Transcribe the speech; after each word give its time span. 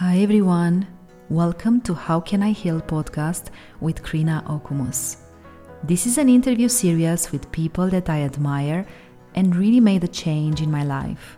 Hi 0.00 0.20
everyone, 0.20 0.86
welcome 1.28 1.82
to 1.82 1.92
How 1.92 2.20
Can 2.20 2.42
I 2.42 2.52
Heal 2.52 2.80
podcast 2.80 3.50
with 3.80 4.02
Krina 4.02 4.42
Okumus. 4.46 5.18
This 5.84 6.06
is 6.06 6.16
an 6.16 6.30
interview 6.30 6.70
series 6.70 7.30
with 7.30 7.52
people 7.52 7.90
that 7.90 8.08
I 8.08 8.22
admire 8.22 8.86
and 9.34 9.54
really 9.54 9.78
made 9.78 10.02
a 10.02 10.08
change 10.08 10.62
in 10.62 10.70
my 10.70 10.84
life. 10.84 11.36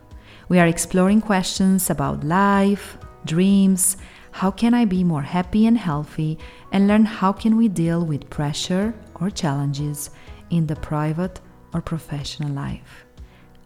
We 0.49 0.61
are 0.61 0.69
exploring 0.69 1.23
questions 1.23 1.91
about 1.91 2.23
life, 2.23 2.99
dreams, 3.25 3.97
how 4.31 4.53
can 4.53 4.75
I 4.75 4.85
be 4.85 5.03
more 5.03 5.23
happy 5.23 5.67
and 5.67 5.77
healthy, 5.77 6.39
and 6.71 6.87
learn 6.87 7.05
how 7.05 7.33
can 7.33 7.57
we 7.57 7.67
deal 7.67 8.07
with 8.07 8.31
pressure 8.31 8.95
or 9.17 9.29
challenges 9.29 10.11
in 10.51 10.69
the 10.69 10.77
private 10.77 11.41
or 11.75 11.81
professional 11.81 12.53
life. 12.53 13.07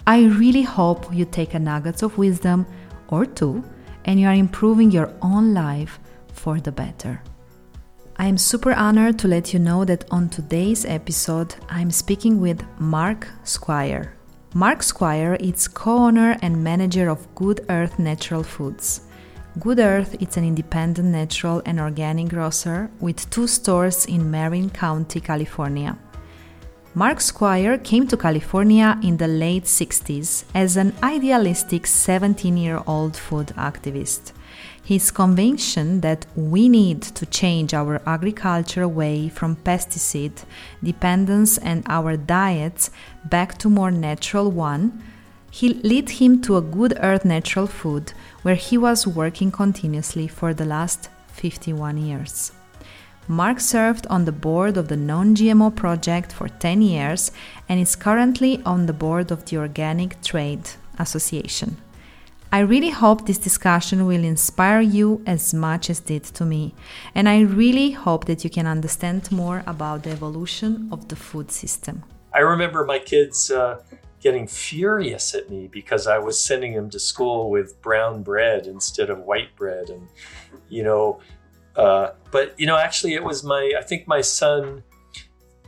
I 0.06 0.24
really 0.24 0.62
hope 0.62 1.14
you 1.14 1.26
take 1.26 1.52
a 1.52 1.58
nuggets 1.58 2.02
of 2.02 2.16
wisdom 2.16 2.64
or 3.08 3.26
two 3.26 3.62
and 4.06 4.18
you 4.18 4.26
are 4.26 4.34
improving 4.34 4.90
your 4.90 5.12
own 5.20 5.52
life 5.52 5.98
for 6.32 6.58
the 6.60 6.72
better. 6.72 7.20
I 8.16 8.26
am 8.26 8.38
super 8.38 8.72
honored 8.72 9.18
to 9.18 9.28
let 9.28 9.52
you 9.52 9.58
know 9.58 9.84
that 9.84 10.06
on 10.10 10.30
today's 10.30 10.86
episode, 10.86 11.54
I'm 11.68 11.90
speaking 11.90 12.40
with 12.40 12.64
Mark 12.78 13.28
Squire. 13.44 14.16
Mark 14.54 14.82
Squire 14.82 15.34
is 15.34 15.68
co-owner 15.68 16.38
and 16.40 16.64
manager 16.64 17.10
of 17.10 17.34
Good 17.34 17.66
Earth 17.68 17.98
Natural 17.98 18.42
Foods. 18.42 19.02
Good 19.58 19.80
Earth 19.80 20.16
is 20.22 20.36
an 20.38 20.44
independent 20.44 21.08
natural 21.08 21.60
and 21.66 21.78
organic 21.78 22.28
grocer 22.28 22.90
with 23.00 23.28
two 23.28 23.46
stores 23.46 24.06
in 24.06 24.30
Marin 24.30 24.70
County, 24.70 25.20
California. 25.20 25.98
Mark 26.98 27.20
Squire 27.20 27.76
came 27.76 28.06
to 28.06 28.16
California 28.16 28.98
in 29.02 29.18
the 29.18 29.28
late 29.28 29.64
60s 29.64 30.44
as 30.54 30.78
an 30.78 30.94
idealistic 31.02 31.86
17 31.86 32.56
year 32.56 32.82
old 32.86 33.18
food 33.18 33.48
activist. 33.48 34.32
His 34.82 35.10
conviction 35.10 36.00
that 36.00 36.24
we 36.34 36.70
need 36.70 37.02
to 37.02 37.26
change 37.26 37.74
our 37.74 38.00
agriculture 38.06 38.80
away 38.80 39.28
from 39.28 39.56
pesticide 39.56 40.42
dependence 40.82 41.58
and 41.58 41.84
our 41.86 42.16
diets 42.16 42.90
back 43.26 43.58
to 43.58 43.68
more 43.68 43.90
natural 43.90 44.50
one, 44.50 45.04
he 45.50 45.74
led 45.74 46.08
him 46.08 46.40
to 46.40 46.56
a 46.56 46.62
good 46.62 46.96
earth 47.02 47.26
natural 47.26 47.66
food 47.66 48.14
where 48.40 48.54
he 48.54 48.78
was 48.78 49.06
working 49.06 49.50
continuously 49.50 50.26
for 50.26 50.54
the 50.54 50.64
last 50.64 51.10
51 51.28 51.98
years. 51.98 52.52
Mark 53.28 53.58
served 53.58 54.06
on 54.06 54.24
the 54.24 54.32
board 54.32 54.76
of 54.76 54.86
the 54.86 54.96
Non 54.96 55.34
GMO 55.34 55.74
Project 55.74 56.32
for 56.32 56.48
10 56.48 56.80
years 56.80 57.32
and 57.68 57.80
is 57.80 57.96
currently 57.96 58.62
on 58.64 58.86
the 58.86 58.92
board 58.92 59.32
of 59.32 59.44
the 59.46 59.56
Organic 59.58 60.22
Trade 60.22 60.70
Association. 60.98 61.76
I 62.52 62.60
really 62.60 62.90
hope 62.90 63.26
this 63.26 63.38
discussion 63.38 64.06
will 64.06 64.22
inspire 64.22 64.80
you 64.80 65.22
as 65.26 65.52
much 65.52 65.90
as 65.90 65.98
it 65.98 66.06
did 66.06 66.24
to 66.36 66.44
me, 66.44 66.74
and 67.16 67.28
I 67.28 67.40
really 67.40 67.90
hope 67.90 68.26
that 68.26 68.44
you 68.44 68.50
can 68.50 68.68
understand 68.68 69.32
more 69.32 69.64
about 69.66 70.04
the 70.04 70.10
evolution 70.10 70.88
of 70.92 71.08
the 71.08 71.16
food 71.16 71.50
system. 71.50 72.04
I 72.32 72.40
remember 72.40 72.84
my 72.84 73.00
kids 73.00 73.50
uh, 73.50 73.82
getting 74.20 74.46
furious 74.46 75.34
at 75.34 75.50
me 75.50 75.66
because 75.66 76.06
I 76.06 76.18
was 76.18 76.38
sending 76.38 76.74
them 76.74 76.88
to 76.90 77.00
school 77.00 77.50
with 77.50 77.82
brown 77.82 78.22
bread 78.22 78.66
instead 78.68 79.10
of 79.10 79.18
white 79.18 79.54
bread, 79.56 79.90
and 79.90 80.06
you 80.68 80.84
know, 80.84 81.20
uh, 81.76 82.12
but 82.30 82.58
you 82.58 82.66
know, 82.66 82.76
actually, 82.76 83.14
it 83.14 83.22
was 83.22 83.44
my. 83.44 83.74
I 83.78 83.82
think 83.82 84.08
my 84.08 84.20
son 84.20 84.82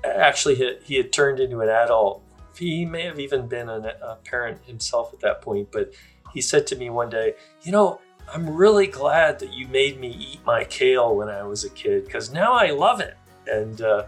actually 0.05 0.55
had, 0.57 0.83
he 0.83 0.97
had 0.97 1.13
turned 1.13 1.41
into 1.41 1.61
an 1.61 1.69
adult. 1.69 2.23
He 2.57 2.85
may 2.85 3.03
have 3.03 3.21
even 3.21 3.47
been 3.47 3.69
an, 3.69 3.85
a 3.85 4.17
parent 4.25 4.65
himself 4.65 5.13
at 5.13 5.21
that 5.21 5.43
point. 5.43 5.71
But 5.71 5.93
he 6.33 6.41
said 6.41 6.67
to 6.69 6.77
me 6.77 6.89
one 6.91 7.11
day, 7.11 7.35
"You 7.63 7.73
know, 7.73 8.01
I'm 8.33 8.49
really 8.49 8.87
glad 8.87 9.39
that 9.41 9.53
you 9.53 9.69
made 9.69 10.01
me 10.01 10.09
eat 10.09 10.41
my 10.47 10.65
kale 10.65 11.15
when 11.15 11.29
I 11.29 11.43
was 11.43 11.65
a 11.65 11.71
kid 11.71 12.07
because 12.07 12.33
now 12.33 12.55
I 12.55 12.71
love 12.71 13.01
it." 13.01 13.17
And 13.47 13.81
uh, 13.83 14.07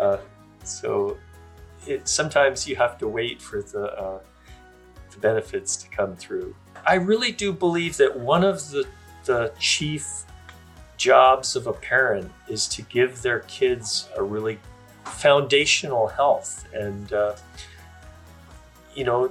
uh, 0.00 0.18
so, 0.62 1.16
it 1.86 2.06
sometimes 2.06 2.68
you 2.68 2.76
have 2.76 2.98
to 2.98 3.08
wait 3.08 3.40
for 3.40 3.62
the 3.62 3.84
uh, 3.98 4.18
the 5.10 5.18
benefits 5.18 5.74
to 5.76 5.88
come 5.88 6.16
through. 6.16 6.54
I 6.86 6.94
really 6.96 7.32
do 7.32 7.50
believe 7.50 7.96
that 7.96 8.14
one 8.14 8.44
of 8.44 8.68
the 8.70 8.86
the 9.24 9.54
chief 9.58 10.23
jobs 10.96 11.56
of 11.56 11.66
a 11.66 11.72
parent 11.72 12.30
is 12.48 12.66
to 12.68 12.82
give 12.82 13.22
their 13.22 13.40
kids 13.40 14.08
a 14.16 14.22
really 14.22 14.58
foundational 15.04 16.08
health. 16.08 16.66
And 16.72 17.12
uh, 17.12 17.36
you 18.94 19.04
know 19.04 19.30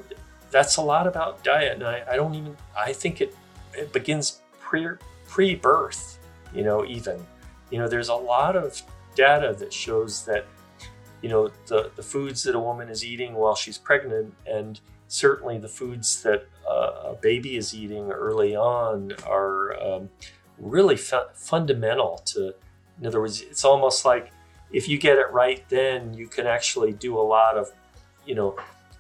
that's 0.52 0.78
a 0.78 0.82
lot 0.82 1.08
about 1.08 1.44
diet. 1.44 1.74
And 1.74 1.84
I, 1.84 2.04
I 2.12 2.16
don't 2.16 2.36
even 2.36 2.56
i 2.78 2.94
think 2.94 3.22
it 3.22 3.36
it 3.74 3.92
begins 3.92 4.42
pre 4.60 4.88
pre-birth 5.28 6.20
you 6.54 6.64
know 6.64 6.86
even. 6.86 7.26
You 7.72 7.80
know 7.80 7.88
there's 7.88 8.10
a 8.10 8.16
lot 8.16 8.56
of 8.56 8.80
data 9.16 9.56
that 9.58 9.74
shows 9.74 10.26
that 10.26 10.46
you 11.22 11.30
know 11.30 11.50
the, 11.68 11.92
the 11.96 12.04
foods 12.04 12.44
that 12.44 12.56
a 12.56 12.60
woman 12.60 12.90
is 12.90 13.04
eating 13.04 13.34
while 13.34 13.56
she's 13.56 13.78
pregnant 13.78 14.34
and 14.46 14.80
certainly 15.08 15.58
the 15.58 15.68
foods 15.68 16.22
that 16.24 16.48
uh, 16.70 17.12
a 17.12 17.18
baby 17.22 17.56
is 17.56 17.74
eating 17.74 18.12
early 18.12 18.56
on 18.56 19.14
are 19.28 19.80
um, 19.82 20.10
really 20.58 20.98
fu- 20.98 21.30
fundamental 21.34 22.22
to, 22.26 22.54
in 23.00 23.08
other 23.08 23.20
words, 23.20 23.42
it's 23.42 23.66
almost 23.66 24.06
like 24.06 24.32
if 24.72 24.88
you 24.88 24.98
get 24.98 25.18
it 25.18 25.32
right, 25.32 25.68
then 25.70 26.14
you 26.14 26.28
can 26.28 26.48
actually 26.48 26.94
do 26.94 27.18
a 27.18 27.22
lot 27.22 27.58
of, 27.58 27.72
you 28.26 28.36
know, 28.36 28.56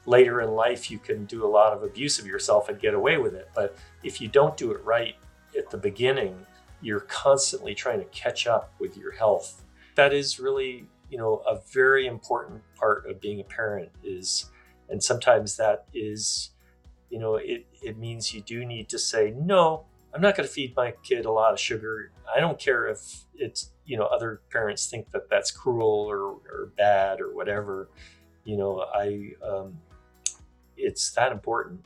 later 0.06 0.42
in 0.42 0.52
life, 0.52 0.92
you 0.92 1.00
can 1.00 1.26
do 1.26 1.46
a 1.46 1.48
lot 1.48 1.74
of 1.74 1.84
abuse 1.84 2.20
of 2.20 2.28
yourself 2.28 2.70
and 2.70 2.80
get 2.80 2.94
away 2.94 3.18
with 3.18 3.34
it. 3.34 3.50
But 3.56 3.76
if 4.04 4.20
you 4.20 4.28
don't 4.28 4.58
do 4.58 4.72
it 4.72 4.84
right 4.84 5.16
at 5.58 5.70
the 5.70 5.78
beginning, 5.78 6.46
you're 6.82 7.02
constantly 7.02 7.74
trying 7.74 8.00
to 8.00 8.06
catch 8.06 8.46
up 8.46 8.74
with 8.80 8.98
your 8.98 9.14
health. 9.14 9.64
That 9.96 10.14
is 10.14 10.40
really, 10.40 10.88
you 11.10 11.18
know, 11.18 11.42
a 11.48 11.60
very 11.72 12.06
important 12.08 12.62
part 12.76 13.10
of 13.10 13.22
being 13.22 13.40
a 13.40 13.44
parent 13.44 13.90
is, 14.04 14.50
and 14.90 15.02
sometimes 15.02 15.56
that 15.58 15.86
is, 15.94 16.50
you 17.10 17.20
know, 17.20 17.36
it, 17.36 17.66
it 17.82 17.98
means 17.98 18.34
you 18.34 18.42
do 18.42 18.66
need 18.66 18.90
to 18.90 19.00
say, 19.00 19.34
no, 19.36 19.86
I'm 20.14 20.22
not 20.22 20.38
going 20.38 20.48
to 20.48 20.54
feed 20.54 20.76
my 20.76 20.94
kid 21.04 21.26
a 21.26 21.32
lot 21.32 21.54
of 21.54 21.60
sugar. 21.60 22.12
I 22.34 22.40
don't 22.40 22.60
care 22.60 22.88
if 22.88 23.00
it's, 23.34 23.72
you 23.86 23.98
know, 23.98 24.06
other 24.06 24.42
parents 24.52 24.88
think 24.88 25.10
that 25.12 25.30
that's 25.30 25.50
cruel 25.52 26.06
or, 26.10 26.20
or 26.20 26.72
bad 26.78 27.20
or 27.20 27.34
whatever. 27.34 27.90
You 28.46 28.58
know, 28.58 28.86
I, 28.94 29.32
um, 29.44 29.80
it's 30.78 31.12
that 31.12 31.32
important. 31.32 31.82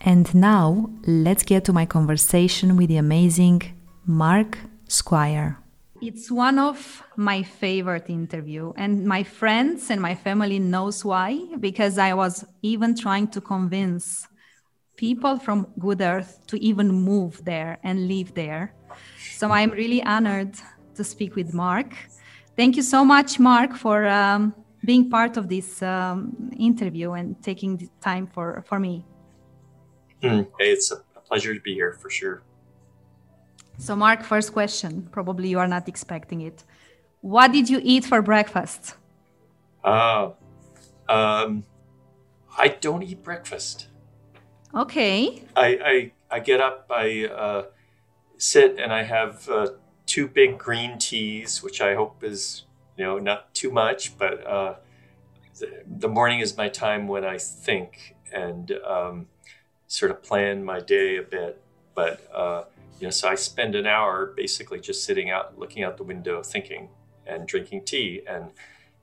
And 0.00 0.32
now 0.34 0.90
let's 1.06 1.42
get 1.42 1.64
to 1.64 1.72
my 1.72 1.86
conversation 1.86 2.76
with 2.76 2.88
the 2.88 2.98
amazing 2.98 3.62
Mark 4.04 4.58
Squire. 4.88 5.58
It's 6.02 6.30
one 6.30 6.58
of 6.58 7.02
my 7.16 7.42
favorite 7.42 8.10
interview 8.10 8.74
and 8.76 9.06
my 9.06 9.22
friends 9.22 9.90
and 9.90 10.00
my 10.00 10.14
family 10.14 10.58
knows 10.58 11.04
why 11.06 11.40
because 11.58 11.96
I 11.96 12.12
was 12.12 12.44
even 12.60 12.94
trying 12.94 13.28
to 13.28 13.40
convince 13.40 14.28
people 14.96 15.38
from 15.38 15.66
Good 15.78 16.00
Earth 16.00 16.40
to 16.48 16.62
even 16.62 16.88
move 16.88 17.44
there 17.44 17.78
and 17.82 18.08
live 18.08 18.34
there. 18.34 18.74
So 19.32 19.50
I'm 19.50 19.70
really 19.70 20.02
honored 20.02 20.54
to 20.94 21.04
speak 21.04 21.36
with 21.36 21.52
Mark. 21.52 21.94
Thank 22.56 22.76
you 22.76 22.82
so 22.82 23.04
much, 23.04 23.38
Mark, 23.38 23.74
for 23.74 24.06
um, 24.06 24.54
being 24.84 25.10
part 25.10 25.36
of 25.36 25.48
this 25.48 25.82
um, 25.82 26.50
interview 26.58 27.12
and 27.12 27.40
taking 27.42 27.76
the 27.76 27.88
time 28.00 28.26
for, 28.26 28.64
for 28.66 28.78
me. 28.80 29.04
Mm, 30.22 30.46
hey, 30.58 30.72
it's 30.72 30.90
a 30.90 31.20
pleasure 31.20 31.54
to 31.54 31.60
be 31.60 31.74
here 31.74 31.92
for 31.92 32.08
sure. 32.08 32.42
So, 33.78 33.94
Mark, 33.94 34.22
first 34.22 34.54
question. 34.54 35.06
Probably 35.12 35.48
you 35.48 35.58
are 35.58 35.68
not 35.68 35.86
expecting 35.86 36.40
it. 36.40 36.64
What 37.20 37.52
did 37.52 37.68
you 37.68 37.80
eat 37.82 38.06
for 38.06 38.22
breakfast? 38.22 38.94
Uh, 39.84 40.30
um, 41.08 41.64
I 42.56 42.68
don't 42.68 43.02
eat 43.02 43.22
breakfast. 43.22 43.88
Okay. 44.76 45.42
I 45.56 46.12
I, 46.30 46.36
I 46.36 46.40
get 46.40 46.60
up, 46.60 46.90
I 46.90 47.24
uh, 47.26 47.62
sit, 48.36 48.78
and 48.78 48.92
I 48.92 49.04
have 49.04 49.48
uh, 49.48 49.68
two 50.04 50.28
big 50.28 50.58
green 50.58 50.98
teas, 50.98 51.62
which 51.62 51.80
I 51.80 51.94
hope 51.94 52.22
is 52.22 52.64
you 52.98 53.04
know 53.04 53.18
not 53.18 53.54
too 53.54 53.70
much, 53.70 54.18
but 54.18 54.46
uh, 54.46 54.74
the, 55.58 55.82
the, 55.86 56.08
morning 56.08 56.40
is 56.40 56.58
my 56.58 56.68
time 56.68 57.08
when 57.08 57.24
I 57.24 57.38
think 57.38 58.16
and 58.30 58.70
um, 58.86 59.28
sort 59.86 60.10
of 60.10 60.22
plan 60.22 60.62
my 60.62 60.80
day 60.80 61.16
a 61.16 61.22
bit. 61.22 61.62
But 61.94 62.28
uh, 62.34 62.64
you 63.00 63.06
know, 63.06 63.10
so 63.10 63.28
I 63.28 63.34
spend 63.34 63.74
an 63.76 63.86
hour 63.86 64.26
basically 64.36 64.80
just 64.80 65.04
sitting 65.04 65.30
out, 65.30 65.58
looking 65.58 65.84
out 65.84 65.96
the 65.96 66.04
window, 66.04 66.42
thinking 66.42 66.90
and 67.26 67.48
drinking 67.48 67.84
tea, 67.86 68.22
and 68.28 68.50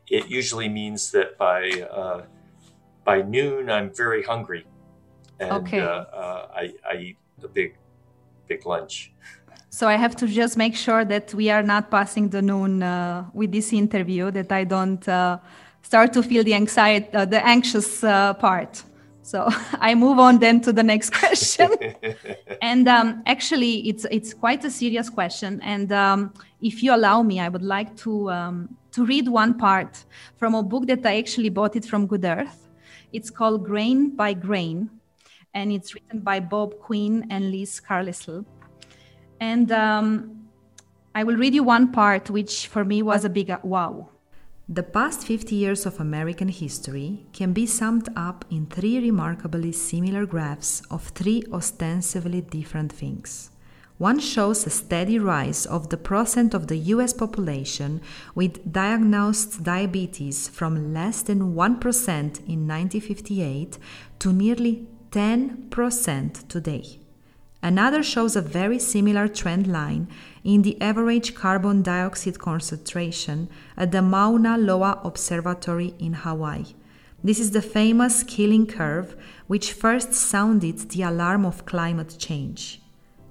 it 0.07 0.27
usually 0.27 0.69
means 0.69 1.11
that 1.13 1.35
by 1.39 1.69
uh, 1.89 2.25
by 3.03 3.23
noon 3.23 3.71
I'm 3.71 3.89
very 3.91 4.21
hungry 4.21 4.67
and 5.43 5.67
okay. 5.67 5.79
uh, 5.79 5.87
uh, 5.87 6.47
I, 6.55 6.73
I 6.89 6.95
eat 6.97 7.17
a 7.43 7.47
big, 7.47 7.75
big 8.47 8.65
lunch. 8.65 9.11
So 9.69 9.87
I 9.87 9.95
have 9.95 10.15
to 10.17 10.27
just 10.27 10.55
make 10.55 10.75
sure 10.75 11.03
that 11.03 11.33
we 11.33 11.49
are 11.49 11.63
not 11.63 11.89
passing 11.89 12.29
the 12.29 12.41
noon 12.41 12.83
uh, 12.83 13.25
with 13.33 13.51
this 13.51 13.73
interview, 13.73 14.29
that 14.31 14.51
I 14.51 14.65
don't 14.65 15.07
uh, 15.09 15.39
start 15.81 16.13
to 16.13 16.21
feel 16.21 16.43
the 16.43 16.53
anxiety, 16.53 17.09
uh, 17.13 17.25
the 17.25 17.43
anxious 17.43 18.03
uh, 18.03 18.35
part. 18.35 18.83
So 19.23 19.47
I 19.79 19.95
move 19.95 20.19
on 20.19 20.39
then 20.39 20.61
to 20.61 20.73
the 20.73 20.83
next 20.83 21.11
question. 21.11 21.71
and 22.61 22.87
um, 22.87 23.23
actually, 23.25 23.89
it's 23.89 24.05
it's 24.11 24.33
quite 24.33 24.63
a 24.63 24.69
serious 24.69 25.09
question. 25.09 25.59
And 25.63 25.91
um, 25.91 26.33
if 26.61 26.83
you 26.83 26.93
allow 26.93 27.23
me, 27.23 27.39
I 27.39 27.49
would 27.49 27.63
like 27.63 27.95
to 28.03 28.29
um, 28.29 28.77
to 28.91 29.05
read 29.05 29.27
one 29.27 29.57
part 29.57 30.05
from 30.37 30.53
a 30.53 30.61
book 30.61 30.85
that 30.87 31.05
I 31.05 31.17
actually 31.17 31.49
bought 31.49 31.75
it 31.75 31.85
from 31.85 32.05
Good 32.05 32.25
Earth. 32.25 32.69
It's 33.11 33.29
called 33.29 33.65
Grain 33.65 34.15
by 34.15 34.33
Grain, 34.33 34.89
and 35.53 35.71
it's 35.71 35.93
written 35.93 36.19
by 36.19 36.39
Bob 36.39 36.79
Quinn 36.79 37.27
and 37.29 37.51
Liz 37.51 37.79
Carlisle. 37.79 38.45
And 39.39 39.71
um, 39.71 40.47
I 41.15 41.23
will 41.23 41.35
read 41.35 41.53
you 41.53 41.63
one 41.63 41.91
part, 41.91 42.29
which 42.29 42.67
for 42.67 42.83
me 42.83 43.01
was 43.01 43.25
a 43.25 43.29
big 43.29 43.49
uh, 43.49 43.59
wow. 43.63 44.09
The 44.69 44.83
past 44.83 45.27
50 45.27 45.55
years 45.55 45.85
of 45.85 45.99
American 45.99 46.47
history 46.47 47.27
can 47.33 47.51
be 47.51 47.65
summed 47.65 48.09
up 48.15 48.45
in 48.49 48.65
three 48.65 48.97
remarkably 48.99 49.73
similar 49.73 50.25
graphs 50.25 50.81
of 50.89 51.09
three 51.09 51.43
ostensibly 51.51 52.41
different 52.41 52.91
things. 52.91 53.51
One 53.97 54.19
shows 54.19 54.65
a 54.65 54.69
steady 54.69 55.19
rise 55.19 55.65
of 55.65 55.89
the 55.89 55.97
percent 55.97 56.53
of 56.53 56.67
the 56.67 56.77
US 56.77 57.13
population 57.13 58.01
with 58.33 58.71
diagnosed 58.71 59.63
diabetes 59.63 60.47
from 60.47 60.93
less 60.93 61.21
than 61.21 61.53
1% 61.53 61.55
in 61.55 62.67
1958 62.67 63.77
to 64.19 64.33
nearly 64.33 64.87
10% 65.13 66.47
today. 66.47 66.99
Another 67.61 68.01
shows 68.01 68.35
a 68.35 68.41
very 68.41 68.79
similar 68.79 69.27
trend 69.27 69.67
line 69.67 70.07
in 70.43 70.63
the 70.63 70.81
average 70.81 71.35
carbon 71.35 71.83
dioxide 71.83 72.39
concentration 72.39 73.47
at 73.77 73.91
the 73.91 74.01
Mauna 74.01 74.57
Loa 74.57 74.99
Observatory 75.03 75.93
in 75.99 76.13
Hawaii. 76.13 76.65
This 77.23 77.39
is 77.39 77.51
the 77.51 77.61
famous 77.61 78.23
Keeling 78.23 78.65
curve 78.65 79.15
which 79.45 79.71
first 79.71 80.13
sounded 80.13 80.79
the 80.89 81.03
alarm 81.03 81.45
of 81.45 81.67
climate 81.67 82.15
change. 82.17 82.81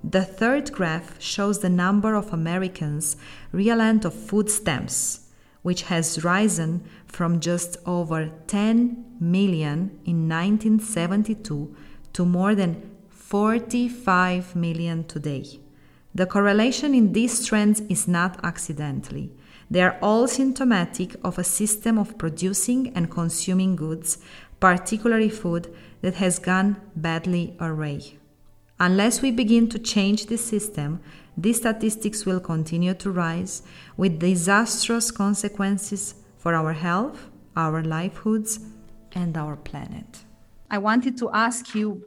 The 0.04 0.24
third 0.24 0.70
graph 0.72 1.20
shows 1.20 1.58
the 1.58 1.68
number 1.68 2.14
of 2.14 2.32
Americans 2.32 3.16
reliant 3.50 4.04
of 4.04 4.14
food 4.14 4.48
stamps, 4.48 5.28
which 5.62 5.82
has 5.82 6.22
risen 6.22 6.84
from 7.06 7.40
just 7.40 7.76
over 7.86 8.30
10 8.46 9.11
million 9.22 9.98
in 10.04 10.28
1972 10.28 11.74
to 12.12 12.24
more 12.26 12.54
than 12.54 12.90
45 13.08 14.54
million 14.56 15.04
today. 15.04 15.60
The 16.14 16.26
correlation 16.26 16.94
in 16.94 17.12
these 17.12 17.46
trends 17.46 17.80
is 17.88 18.06
not 18.06 18.38
accidentally. 18.44 19.32
They 19.70 19.82
are 19.82 19.96
all 20.02 20.28
symptomatic 20.28 21.16
of 21.24 21.38
a 21.38 21.44
system 21.44 21.96
of 21.96 22.18
producing 22.18 22.92
and 22.94 23.10
consuming 23.10 23.76
goods, 23.76 24.18
particularly 24.60 25.30
food, 25.30 25.74
that 26.02 26.16
has 26.16 26.38
gone 26.38 26.76
badly 26.94 27.56
awry. 27.58 28.00
Unless 28.78 29.22
we 29.22 29.30
begin 29.30 29.68
to 29.68 29.78
change 29.78 30.26
this 30.26 30.44
system, 30.44 31.00
these 31.36 31.58
statistics 31.58 32.26
will 32.26 32.40
continue 32.40 32.92
to 32.94 33.10
rise 33.10 33.62
with 33.96 34.18
disastrous 34.18 35.10
consequences 35.10 36.16
for 36.36 36.54
our 36.54 36.72
health, 36.72 37.30
our 37.56 37.82
livelihoods, 37.82 38.58
and 39.14 39.36
our 39.36 39.56
planet. 39.56 40.24
I 40.70 40.78
wanted 40.78 41.18
to 41.18 41.30
ask 41.32 41.74
you 41.74 42.06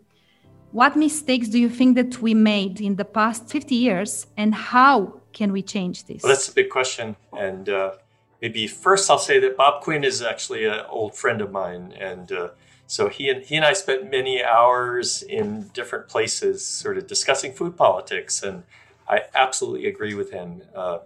what 0.71 0.97
mistakes 0.97 1.47
do 1.47 1.57
you 1.57 1.69
think 1.69 1.95
that 1.95 2.21
we 2.21 2.33
made 2.33 2.81
in 2.81 2.97
the 2.97 3.05
past 3.05 3.47
50 3.47 3.75
years 3.75 4.27
and 4.35 4.53
how 4.53 5.21
can 5.31 5.53
we 5.53 5.61
change 5.61 6.05
this? 6.05 6.21
Well, 6.21 6.33
that's 6.33 6.49
a 6.49 6.53
big 6.53 6.69
question. 6.69 7.15
And 7.37 7.69
uh, 7.69 7.93
maybe 8.41 8.67
first 8.67 9.09
I'll 9.09 9.17
say 9.17 9.39
that 9.39 9.55
Bob 9.55 9.83
Quinn 9.83 10.03
is 10.03 10.21
actually 10.21 10.65
an 10.65 10.81
old 10.89 11.15
friend 11.15 11.39
of 11.39 11.51
mine. 11.51 11.93
And 11.97 12.31
uh, 12.31 12.49
so 12.87 13.07
he 13.07 13.29
and, 13.29 13.43
he 13.43 13.55
and 13.55 13.63
I 13.63 13.73
spent 13.73 14.11
many 14.11 14.43
hours 14.43 15.23
in 15.23 15.69
different 15.73 16.07
places 16.07 16.65
sort 16.65 16.97
of 16.97 17.07
discussing 17.07 17.53
food 17.53 17.77
politics. 17.77 18.43
And 18.43 18.63
I 19.07 19.21
absolutely 19.33 19.87
agree 19.87 20.13
with 20.13 20.31
him. 20.31 20.63
Uh, 20.75 20.99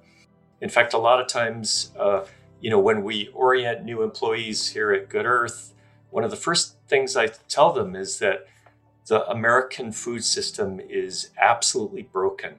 in 0.62 0.70
fact, 0.70 0.94
a 0.94 0.98
lot 0.98 1.22
of 1.22 1.28
times, 1.28 1.92
uh, 1.98 2.26
you 2.60 2.70
know, 2.70 2.80
when 2.80 3.04
we 3.04 3.30
orient 3.34 3.86
new 3.86 4.02
employees 4.02 4.70
here 4.70 4.92
at 4.92 5.10
Good 5.10 5.26
Earth, 5.26 5.74
one 6.12 6.24
of 6.24 6.32
the 6.32 6.38
first 6.38 6.78
things 6.88 7.16
I 7.16 7.28
tell 7.28 7.72
them 7.74 7.96
is 7.96 8.20
that 8.20 8.48
the 9.08 9.28
American 9.30 9.92
food 9.92 10.24
system 10.24 10.80
is 10.80 11.30
absolutely 11.40 12.04
broken. 12.04 12.56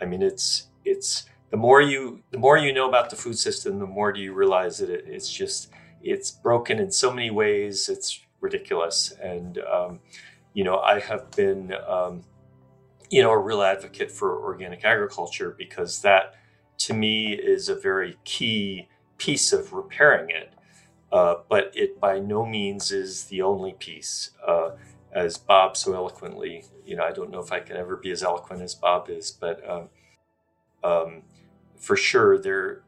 I 0.00 0.06
mean, 0.06 0.22
it's 0.22 0.68
it's 0.84 1.24
the 1.50 1.56
more 1.56 1.80
you 1.80 2.22
the 2.30 2.38
more 2.38 2.58
you 2.58 2.72
know 2.72 2.88
about 2.88 3.10
the 3.10 3.16
food 3.16 3.38
system, 3.38 3.78
the 3.78 3.86
more 3.86 4.12
do 4.12 4.20
you 4.20 4.32
realize 4.32 4.78
that 4.78 4.90
it, 4.90 5.04
it's 5.06 5.32
just 5.32 5.70
it's 6.02 6.30
broken 6.30 6.78
in 6.78 6.90
so 6.90 7.12
many 7.12 7.30
ways. 7.30 7.88
It's 7.88 8.20
ridiculous, 8.40 9.12
and 9.22 9.58
um, 9.58 10.00
you 10.52 10.64
know, 10.64 10.78
I 10.78 11.00
have 11.00 11.30
been 11.32 11.74
um, 11.86 12.22
you 13.10 13.22
know 13.22 13.30
a 13.30 13.38
real 13.38 13.62
advocate 13.62 14.10
for 14.10 14.42
organic 14.42 14.84
agriculture 14.84 15.54
because 15.56 16.02
that 16.02 16.34
to 16.78 16.94
me 16.94 17.32
is 17.32 17.68
a 17.68 17.74
very 17.74 18.16
key 18.24 18.88
piece 19.18 19.52
of 19.52 19.72
repairing 19.72 20.30
it. 20.30 20.53
Uh, 21.14 21.36
but 21.48 21.70
it 21.74 22.00
by 22.00 22.18
no 22.18 22.44
means 22.44 22.90
is 22.90 23.26
the 23.26 23.40
only 23.40 23.72
piece. 23.74 24.30
Uh, 24.44 24.70
as 25.12 25.38
Bob 25.38 25.76
so 25.76 25.94
eloquently, 25.94 26.64
you 26.84 26.96
know, 26.96 27.04
I 27.04 27.12
don't 27.12 27.30
know 27.30 27.38
if 27.38 27.52
I 27.52 27.60
can 27.60 27.76
ever 27.76 27.96
be 27.96 28.10
as 28.10 28.24
eloquent 28.24 28.60
as 28.62 28.74
Bob 28.74 29.08
is, 29.08 29.30
but 29.30 29.62
um, 29.70 29.88
um, 30.82 31.22
for 31.78 31.96
sure, 31.96 32.36
there, 32.36 32.82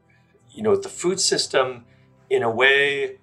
you 0.51 0.61
know, 0.61 0.75
the 0.75 0.89
food 0.89 1.21
system, 1.21 1.85
in 2.29 2.43
a 2.43 2.51
way, 2.51 3.19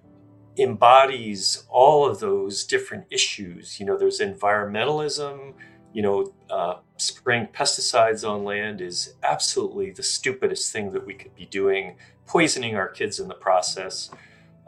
embodies 0.56 1.67
all 1.69 2.07
of 2.09 2.21
those 2.21 2.65
different 2.65 3.05
issues. 3.11 3.79
You 3.79 3.85
know, 3.85 3.99
there's 3.99 4.21
environmentalism. 4.21 5.53
You 5.93 6.00
know, 6.00 6.33
uh, 6.49 6.77
spraying 6.97 7.49
pesticides 7.49 8.27
on 8.27 8.43
land 8.43 8.81
is 8.81 9.17
absolutely 9.23 9.91
the 9.91 10.03
stupidest 10.03 10.73
thing 10.73 10.93
that 10.93 11.05
we 11.05 11.12
could 11.12 11.35
be 11.35 11.45
doing, 11.45 11.97
poisoning 12.27 12.75
our 12.75 12.89
kids 12.89 13.21
in 13.21 13.29
the 13.29 13.35
process. 13.35 14.09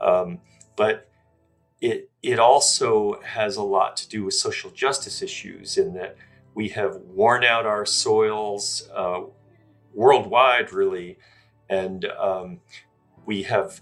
Um, 0.00 0.40
but 0.76 1.08
it 1.81 2.10
it 2.22 2.38
also 2.38 3.20
has 3.22 3.56
a 3.56 3.62
lot 3.62 3.96
to 3.98 4.08
do 4.08 4.25
with 4.25 4.34
social 4.34 4.70
justice 4.70 5.22
issues 5.22 5.76
in 5.76 5.94
that 5.94 6.16
we 6.54 6.70
have 6.70 6.96
worn 6.96 7.44
out 7.44 7.66
our 7.66 7.84
soils 7.84 8.88
uh, 8.94 9.20
worldwide, 9.94 10.72
really, 10.72 11.19
and 11.69 12.06
um, 12.19 12.60
we 13.26 13.43
have 13.43 13.81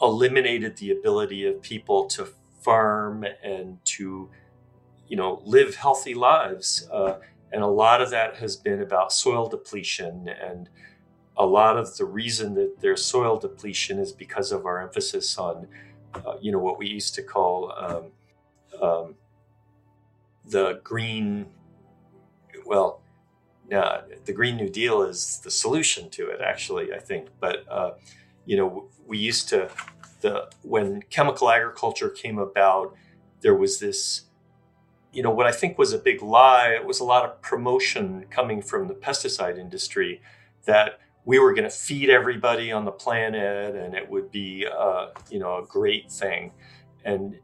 eliminated 0.00 0.76
the 0.76 0.92
ability 0.92 1.44
of 1.44 1.60
people 1.60 2.06
to 2.06 2.28
farm 2.60 3.24
and 3.42 3.78
to, 3.84 4.30
you 5.08 5.16
know, 5.16 5.42
live 5.44 5.74
healthy 5.74 6.14
lives. 6.14 6.88
Uh, 6.92 7.18
and 7.50 7.62
a 7.62 7.66
lot 7.66 8.00
of 8.00 8.10
that 8.10 8.36
has 8.36 8.56
been 8.56 8.80
about 8.80 9.12
soil 9.12 9.48
depletion 9.48 10.28
and 10.28 10.68
a 11.38 11.46
lot 11.46 11.78
of 11.78 11.96
the 11.96 12.04
reason 12.04 12.54
that 12.54 12.80
there's 12.80 13.04
soil 13.04 13.38
depletion 13.38 13.98
is 13.98 14.12
because 14.12 14.52
of 14.52 14.66
our 14.66 14.82
emphasis 14.82 15.38
on 15.38 15.68
uh, 16.14 16.36
you 16.40 16.52
know, 16.52 16.58
what 16.58 16.78
we 16.78 16.86
used 16.86 17.14
to 17.14 17.22
call 17.22 17.72
um, 17.76 18.82
um, 18.82 19.14
the 20.46 20.80
green, 20.82 21.46
well, 22.64 23.02
now 23.70 24.02
the 24.24 24.32
Green 24.32 24.56
New 24.56 24.70
Deal 24.70 25.02
is 25.02 25.40
the 25.44 25.50
solution 25.50 26.08
to 26.10 26.28
it, 26.28 26.40
actually, 26.40 26.92
I 26.92 26.98
think. 26.98 27.28
But, 27.40 27.64
uh, 27.70 27.92
you 28.46 28.56
know, 28.56 28.88
we 29.06 29.18
used 29.18 29.48
to, 29.50 29.70
the 30.20 30.50
when 30.62 31.02
chemical 31.10 31.50
agriculture 31.50 32.08
came 32.08 32.38
about, 32.38 32.94
there 33.40 33.54
was 33.54 33.78
this, 33.78 34.22
you 35.12 35.22
know, 35.22 35.30
what 35.30 35.46
I 35.46 35.52
think 35.52 35.78
was 35.78 35.92
a 35.92 35.98
big 35.98 36.22
lie. 36.22 36.70
It 36.70 36.84
was 36.84 37.00
a 37.00 37.04
lot 37.04 37.24
of 37.24 37.40
promotion 37.42 38.24
coming 38.30 38.62
from 38.62 38.88
the 38.88 38.94
pesticide 38.94 39.58
industry 39.58 40.22
that 40.64 40.98
we 41.28 41.38
were 41.38 41.52
going 41.52 41.68
to 41.68 41.70
feed 41.70 42.08
everybody 42.08 42.72
on 42.72 42.86
the 42.86 42.90
planet 42.90 43.76
and 43.76 43.94
it 43.94 44.08
would 44.08 44.30
be 44.30 44.66
uh, 44.66 45.08
you 45.30 45.38
know 45.38 45.58
a 45.58 45.66
great 45.66 46.10
thing. 46.10 46.52
And 47.04 47.38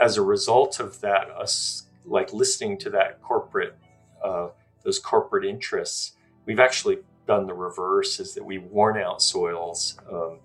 as 0.00 0.16
a 0.16 0.22
result 0.22 0.80
of 0.80 1.00
that 1.00 1.30
us 1.30 1.86
like 2.04 2.32
listening 2.32 2.76
to 2.78 2.90
that 2.90 3.22
corporate 3.22 3.76
uh, 4.24 4.48
those 4.82 4.98
corporate 4.98 5.44
interests 5.44 6.16
we've 6.46 6.58
actually 6.58 6.98
done 7.28 7.46
the 7.46 7.54
reverse 7.54 8.18
is 8.18 8.34
that 8.34 8.44
we've 8.44 8.64
worn 8.64 8.98
out 8.98 9.22
soils. 9.22 9.96
Um, 10.10 10.40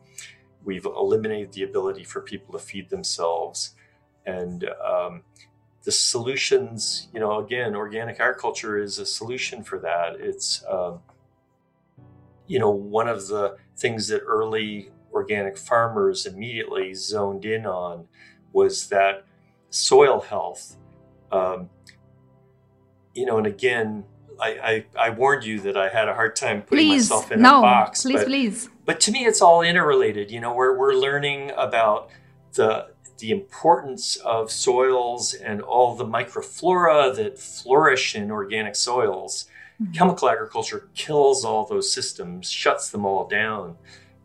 we've 0.64 0.86
eliminated 0.86 1.54
the 1.54 1.64
ability 1.64 2.04
for 2.04 2.22
people 2.22 2.54
to 2.54 2.60
feed 2.60 2.90
themselves. 2.92 3.74
And 4.26 4.70
um, 4.86 5.24
the 5.84 5.92
solutions 5.92 7.08
you 7.12 7.20
know 7.20 7.40
again 7.40 7.74
organic 7.74 8.20
agriculture 8.20 8.78
is 8.78 9.00
a 9.00 9.06
solution 9.08 9.64
for 9.64 9.80
that. 9.80 10.18
It's 10.20 10.64
um, 10.70 11.00
you 12.48 12.60
know, 12.60 12.70
one 12.70 13.08
of 13.08 13.28
the 13.28 13.58
things 13.78 14.08
that 14.08 14.22
early 14.22 14.90
organic 15.14 15.58
farmers 15.58 16.26
immediately 16.26 16.94
zoned 16.94 17.46
in 17.46 17.66
on 17.66 18.06
was 18.52 18.88
that 18.90 19.26
soil 19.70 20.22
health. 20.22 20.78
Um, 21.32 21.70
you 23.14 23.26
know, 23.26 23.38
and 23.38 23.48
again, 23.48 24.06
I, 24.40 24.86
I, 24.98 25.08
I, 25.08 25.10
warned 25.12 25.44
you 25.46 25.60
that 25.62 25.78
I 25.78 25.90
had 25.90 26.08
a 26.08 26.14
hard 26.14 26.36
time 26.36 26.62
putting 26.62 26.90
please, 26.90 27.10
myself 27.10 27.32
in 27.32 27.42
no, 27.42 27.60
a 27.60 27.62
box. 27.62 28.04
Please, 28.04 28.20
but, 28.20 28.28
please. 28.28 28.70
But 28.86 29.00
to 29.02 29.12
me, 29.12 29.26
it's 29.26 29.42
all 29.42 29.62
interrelated. 29.62 30.32
You 30.32 30.40
know, 30.40 30.54
we're, 30.54 30.78
we're 30.78 30.94
learning 30.94 31.52
about 31.58 32.10
the 32.54 32.94
the 33.20 33.32
importance 33.32 34.18
of 34.18 34.52
soils 34.52 35.34
and 35.34 35.62
all 35.62 35.96
the 35.96 36.06
microflora 36.06 37.16
that 37.16 37.40
flourish 37.40 38.16
in 38.16 38.32
organic 38.32 38.76
soils. 38.76 39.46
Mm-hmm. 39.84 39.94
Chemical 39.94 40.30
agriculture 40.30 40.90
kills 40.96 41.44
all 41.44 41.66
those 41.66 41.92
systems, 41.92 42.50
shuts 42.50 42.90
them 42.90 43.06
all 43.06 43.28
down. 43.28 43.76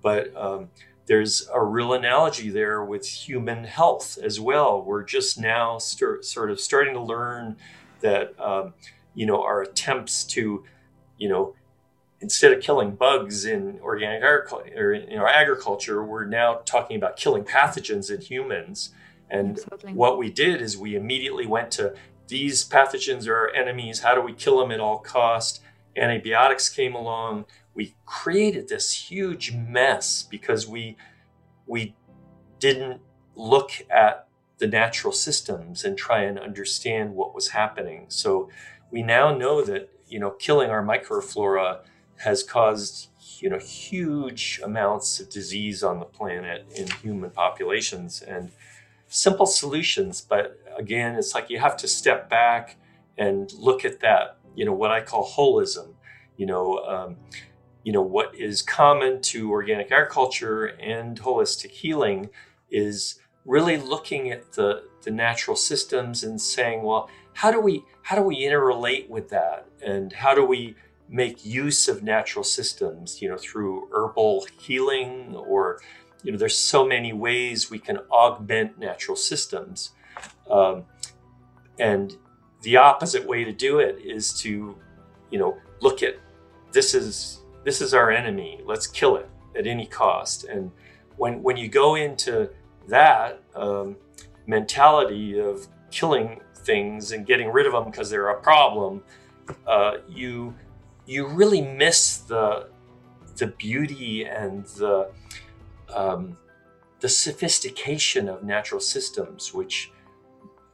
But 0.02 0.34
um, 0.36 0.68
there's 1.06 1.48
a 1.52 1.62
real 1.62 1.92
analogy 1.94 2.50
there 2.50 2.84
with 2.84 3.06
human 3.06 3.64
health 3.64 4.18
as 4.22 4.38
well. 4.38 4.82
We're 4.82 5.04
just 5.04 5.40
now 5.40 5.78
st- 5.78 6.24
sort 6.24 6.50
of 6.50 6.60
starting 6.60 6.94
to 6.94 7.00
learn 7.00 7.56
that, 8.00 8.38
um, 8.38 8.74
you 9.14 9.26
know, 9.26 9.42
our 9.42 9.62
attempts 9.62 10.22
to, 10.24 10.64
you 11.16 11.28
know, 11.28 11.54
instead 12.20 12.52
of 12.52 12.60
killing 12.60 12.94
bugs 12.94 13.44
in 13.44 13.78
organic 13.80 14.22
agriculture 14.22 14.72
or 14.76 14.92
in 14.92 15.18
our 15.18 15.28
agriculture, 15.28 16.04
we're 16.04 16.26
now 16.26 16.60
talking 16.64 16.96
about 16.96 17.16
killing 17.16 17.42
pathogens 17.44 18.10
in 18.14 18.20
humans. 18.20 18.90
And 19.30 19.58
Absolutely. 19.58 19.92
what 19.94 20.18
we 20.18 20.30
did 20.30 20.60
is 20.60 20.76
we 20.76 20.94
immediately 20.94 21.46
went 21.46 21.70
to 21.72 21.94
these 22.28 22.68
pathogens 22.68 23.26
are 23.26 23.34
our 23.34 23.54
enemies. 23.54 24.00
How 24.00 24.14
do 24.14 24.20
we 24.20 24.32
kill 24.32 24.58
them 24.58 24.70
at 24.70 24.80
all 24.80 24.98
cost? 24.98 25.60
Antibiotics 25.96 26.68
came 26.68 26.94
along. 26.94 27.46
We 27.74 27.96
created 28.06 28.68
this 28.68 29.10
huge 29.10 29.52
mess 29.52 30.22
because 30.22 30.68
we 30.68 30.96
we 31.66 31.94
didn't 32.60 33.00
look 33.34 33.70
at 33.90 34.28
the 34.58 34.66
natural 34.66 35.12
systems 35.12 35.84
and 35.84 35.96
try 35.96 36.22
and 36.22 36.38
understand 36.38 37.14
what 37.14 37.34
was 37.34 37.48
happening. 37.48 38.06
So 38.08 38.50
we 38.90 39.02
now 39.02 39.34
know 39.34 39.62
that 39.64 39.90
you 40.08 40.18
know 40.18 40.30
killing 40.30 40.70
our 40.70 40.84
microflora 40.84 41.80
has 42.16 42.42
caused 42.42 43.08
you 43.40 43.48
know 43.48 43.58
huge 43.58 44.60
amounts 44.62 45.20
of 45.20 45.30
disease 45.30 45.82
on 45.82 45.98
the 45.98 46.04
planet 46.04 46.66
in 46.74 46.88
human 47.02 47.30
populations 47.30 48.22
and 48.22 48.50
simple 49.06 49.46
solutions 49.46 50.20
but 50.20 50.60
again 50.78 51.16
it's 51.16 51.34
like 51.34 51.50
you 51.50 51.58
have 51.58 51.76
to 51.76 51.88
step 51.88 52.30
back 52.30 52.76
and 53.16 53.52
look 53.54 53.84
at 53.84 54.00
that 54.00 54.38
you 54.54 54.64
know 54.64 54.72
what 54.72 54.90
i 54.90 55.00
call 55.00 55.28
holism 55.28 55.94
you 56.36 56.46
know 56.46 56.78
um, 56.84 57.16
you 57.84 57.92
know 57.92 58.02
what 58.02 58.34
is 58.34 58.62
common 58.62 59.20
to 59.20 59.50
organic 59.50 59.90
agriculture 59.92 60.66
and 60.66 61.20
holistic 61.20 61.70
healing 61.70 62.30
is 62.70 63.18
really 63.44 63.76
looking 63.76 64.30
at 64.30 64.52
the 64.52 64.84
the 65.02 65.10
natural 65.10 65.56
systems 65.56 66.24
and 66.24 66.40
saying 66.40 66.82
well 66.82 67.08
how 67.34 67.50
do 67.50 67.60
we 67.60 67.84
how 68.02 68.16
do 68.16 68.22
we 68.22 68.40
interrelate 68.40 69.08
with 69.08 69.28
that 69.28 69.66
and 69.84 70.12
how 70.12 70.34
do 70.34 70.44
we 70.44 70.74
make 71.08 71.44
use 71.44 71.88
of 71.88 72.02
natural 72.02 72.44
systems, 72.44 73.22
you 73.22 73.28
know, 73.28 73.36
through 73.36 73.88
herbal 73.92 74.46
healing 74.60 75.34
or, 75.34 75.80
you 76.22 76.30
know, 76.30 76.38
there's 76.38 76.58
so 76.58 76.86
many 76.86 77.12
ways 77.12 77.70
we 77.70 77.78
can 77.78 77.98
augment 78.10 78.78
natural 78.78 79.16
systems. 79.16 79.90
Um, 80.50 80.84
and 81.78 82.16
the 82.62 82.76
opposite 82.76 83.26
way 83.26 83.44
to 83.44 83.52
do 83.52 83.78
it 83.78 83.98
is 84.04 84.32
to, 84.40 84.76
you 85.30 85.38
know, 85.38 85.58
look 85.80 86.02
at 86.02 86.16
this 86.72 86.94
is 86.94 87.42
this 87.64 87.80
is 87.80 87.94
our 87.94 88.10
enemy. 88.10 88.60
Let's 88.64 88.86
kill 88.86 89.16
it 89.16 89.28
at 89.56 89.66
any 89.66 89.86
cost. 89.86 90.44
And 90.44 90.70
when 91.16 91.42
when 91.42 91.56
you 91.56 91.68
go 91.68 91.94
into 91.94 92.50
that 92.88 93.42
um, 93.54 93.96
mentality 94.46 95.38
of 95.38 95.66
killing 95.90 96.40
things 96.56 97.12
and 97.12 97.26
getting 97.26 97.50
rid 97.50 97.66
of 97.66 97.72
them 97.72 97.84
because 97.86 98.10
they're 98.10 98.30
a 98.30 98.40
problem, 98.40 99.02
uh, 99.66 99.98
you 100.08 100.54
you 101.06 101.26
really 101.26 101.62
miss 101.62 102.18
the 102.18 102.68
the 103.36 103.46
beauty 103.46 104.24
and 104.24 104.66
the 104.66 105.10
um, 105.94 106.36
the 107.00 107.08
sophistication 107.08 108.28
of 108.28 108.42
natural 108.42 108.80
systems, 108.80 109.54
which 109.54 109.90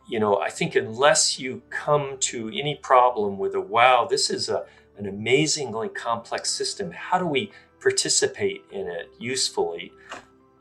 you 0.08 0.20
know 0.20 0.38
I 0.38 0.50
think 0.50 0.74
unless 0.74 1.38
you 1.38 1.62
come 1.70 2.18
to 2.20 2.48
any 2.48 2.76
problem 2.76 3.38
with 3.38 3.54
a 3.54 3.60
wow, 3.60 4.06
this 4.08 4.30
is 4.30 4.48
a 4.48 4.64
an 4.96 5.06
amazingly 5.06 5.88
complex 5.88 6.50
system. 6.50 6.92
How 6.92 7.18
do 7.18 7.26
we 7.26 7.50
participate 7.80 8.64
in 8.70 8.86
it 8.86 9.10
usefully? 9.18 9.92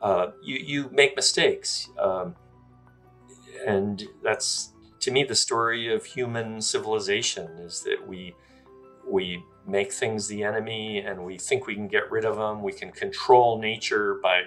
Uh, 0.02 0.32
you 0.42 0.56
you 0.56 0.90
make 0.92 1.16
mistakes, 1.16 1.88
um, 1.98 2.34
and 3.66 4.04
that's 4.22 4.72
to 5.00 5.10
me 5.10 5.24
the 5.24 5.34
story 5.34 5.92
of 5.94 6.04
human 6.04 6.60
civilization 6.60 7.46
is 7.58 7.82
that 7.82 8.06
we 8.06 8.34
we 9.06 9.42
make 9.66 9.92
things 9.92 10.28
the 10.28 10.42
enemy 10.42 10.98
and 10.98 11.24
we 11.24 11.38
think 11.38 11.66
we 11.66 11.74
can 11.74 11.88
get 11.88 12.10
rid 12.10 12.24
of 12.24 12.36
them. 12.36 12.62
We 12.62 12.72
can 12.72 12.90
control 12.90 13.58
nature 13.58 14.18
by, 14.22 14.44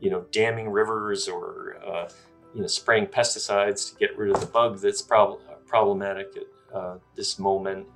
you 0.00 0.10
know, 0.10 0.26
damming 0.30 0.68
rivers 0.68 1.28
or, 1.28 1.76
uh, 1.84 2.08
you 2.54 2.60
know, 2.60 2.66
spraying 2.66 3.06
pesticides 3.06 3.90
to 3.90 3.98
get 3.98 4.16
rid 4.16 4.34
of 4.34 4.40
the 4.40 4.46
bug 4.46 4.78
that's 4.78 5.02
prob- 5.02 5.40
problematic 5.66 6.36
at 6.36 6.76
uh, 6.76 6.98
this 7.16 7.38
moment. 7.38 7.86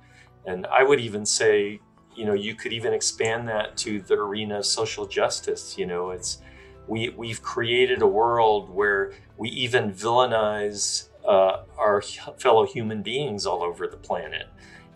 And 0.45 0.65
I 0.67 0.83
would 0.83 0.99
even 0.99 1.25
say, 1.25 1.79
you 2.15 2.25
know, 2.25 2.33
you 2.33 2.55
could 2.55 2.73
even 2.73 2.93
expand 2.93 3.47
that 3.47 3.77
to 3.77 4.01
the 4.01 4.15
arena 4.15 4.59
of 4.59 4.65
social 4.65 5.05
justice. 5.05 5.77
You 5.77 5.85
know, 5.85 6.11
it's 6.11 6.39
we 6.87 7.09
we've 7.09 7.41
created 7.41 8.01
a 8.01 8.07
world 8.07 8.69
where 8.69 9.13
we 9.37 9.49
even 9.49 9.93
villainize 9.93 11.09
uh, 11.25 11.63
our 11.77 12.01
fellow 12.37 12.65
human 12.65 13.01
beings 13.01 13.45
all 13.45 13.63
over 13.63 13.87
the 13.87 13.97
planet. 13.97 14.47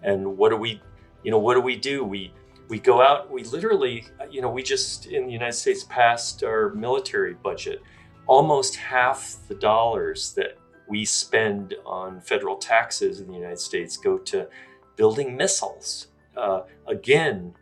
And 0.01 0.37
what 0.37 0.49
do 0.49 0.57
we 0.57 0.81
you 1.23 1.31
know, 1.31 1.39
what 1.39 1.55
do 1.55 1.61
we 1.61 1.75
do? 1.75 2.03
We 2.03 2.33
we 2.69 2.79
go 2.79 3.01
out. 3.01 3.31
We 3.31 3.43
literally, 3.43 4.05
you 4.29 4.41
know, 4.41 4.49
we 4.49 4.63
just 4.63 5.05
in 5.07 5.27
the 5.27 5.33
United 5.33 5.53
States 5.53 5.83
passed 5.83 6.43
our 6.43 6.73
military 6.73 7.33
budget. 7.33 7.81
Almost 8.27 8.75
half 8.75 9.37
the 9.47 9.55
dollars 9.55 10.33
that 10.33 10.57
we 10.87 11.05
spend 11.05 11.75
on 11.85 12.21
federal 12.21 12.55
taxes 12.55 13.19
in 13.19 13.27
the 13.27 13.33
United 13.33 13.59
States 13.59 13.97
go 13.97 14.17
to 14.17 14.47
building 14.95 15.35
missiles. 15.35 16.07
Uh, 16.35 16.61
again, 16.87 17.53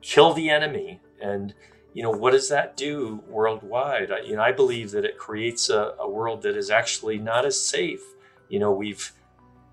kill 0.00 0.32
the 0.32 0.50
enemy. 0.50 1.00
And 1.20 1.54
you 1.94 2.02
know 2.02 2.10
what 2.10 2.32
does 2.32 2.48
that 2.48 2.76
do 2.76 3.22
worldwide? 3.28 4.12
I, 4.12 4.20
you 4.20 4.36
know, 4.36 4.42
I 4.42 4.52
believe 4.52 4.90
that 4.92 5.04
it 5.04 5.18
creates 5.18 5.68
a, 5.68 5.94
a 5.98 6.08
world 6.08 6.42
that 6.42 6.56
is 6.56 6.70
actually 6.70 7.18
not 7.18 7.44
as 7.44 7.60
safe. 7.60 8.02
You 8.48 8.58
know, 8.60 8.72
we've 8.72 9.12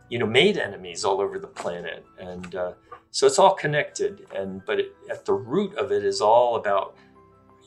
you 0.09 0.19
know 0.19 0.25
made 0.25 0.57
enemies 0.57 1.05
all 1.05 1.21
over 1.21 1.39
the 1.39 1.47
planet, 1.47 2.05
and 2.19 2.55
uh, 2.55 2.73
so 3.11 3.27
it's 3.27 3.39
all 3.39 3.53
connected, 3.53 4.25
and 4.35 4.65
but 4.65 4.79
it, 4.79 4.95
at 5.09 5.25
the 5.25 5.33
root 5.33 5.75
of 5.77 5.91
it 5.91 6.03
is 6.03 6.21
all 6.21 6.55
about 6.55 6.95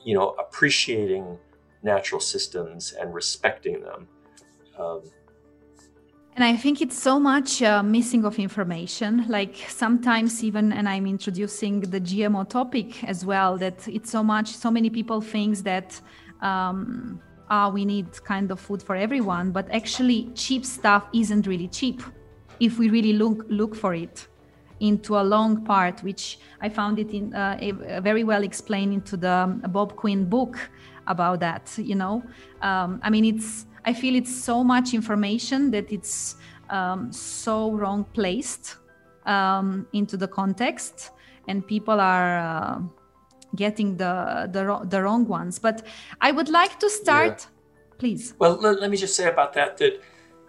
you 0.04 0.14
know 0.14 0.30
appreciating 0.30 1.38
natural 1.82 2.20
systems 2.20 2.92
and 2.92 3.14
respecting 3.14 3.80
them. 3.80 4.08
Um, 4.78 5.02
and 6.36 6.44
I 6.44 6.56
think 6.56 6.80
it's 6.80 6.96
so 6.96 7.18
much 7.18 7.62
uh, 7.62 7.82
missing 7.82 8.24
of 8.24 8.38
information. 8.38 9.24
Like 9.28 9.56
sometimes 9.68 10.44
even, 10.44 10.72
and 10.72 10.88
I'm 10.88 11.06
introducing 11.06 11.80
the 11.80 12.00
GMO 12.00 12.48
topic 12.48 13.02
as 13.04 13.24
well. 13.24 13.58
That 13.58 13.88
it's 13.88 14.10
so 14.10 14.22
much, 14.22 14.48
so 14.48 14.70
many 14.70 14.90
people 14.90 15.20
think 15.20 15.58
that. 15.58 16.00
Um, 16.40 17.20
ah, 17.50 17.68
we 17.68 17.84
need 17.84 18.06
kind 18.24 18.50
of 18.50 18.60
food 18.60 18.82
for 18.82 18.94
everyone, 18.94 19.50
but 19.50 19.66
actually, 19.72 20.30
cheap 20.34 20.64
stuff 20.64 21.04
isn't 21.12 21.46
really 21.46 21.66
cheap 21.66 22.02
if 22.60 22.78
we 22.78 22.88
really 22.90 23.14
look 23.14 23.44
look 23.48 23.74
for 23.74 23.94
it 23.94 24.28
into 24.80 25.16
a 25.16 25.24
long 25.24 25.64
part, 25.64 26.02
which 26.02 26.38
I 26.60 26.68
found 26.68 26.98
it 26.98 27.10
in 27.10 27.34
uh, 27.34 27.58
a, 27.60 28.00
very 28.00 28.24
well 28.24 28.42
explained 28.42 28.92
into 28.92 29.16
the 29.16 29.60
Bob 29.68 29.96
Quinn 29.96 30.24
book 30.28 30.70
about 31.08 31.40
that. 31.40 31.72
You 31.76 31.96
know, 31.96 32.22
um, 32.62 33.00
I 33.02 33.10
mean, 33.10 33.24
it's 33.24 33.66
I 33.84 33.92
feel 33.92 34.14
it's 34.14 34.34
so 34.34 34.62
much 34.62 34.94
information 34.94 35.70
that 35.72 35.90
it's 35.90 36.36
um, 36.70 37.12
so 37.12 37.72
wrong 37.72 38.04
placed 38.12 38.76
um, 39.26 39.86
into 39.92 40.16
the 40.16 40.28
context, 40.28 41.10
and 41.48 41.66
people 41.66 42.00
are. 42.00 42.38
Uh, 42.38 42.80
getting 43.56 43.96
the, 43.96 44.46
the 44.52 44.86
the 44.90 45.02
wrong 45.02 45.26
ones 45.26 45.58
but 45.58 45.86
i 46.20 46.30
would 46.30 46.50
like 46.50 46.78
to 46.78 46.90
start 46.90 47.46
yeah. 47.48 47.96
please 47.96 48.34
well 48.38 48.58
let, 48.60 48.78
let 48.78 48.90
me 48.90 48.96
just 48.98 49.16
say 49.16 49.26
about 49.26 49.54
that 49.54 49.78
that 49.78 50.02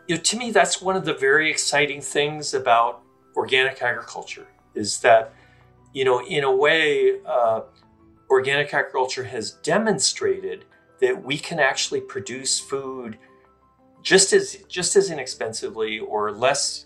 you 0.09 0.15
know, 0.15 0.21
to 0.21 0.37
me 0.37 0.51
that's 0.51 0.81
one 0.81 0.97
of 0.97 1.05
the 1.05 1.13
very 1.13 1.49
exciting 1.49 2.01
things 2.01 2.53
about 2.53 3.03
organic 3.35 3.81
agriculture 3.81 4.47
is 4.73 4.99
that, 5.01 5.33
you 5.93 6.03
know, 6.03 6.25
in 6.25 6.43
a 6.43 6.51
way, 6.51 7.19
uh, 7.25 7.61
organic 8.29 8.73
agriculture 8.73 9.23
has 9.23 9.51
demonstrated 9.51 10.65
that 11.01 11.23
we 11.23 11.37
can 11.37 11.59
actually 11.59 12.01
produce 12.01 12.59
food 12.59 13.17
just 14.01 14.33
as 14.33 14.57
just 14.67 14.95
as 14.95 15.11
inexpensively 15.11 15.99
or 15.99 16.31
less, 16.31 16.85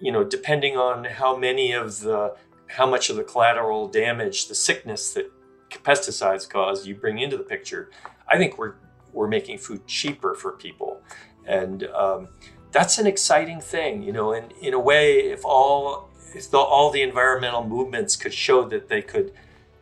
you 0.00 0.10
know, 0.10 0.24
depending 0.24 0.76
on 0.76 1.04
how 1.04 1.36
many 1.36 1.72
of 1.72 2.00
the 2.00 2.34
how 2.68 2.86
much 2.86 3.10
of 3.10 3.16
the 3.16 3.24
collateral 3.24 3.86
damage, 3.88 4.48
the 4.48 4.54
sickness 4.54 5.12
that 5.12 5.30
pesticides 5.70 6.48
cause, 6.48 6.86
you 6.86 6.94
bring 6.94 7.18
into 7.18 7.36
the 7.36 7.42
picture. 7.42 7.90
I 8.28 8.38
think 8.38 8.58
we're 8.58 8.74
we're 9.12 9.28
making 9.28 9.58
food 9.58 9.86
cheaper 9.86 10.34
for 10.34 10.52
people, 10.52 11.02
and 11.46 11.84
um, 11.88 12.28
that's 12.70 12.98
an 12.98 13.06
exciting 13.06 13.60
thing, 13.60 14.02
you 14.02 14.12
know. 14.12 14.32
And 14.32 14.52
in 14.60 14.74
a 14.74 14.80
way, 14.80 15.18
if 15.30 15.44
all 15.44 16.10
if 16.34 16.50
the, 16.50 16.58
all 16.58 16.90
the 16.90 17.02
environmental 17.02 17.66
movements 17.66 18.16
could 18.16 18.32
show 18.32 18.66
that 18.68 18.88
they 18.88 19.02
could 19.02 19.32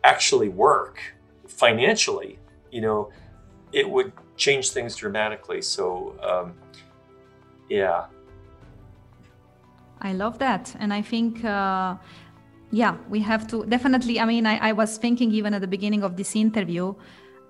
actually 0.03 0.49
work 0.49 0.99
financially, 1.47 2.39
you 2.71 2.81
know, 2.81 3.11
it 3.71 3.89
would 3.89 4.11
change 4.35 4.71
things 4.71 4.95
dramatically. 4.95 5.61
So, 5.61 6.15
um, 6.21 6.53
yeah. 7.69 8.05
I 10.01 10.13
love 10.13 10.39
that. 10.39 10.75
And 10.79 10.93
I 10.93 11.01
think, 11.01 11.45
uh, 11.45 11.95
yeah, 12.71 12.97
we 13.09 13.19
have 13.19 13.47
to 13.47 13.65
definitely. 13.65 14.19
I 14.19 14.25
mean, 14.25 14.45
I, 14.45 14.69
I 14.69 14.71
was 14.71 14.97
thinking 14.97 15.31
even 15.31 15.53
at 15.53 15.61
the 15.61 15.67
beginning 15.67 16.03
of 16.03 16.17
this 16.17 16.35
interview, 16.35 16.95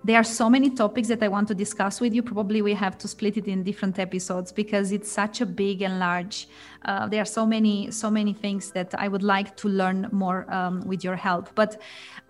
there 0.04 0.20
are 0.20 0.24
so 0.24 0.50
many 0.50 0.70
topics 0.72 1.08
that 1.10 1.22
I 1.22 1.28
want 1.28 1.48
to 1.50 1.56
discuss 1.56 2.02
with 2.02 2.14
you. 2.14 2.24
Probably 2.24 2.62
we 2.62 2.74
have 2.74 2.98
to 3.00 3.08
split 3.08 3.38
it 3.38 3.48
in 3.48 3.64
different 3.64 4.00
episodes 4.00 4.52
because 4.52 4.92
it's 4.92 5.12
such 5.12 5.42
a 5.42 5.46
big 5.46 5.84
and 5.84 6.00
large. 6.00 6.48
Uh, 6.86 7.08
there 7.08 7.22
are 7.22 7.26
so 7.26 7.46
many, 7.46 7.92
so 7.92 8.10
many 8.10 8.34
things 8.34 8.72
that 8.72 8.96
I 8.98 9.08
would 9.08 9.22
like 9.22 9.56
to 9.58 9.68
learn 9.68 10.10
more 10.12 10.52
um, 10.52 10.82
with 10.88 11.04
your 11.04 11.16
help. 11.16 11.54
But 11.54 11.80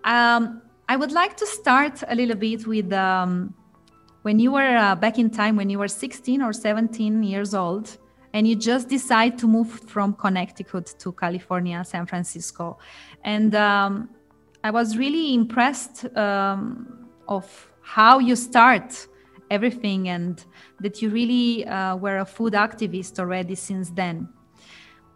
um, 0.04 0.60
I 0.88 0.96
would 0.96 1.12
like 1.12 1.36
to 1.38 1.46
start 1.46 2.02
a 2.08 2.14
little 2.14 2.36
bit 2.36 2.66
with 2.66 2.92
um, 2.92 3.54
when 4.20 4.38
you 4.38 4.52
were 4.52 4.76
uh, 4.76 4.94
back 4.94 5.18
in 5.18 5.30
time, 5.30 5.56
when 5.56 5.70
you 5.70 5.78
were 5.78 5.88
16 5.88 6.42
or 6.42 6.52
17 6.52 7.22
years 7.22 7.54
old, 7.54 7.96
and 8.34 8.46
you 8.46 8.54
just 8.54 8.88
decide 8.88 9.38
to 9.38 9.46
move 9.46 9.68
from 9.68 10.12
Connecticut 10.14 10.94
to 10.98 11.12
California, 11.12 11.82
San 11.84 12.06
Francisco, 12.06 12.78
and 13.24 13.54
um, 13.54 14.08
I 14.64 14.70
was 14.70 14.96
really 14.96 15.34
impressed 15.34 16.04
um, 16.16 17.01
of 17.28 17.70
how 17.82 18.18
you 18.18 18.36
start 18.36 19.06
everything 19.50 20.08
and 20.08 20.44
that 20.80 21.02
you 21.02 21.10
really 21.10 21.66
uh, 21.66 21.96
were 21.96 22.18
a 22.18 22.24
food 22.24 22.54
activist 22.54 23.18
already 23.18 23.54
since 23.54 23.90
then. 23.90 24.28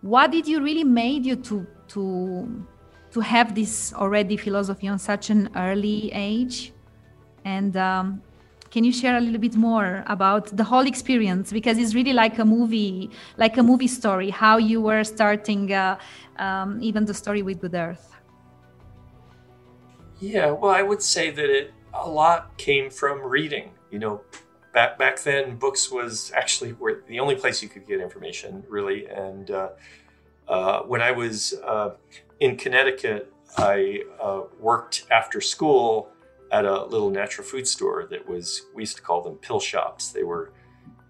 What 0.03 0.31
did 0.31 0.47
you 0.47 0.63
really 0.63 0.85
made 0.85 1.25
you 1.25 1.37
to 1.37 1.67
to 1.89 2.67
to 3.13 3.21
have 3.21 3.55
this 3.55 3.95
already 3.95 4.37
philosophy 4.37 4.89
on 4.89 4.99
such 4.99 5.31
an 5.31 5.49
early 5.57 6.11
age? 6.13 6.73
And 7.45 7.77
um, 7.77 8.23
can 8.71 8.85
you 8.85 8.93
share 8.93 9.17
a 9.17 9.21
little 9.21 9.41
bit 9.41 9.57
more 9.57 10.05
about 10.07 10.55
the 10.57 10.65
whole 10.65 10.87
experience? 10.87 11.53
Because 11.53 11.79
it's 11.79 11.95
really 11.95 12.13
like 12.13 12.39
a 12.39 12.45
movie 12.45 13.11
like 13.39 13.57
a 13.57 13.63
movie 13.63 13.89
story 13.89 14.31
how 14.31 14.59
you 14.59 14.81
were 14.83 15.05
starting 15.05 15.73
uh, 15.73 15.97
um, 16.39 16.79
even 16.83 17.05
the 17.05 17.15
story 17.15 17.43
with 17.43 17.61
good 17.61 17.75
earth. 17.75 18.13
Yeah 20.21 20.51
well 20.51 20.73
i 20.73 20.83
would 20.83 21.03
say 21.03 21.31
that 21.31 21.51
it 21.51 21.76
a 22.05 22.09
lot 22.09 22.57
came 22.59 22.91
from 22.91 23.23
reading. 23.23 23.71
You 23.91 23.99
know, 23.99 24.21
back 24.73 24.99
back 24.99 25.23
then, 25.23 25.57
books 25.57 25.91
was 25.91 26.33
actually 26.35 26.73
where 26.73 27.03
the 27.09 27.21
only 27.21 27.35
place 27.35 27.63
you 27.63 27.69
could 27.69 27.87
get 27.87 28.01
information, 28.01 28.65
really. 28.69 29.07
And 29.07 29.51
uh, 29.51 29.69
uh, 30.49 30.83
when 30.83 31.01
I 31.01 31.13
was 31.13 31.55
uh, 31.65 31.91
in 32.41 32.57
Connecticut, 32.57 33.33
I 33.57 34.03
uh, 34.21 34.43
worked 34.61 35.07
after 35.11 35.41
school 35.41 36.11
at 36.53 36.65
a 36.65 36.85
little 36.85 37.11
natural 37.11 37.47
food 37.47 37.67
store 37.67 38.07
that 38.11 38.29
was 38.29 38.63
we 38.75 38.83
used 38.83 38.97
to 38.97 39.03
call 39.03 39.23
them 39.23 39.37
pill 39.37 39.61
shops. 39.61 40.11
They 40.11 40.23
were, 40.23 40.53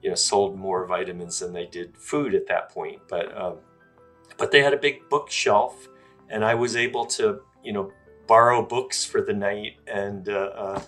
you 0.02 0.10
know, 0.10 0.14
sold 0.14 0.56
more 0.56 0.86
vitamins 0.86 1.40
than 1.40 1.52
they 1.52 1.66
did 1.66 1.96
food 1.96 2.34
at 2.34 2.46
that 2.46 2.70
point. 2.70 3.00
But 3.08 3.36
um, 3.36 3.56
but 4.38 4.50
they 4.50 4.62
had 4.62 4.74
a 4.74 4.78
big 4.78 5.08
bookshelf, 5.08 5.88
and 6.28 6.44
I 6.44 6.54
was 6.54 6.76
able 6.76 7.06
to, 7.06 7.40
you 7.62 7.72
know, 7.72 7.92
borrow 8.26 8.62
books 8.62 9.04
for 9.04 9.20
the 9.20 9.32
night 9.32 9.76
and 9.86 10.28
uh, 10.28 10.50
uh, 10.54 10.82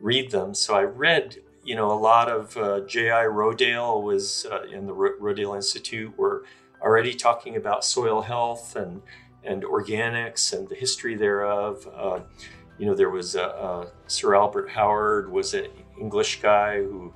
read 0.00 0.30
them. 0.30 0.54
So 0.54 0.74
I 0.74 0.82
read, 0.82 1.36
you 1.64 1.74
know, 1.74 1.90
a 1.90 1.98
lot 1.98 2.28
of 2.28 2.56
uh, 2.56 2.80
J.I. 2.80 3.24
Rodale 3.24 4.02
was 4.02 4.46
in 4.72 4.86
the 4.86 4.94
Rodale 4.94 5.56
Institute 5.56 6.16
were 6.16 6.44
already 6.80 7.14
talking 7.14 7.56
about 7.56 7.84
soil 7.84 8.22
health 8.22 8.76
and 8.76 9.02
and 9.44 9.62
organics 9.62 10.52
and 10.52 10.68
the 10.68 10.74
history 10.74 11.14
thereof. 11.14 11.88
Uh, 11.94 12.20
you 12.78 12.86
know, 12.86 12.94
there 12.94 13.10
was 13.10 13.36
Sir 14.06 14.34
Albert 14.34 14.70
Howard 14.70 15.30
was 15.30 15.54
an 15.54 15.66
English 15.98 16.40
guy 16.40 16.76
who 16.76 17.12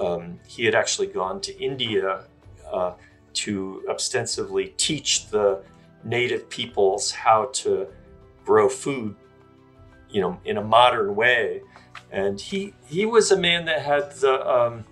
um, 0.00 0.40
he 0.46 0.64
had 0.64 0.74
actually 0.74 1.06
gone 1.06 1.40
to 1.42 1.56
India 1.58 2.24
uh, 2.70 2.94
to 3.32 3.84
ostensibly 3.88 4.68
teach 4.76 5.28
the 5.28 5.62
native 6.04 6.48
peoples 6.48 7.10
how 7.10 7.50
to 7.52 7.86
grow 8.50 8.68
food, 8.68 9.14
you 10.10 10.20
know, 10.20 10.40
in 10.44 10.56
a 10.56 10.60
modern 10.78 11.14
way. 11.14 11.62
And 12.10 12.40
he 12.40 12.74
he 12.84 13.06
was 13.06 13.30
a 13.30 13.36
man 13.36 13.64
that 13.66 13.80
had 13.82 14.10
the 14.24 14.34
um, 14.56 14.84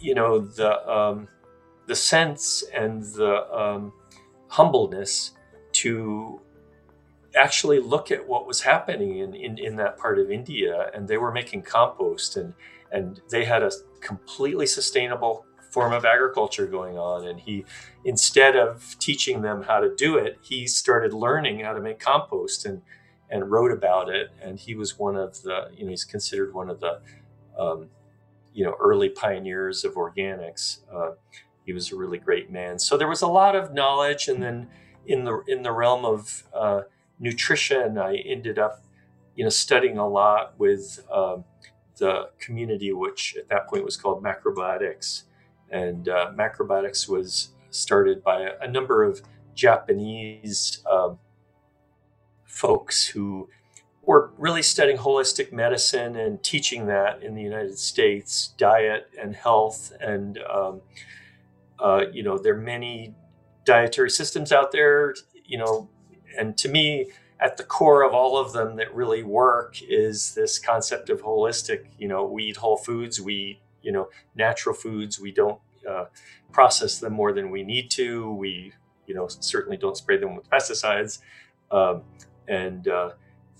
you 0.00 0.14
know 0.14 0.38
the 0.38 0.72
um, 0.90 1.28
the 1.86 1.94
sense 1.94 2.64
and 2.74 3.02
the 3.20 3.34
um, 3.54 3.92
humbleness 4.48 5.32
to 5.82 6.40
actually 7.36 7.80
look 7.80 8.10
at 8.10 8.26
what 8.26 8.46
was 8.46 8.62
happening 8.62 9.18
in, 9.18 9.34
in, 9.34 9.58
in 9.58 9.76
that 9.76 9.98
part 9.98 10.18
of 10.18 10.30
India. 10.30 10.90
And 10.94 11.06
they 11.06 11.18
were 11.18 11.32
making 11.40 11.60
compost 11.62 12.38
and 12.38 12.54
and 12.90 13.20
they 13.30 13.44
had 13.44 13.62
a 13.62 13.70
completely 14.00 14.66
sustainable 14.66 15.44
form 15.70 15.92
of 15.92 16.04
agriculture 16.04 16.66
going 16.66 16.98
on. 16.98 17.26
And 17.26 17.40
he, 17.40 17.64
instead 18.04 18.56
of 18.56 18.96
teaching 18.98 19.42
them 19.42 19.62
how 19.62 19.80
to 19.80 19.94
do 19.94 20.16
it, 20.16 20.38
he 20.42 20.66
started 20.66 21.12
learning 21.12 21.60
how 21.60 21.72
to 21.72 21.80
make 21.80 21.98
compost 21.98 22.64
and 22.64 22.82
and 23.30 23.50
wrote 23.50 23.70
about 23.70 24.08
it. 24.08 24.30
And 24.40 24.58
he 24.58 24.74
was 24.74 24.98
one 24.98 25.14
of 25.14 25.42
the, 25.42 25.68
you 25.76 25.84
know, 25.84 25.90
he's 25.90 26.04
considered 26.04 26.54
one 26.54 26.70
of 26.70 26.80
the, 26.80 27.00
um, 27.58 27.90
you 28.54 28.64
know, 28.64 28.74
early 28.80 29.10
pioneers 29.10 29.84
of 29.84 29.94
organics. 29.94 30.78
Uh, 30.90 31.10
he 31.66 31.74
was 31.74 31.92
a 31.92 31.96
really 31.96 32.16
great 32.16 32.50
man. 32.50 32.78
So 32.78 32.96
there 32.96 33.06
was 33.06 33.20
a 33.20 33.26
lot 33.26 33.54
of 33.54 33.74
knowledge, 33.74 34.28
and 34.28 34.42
then 34.42 34.68
in 35.06 35.24
the 35.24 35.42
in 35.46 35.62
the 35.62 35.72
realm 35.72 36.04
of 36.06 36.44
uh, 36.54 36.82
nutrition, 37.18 37.98
I 37.98 38.16
ended 38.16 38.58
up, 38.58 38.82
you 39.34 39.44
know, 39.44 39.50
studying 39.50 39.98
a 39.98 40.08
lot 40.08 40.58
with. 40.58 41.06
Um, 41.12 41.44
the 41.98 42.30
community, 42.38 42.92
which 42.92 43.36
at 43.36 43.48
that 43.48 43.68
point 43.68 43.84
was 43.84 43.96
called 43.96 44.22
macrobiotics, 44.22 45.24
and 45.70 46.08
uh, 46.08 46.32
macrobiotics 46.36 47.08
was 47.08 47.50
started 47.70 48.22
by 48.22 48.42
a, 48.42 48.50
a 48.62 48.68
number 48.68 49.02
of 49.02 49.22
Japanese 49.54 50.82
um, 50.90 51.18
folks 52.44 53.06
who 53.06 53.48
were 54.02 54.30
really 54.38 54.62
studying 54.62 54.96
holistic 54.96 55.52
medicine 55.52 56.16
and 56.16 56.42
teaching 56.42 56.86
that 56.86 57.22
in 57.22 57.34
the 57.34 57.42
United 57.42 57.78
States, 57.78 58.54
diet 58.56 59.10
and 59.20 59.36
health. 59.36 59.92
And, 60.00 60.38
um, 60.50 60.80
uh, 61.78 62.04
you 62.10 62.22
know, 62.22 62.38
there 62.38 62.54
are 62.54 62.60
many 62.60 63.14
dietary 63.66 64.10
systems 64.10 64.50
out 64.50 64.72
there, 64.72 65.14
you 65.44 65.58
know, 65.58 65.90
and 66.38 66.56
to 66.56 66.68
me, 66.68 67.10
at 67.40 67.56
the 67.56 67.62
core 67.62 68.02
of 68.02 68.14
all 68.14 68.38
of 68.38 68.52
them 68.52 68.76
that 68.76 68.92
really 68.94 69.22
work 69.22 69.76
is 69.82 70.34
this 70.34 70.58
concept 70.58 71.10
of 71.10 71.22
holistic. 71.22 71.86
You 71.98 72.08
know, 72.08 72.24
we 72.24 72.44
eat 72.44 72.56
whole 72.56 72.76
foods, 72.78 73.20
we 73.20 73.34
eat 73.34 73.60
you 73.82 73.92
know 73.92 74.08
natural 74.34 74.74
foods. 74.74 75.20
We 75.20 75.32
don't 75.32 75.60
uh, 75.88 76.06
process 76.52 76.98
them 76.98 77.12
more 77.12 77.32
than 77.32 77.50
we 77.50 77.62
need 77.62 77.90
to. 77.92 78.32
We 78.34 78.72
you 79.06 79.14
know 79.14 79.28
certainly 79.28 79.76
don't 79.76 79.96
spray 79.96 80.18
them 80.18 80.36
with 80.36 80.48
pesticides. 80.50 81.20
Um, 81.70 82.02
and 82.46 82.88
uh, 82.88 83.10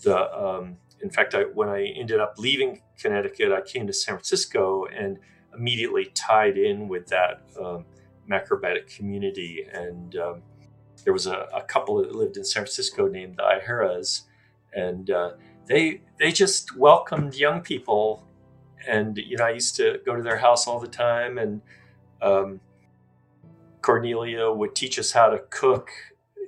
the 0.03 0.33
um, 0.33 0.79
in 1.01 1.11
fact, 1.11 1.35
I, 1.35 1.43
when 1.43 1.69
I 1.69 1.85
ended 1.85 2.21
up 2.21 2.35
leaving 2.39 2.83
Connecticut, 2.99 3.53
I 3.53 3.61
came 3.61 3.87
to 3.87 3.93
San 3.93 4.15
Francisco 4.15 4.87
and 4.87 5.19
immediately 5.55 6.07
tied 6.15 6.59
in 6.59 6.89
with 6.89 7.07
that 7.09 7.43
um, 7.61 7.85
macrobiotic 8.31 8.95
community. 8.95 9.67
And 9.73 10.17
um, 10.17 10.43
there 11.05 11.13
was 11.13 11.27
a, 11.27 11.49
a, 11.55 11.63
couple 11.63 12.03
that 12.03 12.15
lived 12.15 12.37
in 12.37 12.45
San 12.45 12.63
Francisco 12.63 13.07
named 13.07 13.37
the 13.37 13.43
Aiharas, 13.43 14.23
and 14.73 15.11
uh, 15.11 15.33
they 15.67 16.03
they 16.19 16.33
just 16.33 16.77
welcomed 16.77 17.35
young 17.35 17.61
people 17.61 18.28
and 18.87 19.17
you 19.17 19.37
know 19.37 19.45
I 19.45 19.51
used 19.51 19.77
to 19.77 20.01
go 20.05 20.15
to 20.15 20.23
their 20.23 20.39
house 20.39 20.67
all 20.67 20.81
the 20.81 20.89
time, 20.89 21.39
and 21.39 21.61
um, 22.23 22.61
Cornelia 23.83 24.51
would 24.51 24.75
teach 24.75 24.99
us 24.99 25.13
how 25.13 25.29
to 25.31 25.39
cook 25.51 25.91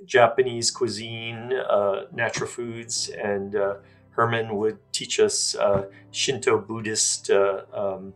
Japanese 0.05 0.71
cuisine, 0.71 1.53
uh, 1.53 2.05
natural 2.11 2.49
foods, 2.49 3.09
and 3.09 3.55
uh, 3.55 3.75
Herman 4.11 4.55
would 4.57 4.77
teach 4.91 5.19
us 5.19 5.55
uh, 5.55 5.85
Shinto 6.11 6.57
Buddhist 6.59 7.29
uh, 7.29 7.61
um, 7.73 8.13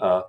uh, 0.00 0.22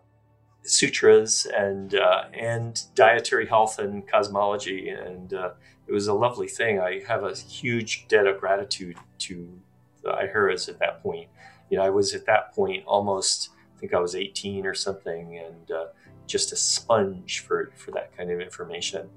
sutras 0.64 1.46
and 1.46 1.96
uh, 1.96 2.26
and 2.34 2.82
dietary 2.96 3.48
health 3.48 3.80
and 3.80 4.08
cosmology, 4.08 4.90
and 4.90 5.34
it 5.34 5.92
was 5.92 6.08
a 6.08 6.14
lovely 6.14 6.48
thing. 6.48 6.80
I 6.80 7.02
have 7.08 7.24
a 7.24 7.36
huge 7.36 8.08
debt 8.08 8.28
of 8.28 8.40
gratitude 8.40 8.98
to 9.20 9.60
the 10.04 10.12
Aiharas 10.12 10.70
at 10.70 10.80
that 10.80 11.02
point 11.02 11.30
you 11.70 11.78
know, 11.78 11.84
I 11.84 11.90
was 11.90 12.14
at 12.14 12.26
that 12.26 12.54
point 12.54 12.84
almost, 12.86 13.50
I 13.76 13.80
think 13.80 13.94
I 13.94 14.00
was 14.00 14.16
18 14.16 14.66
or 14.66 14.74
something, 14.74 15.38
and 15.38 15.72
uh, 15.72 15.86
just 16.28 16.52
a 16.52 16.56
sponge 16.56 17.40
for, 17.42 17.72
for 17.76 17.92
that 17.92 18.16
kind 18.16 18.32
of 18.32 18.40
information. 18.40 19.10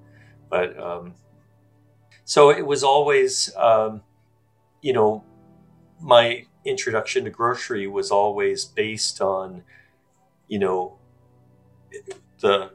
But 0.50 0.78
um, 0.78 1.14
so 2.24 2.50
it 2.50 2.66
was 2.66 2.82
always, 2.82 3.54
um, 3.56 4.02
you 4.82 4.92
know, 4.92 5.24
my 6.00 6.44
introduction 6.64 7.24
to 7.24 7.30
grocery 7.30 7.86
was 7.86 8.10
always 8.10 8.64
based 8.64 9.20
on, 9.20 9.62
you 10.46 10.58
know, 10.58 10.98
the, 12.40 12.72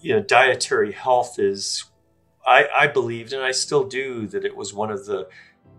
you 0.00 0.14
know, 0.14 0.22
dietary 0.22 0.92
health 0.92 1.38
is, 1.38 1.84
I, 2.46 2.68
I 2.74 2.86
believed, 2.86 3.32
and 3.32 3.42
I 3.42 3.50
still 3.50 3.84
do, 3.84 4.26
that 4.28 4.44
it 4.44 4.56
was 4.56 4.72
one 4.72 4.90
of 4.90 5.06
the 5.06 5.28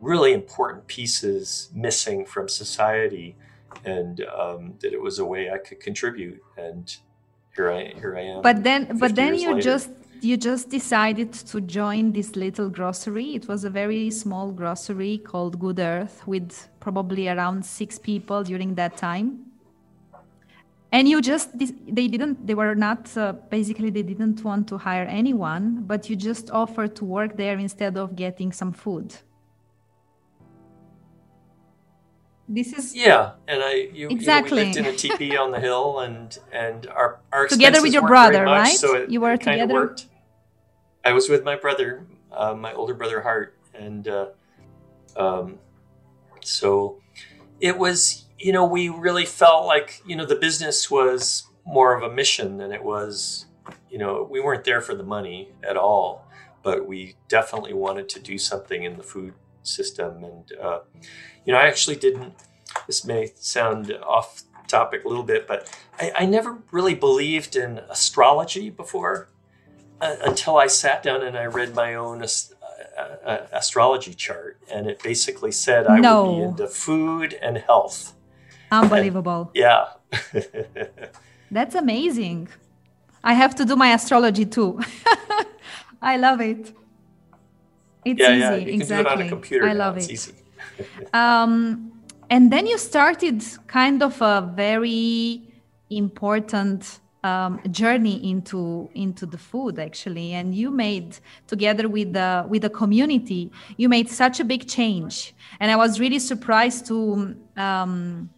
really 0.02 0.34
important 0.34 0.88
pieces 0.88 1.70
missing 1.74 2.26
from 2.26 2.48
society 2.48 3.36
and 3.86 4.22
um, 4.26 4.74
that 4.80 4.94
it 4.94 5.02
was 5.02 5.20
a 5.20 5.26
way 5.26 5.52
I 5.52 5.58
could 5.58 5.80
contribute. 5.80 6.42
And 6.58 6.96
here 7.56 7.72
I 7.72 7.94
here 8.00 8.16
I 8.18 8.22
am. 8.22 8.42
But 8.42 8.64
then, 8.64 8.98
but 8.98 9.16
then 9.16 9.36
you 9.36 9.54
later. 9.54 9.62
just 9.62 9.90
you 10.22 10.38
just 10.38 10.70
decided 10.70 11.32
to 11.34 11.62
join 11.62 12.12
this 12.12 12.36
little 12.36 12.70
grocery. 12.70 13.36
It 13.36 13.48
was 13.48 13.64
a 13.64 13.70
very 13.70 14.12
small 14.12 14.52
grocery 14.52 15.18
called 15.18 15.60
Good 15.60 15.80
Earth 15.80 16.28
with 16.28 16.68
probably 16.80 17.30
around 17.30 17.66
six 17.66 17.98
people 17.98 18.44
during 18.44 18.76
that 18.76 18.98
time. 18.98 19.46
And 20.92 21.08
you 21.08 21.22
just 21.22 21.58
they 21.58 22.08
didn't 22.08 22.48
they 22.48 22.56
were 22.56 22.76
not 22.76 23.16
uh, 23.16 23.34
basically 23.50 23.92
they 23.92 24.02
didn't 24.02 24.44
want 24.44 24.68
to 24.70 24.78
hire 24.78 25.06
anyone, 25.06 25.84
but 25.86 26.10
you 26.10 26.16
just 26.16 26.50
offered 26.50 26.96
to 26.96 27.06
work 27.06 27.38
there 27.38 27.58
instead 27.58 27.96
of 27.96 28.16
getting 28.16 28.52
some 28.52 28.74
food. 28.74 29.16
This 32.50 32.74
is 32.74 32.96
yeah 32.96 33.34
and 33.48 33.62
i 33.64 33.74
you, 33.94 34.10
exactly 34.10 34.62
you 34.62 34.66
know, 34.66 34.72
we 34.72 34.76
lived 34.76 34.78
in 34.78 34.86
a 34.94 34.98
teepee 34.98 35.38
on 35.38 35.52
the 35.52 35.60
hill 35.60 36.00
and 36.00 36.40
and 36.52 36.88
our 36.88 37.20
our 37.32 37.48
together 37.48 37.82
with 37.82 37.94
your 37.94 38.06
brother 38.06 38.44
much, 38.44 38.58
right? 38.58 38.76
so 38.76 38.96
it, 38.96 39.10
you 39.10 39.22
were 39.22 39.34
it 39.34 39.42
together? 39.42 39.74
worked. 39.74 40.08
i 41.06 41.14
was 41.14 41.30
with 41.30 41.44
my 41.44 41.56
brother 41.56 42.06
uh, 42.32 42.56
my 42.56 42.74
older 42.74 42.96
brother 42.96 43.22
hart 43.22 43.56
and 43.74 44.08
uh, 44.08 44.28
um, 45.16 45.60
so 46.42 47.00
it 47.60 47.78
was 47.78 48.26
you 48.40 48.52
know 48.52 48.66
we 48.66 48.90
really 48.90 49.26
felt 49.26 49.66
like 49.66 50.02
you 50.06 50.16
know 50.16 50.26
the 50.26 50.36
business 50.36 50.90
was 50.90 51.48
more 51.66 51.96
of 51.96 52.02
a 52.04 52.14
mission 52.14 52.58
than 52.58 52.72
it 52.72 52.84
was 52.84 53.46
you 53.90 53.98
know 54.00 54.28
we 54.30 54.40
weren't 54.40 54.64
there 54.64 54.82
for 54.82 54.96
the 54.96 55.04
money 55.04 55.50
at 55.64 55.78
all 55.78 56.26
but 56.64 56.88
we 56.88 57.16
definitely 57.28 57.74
wanted 57.74 58.10
to 58.10 58.20
do 58.20 58.38
something 58.38 58.84
in 58.84 58.98
the 58.98 59.04
food 59.04 59.34
system 59.64 60.24
and 60.24 60.52
uh, 60.62 60.80
you 61.46 61.54
know, 61.54 61.60
I 61.60 61.66
actually 61.66 61.96
didn't, 61.96 62.34
this 62.86 63.04
may 63.04 63.32
sound 63.36 63.92
off 64.04 64.44
topic 64.68 65.04
a 65.04 65.08
little 65.08 65.24
bit, 65.24 65.48
but 65.48 65.68
I, 66.00 66.12
I 66.20 66.26
never 66.26 66.60
really 66.72 66.94
believed 66.94 67.56
in 67.56 67.80
astrology 67.90 68.70
before 68.70 69.30
uh, 70.00 70.16
until 70.24 70.58
I 70.58 70.68
sat 70.68 71.02
down 71.02 71.24
and 71.24 71.36
I 71.36 71.46
read 71.46 71.74
my 71.74 71.96
own 71.96 72.22
ast- 72.22 72.54
uh, 72.96 73.02
uh, 73.26 73.48
astrology 73.52 74.14
chart. 74.14 74.60
And 74.72 74.88
it 74.88 75.02
basically 75.02 75.52
said 75.52 75.88
I 75.88 76.00
no. 76.00 76.24
would 76.24 76.38
be 76.38 76.44
into 76.44 76.68
food 76.68 77.34
and 77.42 77.58
health. 77.58 78.14
Unbelievable. 78.72 79.52
And, 79.56 79.64
yeah. 79.64 79.86
That's 81.52 81.74
amazing. 81.74 82.50
I 83.24 83.34
have 83.34 83.56
to 83.56 83.66
do 83.66 83.76
my 83.76 83.94
astrology 83.94 84.46
too. 84.46 84.80
I 86.02 86.18
love 86.18 86.42
it. 86.42 86.74
It's 88.06 88.20
yeah, 88.20 88.32
easy. 88.32 88.40
Yeah, 88.40 88.56
you 88.56 88.74
exactly. 88.74 89.04
can 89.04 89.04
do 89.04 89.10
it 89.10 89.22
on 89.22 89.22
a 89.22 89.30
computer. 89.30 89.66
I 89.66 89.74
now. 89.74 89.80
love 89.80 89.98
it's 89.98 90.08
it. 90.08 90.12
Easy 90.14 90.34
um, 91.14 91.92
and 92.30 92.52
then 92.52 92.68
you 92.68 92.78
started 92.78 93.44
kind 93.68 94.04
of 94.04 94.22
a 94.22 94.52
very 94.56 95.42
important 95.90 97.00
um, 97.24 97.60
journey 97.72 98.30
into 98.30 98.90
into 98.94 99.26
the 99.26 99.38
food 99.38 99.78
actually 99.78 100.34
and 100.34 100.56
you 100.56 100.72
made 100.72 101.18
together 101.48 101.90
with 101.90 102.14
the 102.14 102.46
with 102.48 102.62
the 102.62 102.70
community 102.70 103.52
you 103.76 103.90
made 103.90 104.10
such 104.10 104.40
a 104.40 104.46
big 104.46 104.70
change 104.70 105.34
and 105.60 105.70
i 105.70 105.76
was 105.76 106.00
really 106.00 106.20
surprised 106.20 106.86
to 106.86 107.36
um, 107.58 108.30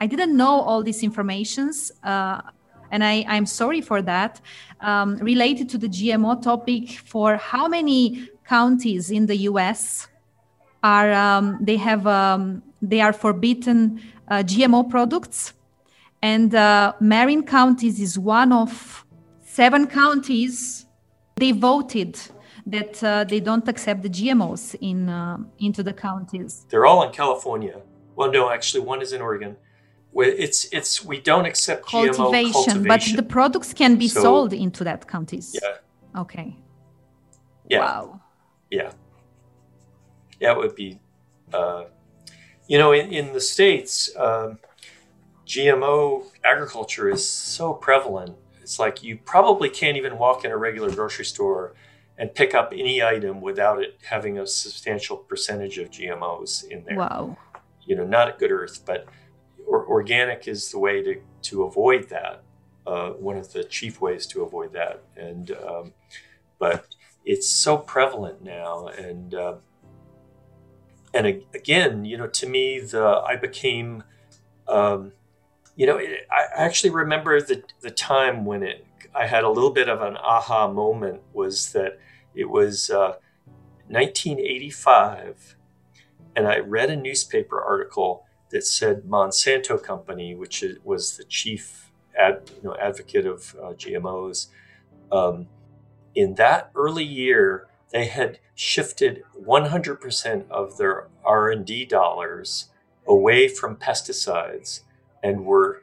i 0.00 0.06
didn't 0.06 0.36
know 0.36 0.60
all 0.60 0.82
these 0.82 1.02
informations 1.02 1.90
uh, 2.04 2.42
and 2.90 3.02
I, 3.02 3.24
i'm 3.28 3.46
sorry 3.46 3.80
for 3.80 4.02
that 4.02 4.42
um, 4.82 5.16
related 5.16 5.70
to 5.70 5.78
the 5.78 5.88
gmo 5.88 6.42
topic 6.42 6.90
for 6.90 7.36
how 7.36 7.66
many 7.66 8.28
counties 8.48 9.10
in 9.10 9.26
the 9.26 9.36
us 9.36 10.08
are 10.82 11.12
um, 11.12 11.58
they 11.60 11.76
have 11.76 12.06
um, 12.06 12.62
they 12.80 13.00
are 13.00 13.12
forbidden 13.12 14.00
uh, 14.28 14.42
GMO 14.50 14.88
products, 14.88 15.52
and 16.22 16.54
uh, 16.54 16.92
Marin 17.00 17.42
counties 17.44 18.00
is 18.00 18.18
one 18.18 18.52
of 18.52 19.04
seven 19.44 19.86
counties. 19.86 20.86
They 21.36 21.52
voted 21.52 22.18
that 22.66 23.02
uh, 23.02 23.24
they 23.24 23.40
don't 23.40 23.66
accept 23.68 24.02
the 24.02 24.08
GMOs 24.10 24.74
in 24.80 25.08
uh, 25.08 25.38
into 25.58 25.82
the 25.82 25.92
counties. 25.92 26.66
They're 26.70 26.86
all 26.86 27.02
in 27.02 27.12
California. 27.12 27.80
Well, 28.16 28.30
no, 28.32 28.50
actually, 28.50 28.82
one 28.84 29.00
is 29.02 29.12
in 29.12 29.20
Oregon. 29.20 29.56
It's 30.14 30.60
it's 30.72 31.04
we 31.04 31.20
don't 31.20 31.46
accept 31.46 31.86
cultivation, 31.86 32.24
GMO 32.24 32.52
cultivation, 32.52 32.82
but 32.92 33.02
the 33.16 33.22
products 33.22 33.72
can 33.74 33.96
be 33.96 34.08
So- 34.08 34.22
sold 34.22 34.52
into 34.52 34.84
that 34.84 35.06
counties. 35.06 35.56
Yeah, 35.62 36.20
Okay. 36.22 36.56
yeah, 37.70 37.80
Wow. 37.80 38.20
Yeah. 38.70 38.92
Yeah, 40.40 40.52
it 40.52 40.58
would 40.58 40.74
be. 40.74 41.00
Uh, 41.52 41.84
you 42.66 42.78
know, 42.78 42.92
in, 42.92 43.10
in 43.12 43.32
the 43.32 43.40
states, 43.40 44.10
um, 44.16 44.58
GMO 45.46 46.26
agriculture 46.44 47.08
is 47.08 47.28
so 47.28 47.72
prevalent. 47.72 48.36
It's 48.60 48.78
like 48.78 49.02
you 49.02 49.18
probably 49.24 49.70
can't 49.70 49.96
even 49.96 50.18
walk 50.18 50.44
in 50.44 50.50
a 50.50 50.56
regular 50.56 50.90
grocery 50.90 51.24
store 51.24 51.74
and 52.18 52.34
pick 52.34 52.54
up 52.54 52.72
any 52.76 53.02
item 53.02 53.40
without 53.40 53.80
it 53.80 53.98
having 54.04 54.38
a 54.38 54.46
substantial 54.46 55.16
percentage 55.16 55.78
of 55.78 55.90
GMOs 55.90 56.64
in 56.64 56.84
there. 56.84 56.96
Wow. 56.96 57.36
you 57.86 57.96
know, 57.96 58.04
not 58.04 58.28
at 58.28 58.38
Good 58.38 58.50
Earth, 58.50 58.82
but 58.84 59.06
or, 59.66 59.86
organic 59.86 60.46
is 60.46 60.70
the 60.70 60.78
way 60.78 61.02
to, 61.02 61.20
to 61.42 61.62
avoid 61.62 62.08
that. 62.10 62.42
Uh, 62.86 63.10
one 63.10 63.36
of 63.36 63.52
the 63.52 63.64
chief 63.64 64.00
ways 64.00 64.26
to 64.26 64.42
avoid 64.42 64.72
that. 64.72 65.02
And, 65.16 65.50
um, 65.52 65.92
but 66.58 66.86
it's 67.28 67.46
so 67.46 67.76
prevalent 67.76 68.42
now. 68.42 68.86
And, 68.86 69.34
uh, 69.34 69.56
and 71.12 71.26
again, 71.54 72.06
you 72.06 72.16
know, 72.16 72.26
to 72.26 72.48
me, 72.48 72.80
the, 72.80 73.22
I 73.26 73.36
became, 73.36 74.02
um, 74.66 75.12
you 75.76 75.86
know, 75.86 75.98
it, 75.98 76.26
I 76.30 76.64
actually 76.64 76.88
remember 76.88 77.38
the, 77.42 77.62
the 77.82 77.90
time 77.90 78.46
when 78.46 78.62
it, 78.62 78.86
I 79.14 79.26
had 79.26 79.44
a 79.44 79.50
little 79.50 79.70
bit 79.70 79.90
of 79.90 80.00
an 80.00 80.16
aha 80.16 80.72
moment 80.72 81.20
was 81.34 81.72
that 81.72 81.98
it 82.34 82.48
was, 82.48 82.88
uh, 82.88 83.16
1985 83.88 85.56
and 86.34 86.46
I 86.46 86.60
read 86.60 86.88
a 86.88 86.96
newspaper 86.96 87.60
article 87.60 88.24
that 88.50 88.64
said 88.64 89.02
Monsanto 89.02 89.82
Company, 89.82 90.34
which 90.34 90.64
was 90.82 91.18
the 91.18 91.24
chief 91.24 91.90
ad, 92.18 92.50
you 92.56 92.70
know, 92.70 92.76
advocate 92.80 93.26
of 93.26 93.54
uh, 93.62 93.72
GMOs, 93.74 94.46
um, 95.12 95.46
in 96.18 96.34
that 96.34 96.70
early 96.74 97.04
year 97.04 97.68
they 97.90 98.06
had 98.06 98.40
shifted 98.56 99.22
100% 99.40 100.50
of 100.50 100.76
their 100.76 101.06
R&D 101.24 101.84
dollars 101.84 102.70
away 103.06 103.46
from 103.46 103.76
pesticides 103.76 104.80
and 105.22 105.46
were 105.46 105.80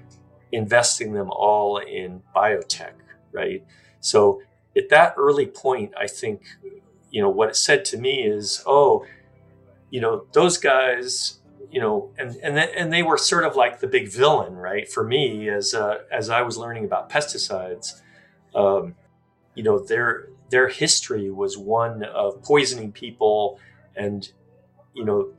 investing 0.52 1.13
them 1.13 1.30
all 1.32 1.78
in 1.78 2.21
biotech, 2.36 2.93
right? 3.32 3.65
So 4.02 4.41
at 4.76 4.89
that 4.89 5.15
early 5.17 5.48
point, 5.48 5.93
I 5.98 6.08
think, 6.08 6.43
you 7.12 7.21
know, 7.21 7.30
what 7.30 7.50
it 7.50 7.56
said 7.56 7.86
to 7.86 7.98
me 7.98 8.24
is, 8.24 8.62
oh, 8.67 9.06
you 9.91 10.02
know 10.02 10.26
those 10.34 10.58
guys 10.58 11.39
you 11.71 11.80
know 11.80 12.12
and 12.17 12.36
and 12.43 12.58
and 12.58 12.91
they 12.91 13.04
were 13.04 13.17
sort 13.17 13.45
of 13.45 13.56
like 13.56 13.80
the 13.80 13.88
big 13.88 14.10
villain 14.10 14.56
right 14.56 14.91
for 14.91 15.06
me 15.06 15.48
as 15.48 15.74
uh, 15.74 16.00
as 16.12 16.30
I 16.30 16.41
was 16.41 16.58
learning 16.58 16.84
about 16.84 17.10
pesticides 17.10 18.02
um, 18.54 18.95
you 19.56 19.63
know 19.63 19.80
their 19.80 20.28
their 20.50 20.68
history 20.68 21.32
was 21.32 21.58
one 21.58 22.04
of 22.04 22.41
poisoning 22.44 22.91
people 22.91 23.60
and 23.96 24.32
you 24.94 25.04
know 25.04 25.34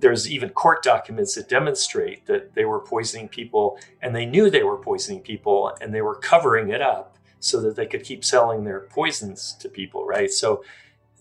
there's 0.00 0.28
even 0.28 0.48
court 0.50 0.82
documents 0.82 1.36
that 1.36 1.48
demonstrate 1.48 2.26
that 2.26 2.54
they 2.54 2.64
were 2.64 2.80
poisoning 2.80 3.28
people 3.28 3.78
and 4.00 4.14
they 4.14 4.26
knew 4.26 4.50
they 4.50 4.64
were 4.64 4.76
poisoning 4.76 5.20
people 5.20 5.72
and 5.80 5.94
they 5.94 6.02
were 6.02 6.16
covering 6.16 6.70
it 6.70 6.82
up 6.82 7.16
so 7.38 7.60
that 7.60 7.76
they 7.76 7.86
could 7.86 8.02
keep 8.04 8.24
selling 8.24 8.64
their 8.64 8.80
poisons 8.80 9.54
to 9.60 9.68
people 9.68 10.04
right? 10.04 10.30
So 10.30 10.62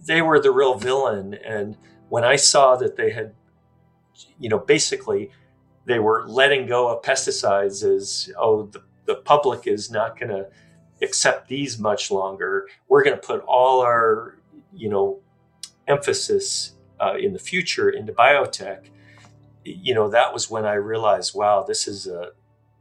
they 0.05 0.21
were 0.21 0.39
the 0.39 0.51
real 0.51 0.75
villain. 0.75 1.33
And 1.33 1.77
when 2.09 2.23
I 2.23 2.35
saw 2.35 2.75
that 2.77 2.95
they 2.95 3.11
had, 3.11 3.33
you 4.39 4.49
know, 4.49 4.59
basically 4.59 5.31
they 5.85 5.99
were 5.99 6.27
letting 6.27 6.67
go 6.67 6.87
of 6.89 7.03
pesticides 7.03 7.83
as, 7.83 8.31
oh, 8.37 8.63
the, 8.63 8.81
the 9.05 9.15
public 9.15 9.67
is 9.67 9.91
not 9.91 10.19
going 10.19 10.29
to 10.29 10.47
accept 11.01 11.47
these 11.47 11.79
much 11.79 12.11
longer. 12.11 12.67
We're 12.87 13.03
going 13.03 13.15
to 13.15 13.21
put 13.21 13.43
all 13.47 13.81
our, 13.81 14.37
you 14.73 14.89
know, 14.89 15.19
emphasis 15.87 16.73
uh, 16.99 17.15
in 17.19 17.33
the 17.33 17.39
future 17.39 17.89
into 17.89 18.13
biotech. 18.13 18.89
You 19.63 19.93
know, 19.93 20.09
that 20.09 20.33
was 20.33 20.49
when 20.49 20.65
I 20.65 20.73
realized, 20.73 21.35
wow, 21.35 21.63
this 21.63 21.87
is 21.87 22.07
a, 22.07 22.29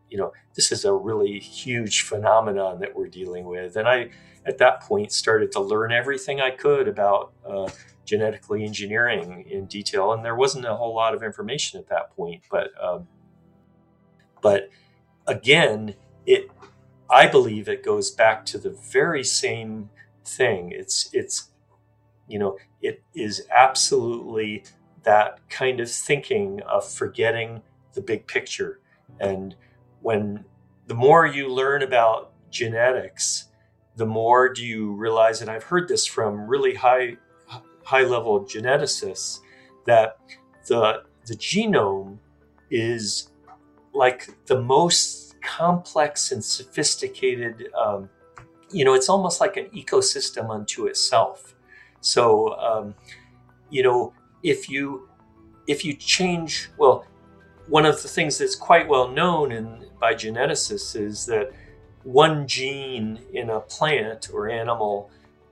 you 0.09 0.19
know, 0.19 0.33
this 0.55 0.73
is 0.73 0.85
a 0.85 0.93
really 0.93 1.39
huge 1.39 2.03
phenomenon 2.03 2.81
that 2.81 2.95
we're 2.95 3.09
dealing 3.09 3.45
with. 3.45 3.77
And 3.77 3.89
I, 3.89 4.11
at 4.47 4.59
that 4.59 4.81
point, 4.81 5.13
started 5.13 5.53
to 5.53 5.61
learn 5.61 5.93
everything 5.93 6.41
I 6.41 6.51
could 6.51 6.89
about 6.89 7.33
uh, 7.49 7.69
genetically 8.05 8.65
engineering 8.65 9.45
in 9.49 9.67
detail, 9.67 10.13
and 10.13 10.25
there 10.25 10.35
wasn't 10.35 10.65
a 10.65 10.75
whole 10.75 10.95
lot 10.95 11.15
of 11.15 11.23
information 11.23 11.79
at 11.79 11.89
that 11.89 12.11
point. 12.17 12.43
But 12.51 12.71
um, 12.83 13.07
but 14.43 14.71
again, 15.27 15.95
it 16.27 16.51
I 17.11 17.27
believe 17.27 17.69
it 17.69 17.83
goes 17.85 18.11
back 18.11 18.45
to 18.47 18.59
the 18.59 18.71
very 18.71 19.25
same 19.25 19.91
thing. 20.25 20.71
It's 20.73 21.11
it's 21.13 21.49
you 22.29 22.39
know 22.39 22.57
it 22.81 23.03
is 23.15 23.47
absolutely 23.55 24.65
that 25.03 25.41
kind 25.49 25.81
of 25.81 25.91
thinking 25.91 26.61
of 26.63 26.89
forgetting 26.89 27.63
the 27.95 28.01
big 28.01 28.27
picture. 28.27 28.81
And 29.19 29.57
when 30.03 30.45
the 30.87 30.95
more 30.95 31.27
you 31.27 31.49
learn 31.49 31.83
about 31.83 32.33
genetics, 32.51 33.49
the 33.97 34.07
more 34.07 34.49
do 34.53 34.65
you 34.65 34.93
realize, 34.93 35.41
and 35.41 35.51
I've 35.51 35.65
heard 35.65 35.89
this 35.89 36.07
from 36.07 36.47
really 36.47 36.75
high 36.75 37.17
high 37.83 38.03
level 38.05 38.45
geneticists, 38.45 39.41
that 39.87 40.19
the 40.67 41.03
the 41.27 41.35
genome 41.35 42.19
is 42.71 43.31
like 43.93 44.29
the 44.47 44.61
most 44.61 45.30
complex 45.43 46.33
and 46.33 46.43
sophisticated. 46.43 47.69
Um, 47.75 48.09
you 48.71 48.85
know, 48.85 48.95
it's 48.95 49.09
almost 49.09 49.41
like 49.41 49.57
an 49.57 49.67
ecosystem 49.67 50.51
unto 50.51 50.87
itself. 50.87 51.55
So, 52.01 52.55
um, 52.59 52.95
you 53.69 53.83
know, 53.83 54.13
if 54.43 54.69
you 54.69 55.09
if 55.67 55.85
you 55.85 55.95
change, 55.95 56.71
well, 56.79 57.05
one 57.69 57.87
of 57.87 58.03
the 58.03 58.09
things 58.09 58.39
that's 58.39 58.57
quite 58.57 58.89
well 58.89 59.09
known 59.09 59.53
in 59.53 59.87
by 60.01 60.15
geneticists 60.15 60.99
is 60.99 61.27
that 61.27 61.53
one 62.03 62.47
gene 62.47 63.21
in 63.33 63.51
a 63.51 63.61
plant 63.61 64.31
or 64.33 64.49
animal 64.49 65.11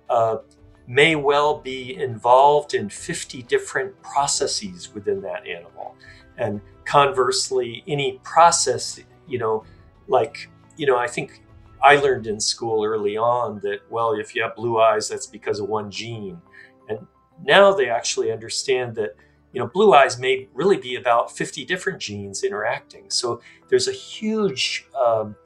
uh, 0.09 0.39
may 0.87 1.15
well 1.15 1.59
be 1.59 1.97
involved 1.97 2.73
in 2.73 2.89
50 2.89 3.43
different 3.43 4.01
processes 4.03 4.95
within 4.95 5.21
that 5.21 5.47
animal. 5.47 5.95
And 6.39 6.63
conversely, 6.87 7.85
any 7.87 8.19
process, 8.25 8.99
you 9.27 9.39
know, 9.39 9.65
like, 10.09 10.51
you 10.77 10.87
know, 10.87 10.97
I 10.97 11.07
think 11.07 11.43
I 11.83 11.97
learned 11.97 12.27
in 12.27 12.41
school 12.41 12.85
early 12.85 13.17
on 13.17 13.61
that, 13.61 13.81
well, 13.91 14.13
if 14.13 14.35
you 14.35 14.43
have 14.43 14.57
blue 14.57 14.81
eyes, 14.81 15.09
that's 15.09 15.27
because 15.27 15.61
of 15.61 15.69
one 15.69 15.91
gene. 15.91 16.41
And 16.89 17.07
now 17.45 17.73
they 17.73 17.89
actually 17.89 18.33
understand 18.33 18.97
that, 18.97 19.15
you 19.53 19.61
know, 19.61 19.67
blue 19.69 19.95
eyes 19.95 20.19
may 20.19 20.49
really 20.55 20.77
be 20.77 20.97
about 20.97 21.31
50 21.37 21.65
different 21.65 22.01
genes 22.01 22.43
interacting. 22.43 23.11
So 23.11 23.41
there's 23.69 23.89
a 23.89 23.93
huge 23.93 24.87
um, 25.01 25.37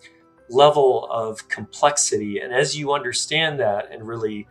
level 0.48 1.07
of 1.11 1.46
complexity. 1.48 2.40
And 2.40 2.53
as 2.53 2.77
you 2.77 2.92
understand 2.92 3.61
that 3.61 3.90
and 3.92 4.07
really, 4.07 4.46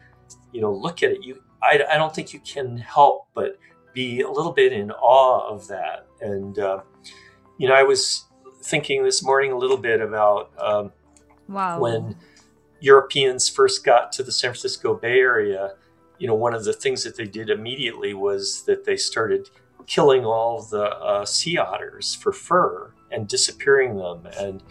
you 0.51 0.61
know, 0.61 0.71
look 0.71 1.03
at 1.03 1.11
it, 1.11 1.23
you, 1.23 1.41
I, 1.63 1.81
I 1.89 1.97
don't 1.97 2.13
think 2.13 2.33
you 2.33 2.39
can 2.41 2.77
help 2.77 3.27
but 3.33 3.57
be 3.93 4.21
a 4.21 4.29
little 4.29 4.53
bit 4.53 4.71
in 4.73 4.91
awe 4.91 5.47
of 5.47 5.67
that. 5.67 6.07
And, 6.21 6.57
uh, 6.59 6.81
you 7.57 7.67
know, 7.67 7.75
I 7.75 7.83
was 7.83 8.25
thinking 8.61 9.03
this 9.03 9.23
morning 9.23 9.51
a 9.51 9.57
little 9.57 9.77
bit 9.77 10.01
about 10.01 10.51
um, 10.57 10.91
wow. 11.47 11.79
when 11.79 12.15
Europeans 12.79 13.49
first 13.49 13.83
got 13.83 14.11
to 14.13 14.23
the 14.23 14.31
San 14.31 14.51
Francisco 14.51 14.95
Bay 14.95 15.19
Area. 15.19 15.75
You 16.17 16.27
know, 16.27 16.35
one 16.35 16.53
of 16.53 16.63
the 16.63 16.73
things 16.73 17.03
that 17.03 17.15
they 17.15 17.25
did 17.25 17.49
immediately 17.49 18.13
was 18.13 18.63
that 18.63 18.85
they 18.85 18.97
started 18.97 19.49
killing 19.87 20.23
all 20.25 20.61
the 20.63 20.83
uh, 20.83 21.25
sea 21.25 21.57
otters 21.57 22.15
for 22.15 22.31
fur 22.31 22.93
and 23.11 23.27
disappearing 23.27 23.97
them. 23.97 24.27
And 24.39 24.63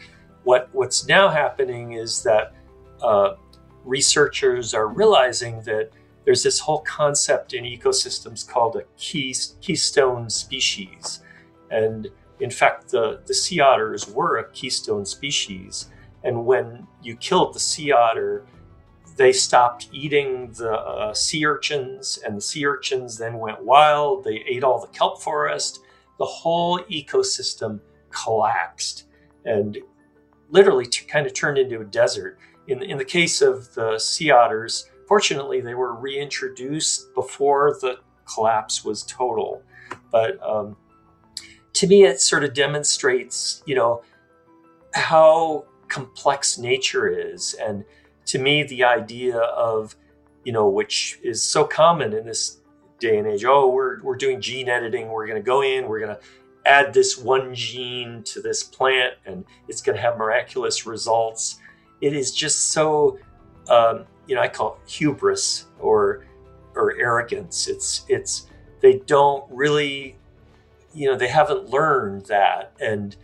what 0.44 0.68
what's 0.72 1.06
now 1.06 1.28
happening 1.28 1.92
is 1.92 2.22
that 2.22 2.54
uh, 3.02 3.34
researchers 3.84 4.74
are 4.74 4.88
realizing 4.88 5.62
that 5.62 5.90
there's 6.24 6.42
this 6.42 6.60
whole 6.60 6.80
concept 6.80 7.54
in 7.54 7.64
ecosystems 7.64 8.46
called 8.48 8.76
a 8.76 8.84
key, 8.96 9.34
keystone 9.60 10.28
species. 10.30 11.20
And 11.70 12.08
in 12.40 12.50
fact, 12.50 12.90
the, 12.90 13.20
the 13.26 13.34
sea 13.34 13.60
otters 13.60 14.08
were 14.08 14.38
a 14.38 14.50
keystone 14.50 15.04
species. 15.04 15.90
And 16.24 16.46
when 16.46 16.86
you 17.02 17.16
killed 17.16 17.54
the 17.54 17.60
sea 17.60 17.92
otter, 17.92 18.44
they 19.16 19.32
stopped 19.32 19.88
eating 19.92 20.52
the 20.52 20.72
uh, 20.72 21.14
sea 21.14 21.44
urchins, 21.44 22.18
and 22.24 22.36
the 22.36 22.40
sea 22.40 22.64
urchins 22.66 23.18
then 23.18 23.38
went 23.38 23.62
wild. 23.62 24.24
They 24.24 24.42
ate 24.48 24.64
all 24.64 24.80
the 24.80 24.86
kelp 24.88 25.20
forest. 25.22 25.80
The 26.18 26.24
whole 26.24 26.80
ecosystem 26.84 27.80
collapsed 28.10 29.04
and 29.44 29.78
literally 30.50 30.86
t- 30.86 31.04
kind 31.04 31.26
of 31.26 31.34
turned 31.34 31.58
into 31.58 31.80
a 31.80 31.84
desert. 31.84 32.38
In, 32.68 32.82
in 32.82 32.98
the 32.98 33.04
case 33.04 33.40
of 33.40 33.74
the 33.74 33.98
sea 33.98 34.30
otters, 34.30 34.88
fortunately, 35.06 35.60
they 35.60 35.74
were 35.74 35.94
reintroduced 35.94 37.14
before 37.14 37.76
the 37.80 37.98
collapse 38.32 38.84
was 38.84 39.02
total. 39.02 39.62
But 40.10 40.38
um, 40.46 40.76
to 41.74 41.86
me, 41.86 42.04
it 42.04 42.20
sort 42.20 42.44
of 42.44 42.54
demonstrates, 42.54 43.62
you 43.66 43.74
know, 43.74 44.02
how 44.94 45.66
complex 45.88 46.58
nature 46.58 47.08
is. 47.08 47.54
And 47.54 47.84
to 48.26 48.38
me, 48.38 48.62
the 48.64 48.84
idea 48.84 49.38
of, 49.38 49.96
you 50.44 50.52
know, 50.52 50.68
which 50.68 51.18
is 51.22 51.42
so 51.42 51.64
common 51.64 52.12
in 52.12 52.24
this 52.26 52.58
day 52.98 53.18
and 53.18 53.26
age, 53.26 53.44
oh, 53.44 53.68
we're, 53.68 54.02
we're 54.02 54.16
doing 54.16 54.40
gene 54.40 54.68
editing, 54.68 55.08
we're 55.08 55.26
going 55.26 55.40
to 55.40 55.46
go 55.46 55.62
in, 55.62 55.88
we're 55.88 56.00
going 56.00 56.14
to 56.14 56.20
add 56.66 56.92
this 56.92 57.16
one 57.16 57.54
gene 57.54 58.22
to 58.24 58.40
this 58.40 58.62
plant 58.62 59.14
and 59.24 59.44
it's 59.68 59.80
going 59.80 59.96
to 59.96 60.02
have 60.02 60.18
miraculous 60.18 60.86
results. 60.86 61.58
It 62.00 62.14
is 62.14 62.34
just 62.34 62.70
so, 62.70 63.18
um, 63.68 64.04
you 64.26 64.34
know, 64.34 64.42
I 64.42 64.48
call 64.48 64.74
it 64.74 64.90
hubris 64.90 65.66
or 65.78 66.26
or 66.74 66.96
arrogance. 66.96 67.68
It's 67.68 68.04
it's 68.08 68.46
they 68.80 68.98
don't 69.06 69.44
really, 69.50 70.16
you 70.92 71.08
know, 71.10 71.16
they 71.16 71.28
haven't 71.28 71.70
learned 71.70 72.26
that, 72.26 72.72
and 72.80 73.16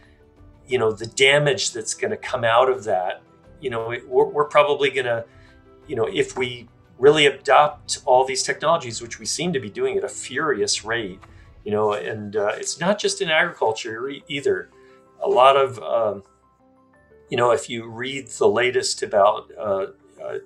you 0.66 0.78
know 0.78 0.92
the 0.92 1.06
damage 1.06 1.72
that's 1.72 1.94
going 1.94 2.10
to 2.10 2.16
come 2.16 2.44
out 2.44 2.70
of 2.70 2.84
that. 2.84 3.22
You 3.60 3.70
know, 3.70 3.88
we're, 4.06 4.26
we're 4.26 4.44
probably 4.44 4.90
going 4.90 5.06
to, 5.06 5.24
you 5.86 5.96
know, 5.96 6.06
if 6.06 6.36
we 6.36 6.68
really 6.98 7.26
adopt 7.26 7.98
all 8.04 8.24
these 8.24 8.42
technologies, 8.42 9.00
which 9.00 9.18
we 9.18 9.26
seem 9.26 9.52
to 9.52 9.60
be 9.60 9.70
doing 9.70 9.96
at 9.96 10.04
a 10.04 10.08
furious 10.08 10.84
rate 10.84 11.20
you 11.66 11.72
know, 11.72 11.94
and 11.94 12.36
uh, 12.36 12.52
it's 12.54 12.78
not 12.78 12.96
just 12.96 13.20
in 13.20 13.28
agriculture 13.28 14.08
either. 14.28 14.70
A 15.20 15.28
lot 15.28 15.56
of, 15.56 15.80
um, 15.80 16.22
you 17.28 17.36
know, 17.36 17.50
if 17.50 17.68
you 17.68 17.88
read 17.88 18.28
the 18.28 18.46
latest 18.46 19.02
about, 19.02 19.50
uh, 19.58 19.86
uh, 20.22 20.38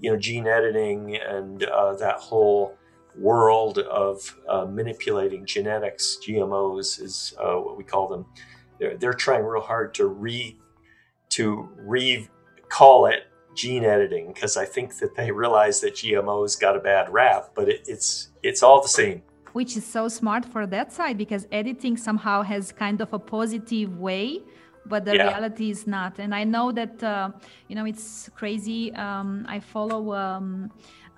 you 0.00 0.10
know, 0.10 0.16
gene 0.16 0.46
editing 0.46 1.16
and 1.16 1.64
uh, 1.64 1.92
that 1.96 2.16
whole 2.16 2.78
world 3.16 3.78
of 3.78 4.36
uh, 4.48 4.64
manipulating 4.64 5.44
genetics, 5.46 6.18
GMOs 6.26 7.00
is 7.00 7.34
uh, 7.38 7.54
what 7.54 7.76
we 7.76 7.84
call 7.84 8.08
them. 8.08 8.26
They're, 8.78 8.96
they're 8.96 9.14
trying 9.14 9.44
real 9.44 9.62
hard 9.62 9.94
to 9.94 10.06
re 10.06 10.56
to 11.30 11.68
recall 11.78 13.06
it 13.06 13.24
gene 13.54 13.84
editing 13.84 14.32
because 14.32 14.56
I 14.56 14.64
think 14.64 14.98
that 14.98 15.14
they 15.14 15.30
realize 15.30 15.80
that 15.80 15.94
GMOs 15.94 16.58
got 16.58 16.76
a 16.76 16.80
bad 16.80 17.10
rap, 17.10 17.50
but 17.54 17.68
it, 17.68 17.82
it's 17.86 18.30
it's 18.42 18.62
all 18.62 18.82
the 18.82 18.88
same 18.88 19.22
which 19.52 19.76
is 19.76 19.84
so 19.84 20.08
smart 20.08 20.44
for 20.44 20.66
that 20.66 20.92
side 20.92 21.16
because 21.18 21.46
editing 21.52 21.96
somehow 21.96 22.42
has 22.42 22.72
kind 22.72 23.00
of 23.00 23.12
a 23.12 23.18
positive 23.18 23.98
way 23.98 24.40
but 24.86 25.04
the 25.04 25.14
yeah. 25.14 25.28
reality 25.28 25.70
is 25.70 25.86
not 25.86 26.18
and 26.18 26.34
i 26.34 26.42
know 26.44 26.72
that 26.72 27.02
uh, 27.02 27.30
you 27.68 27.76
know 27.76 27.84
it's 27.84 28.28
crazy 28.34 28.92
um, 28.94 29.44
i 29.48 29.60
follow 29.60 30.12
um, 30.14 30.70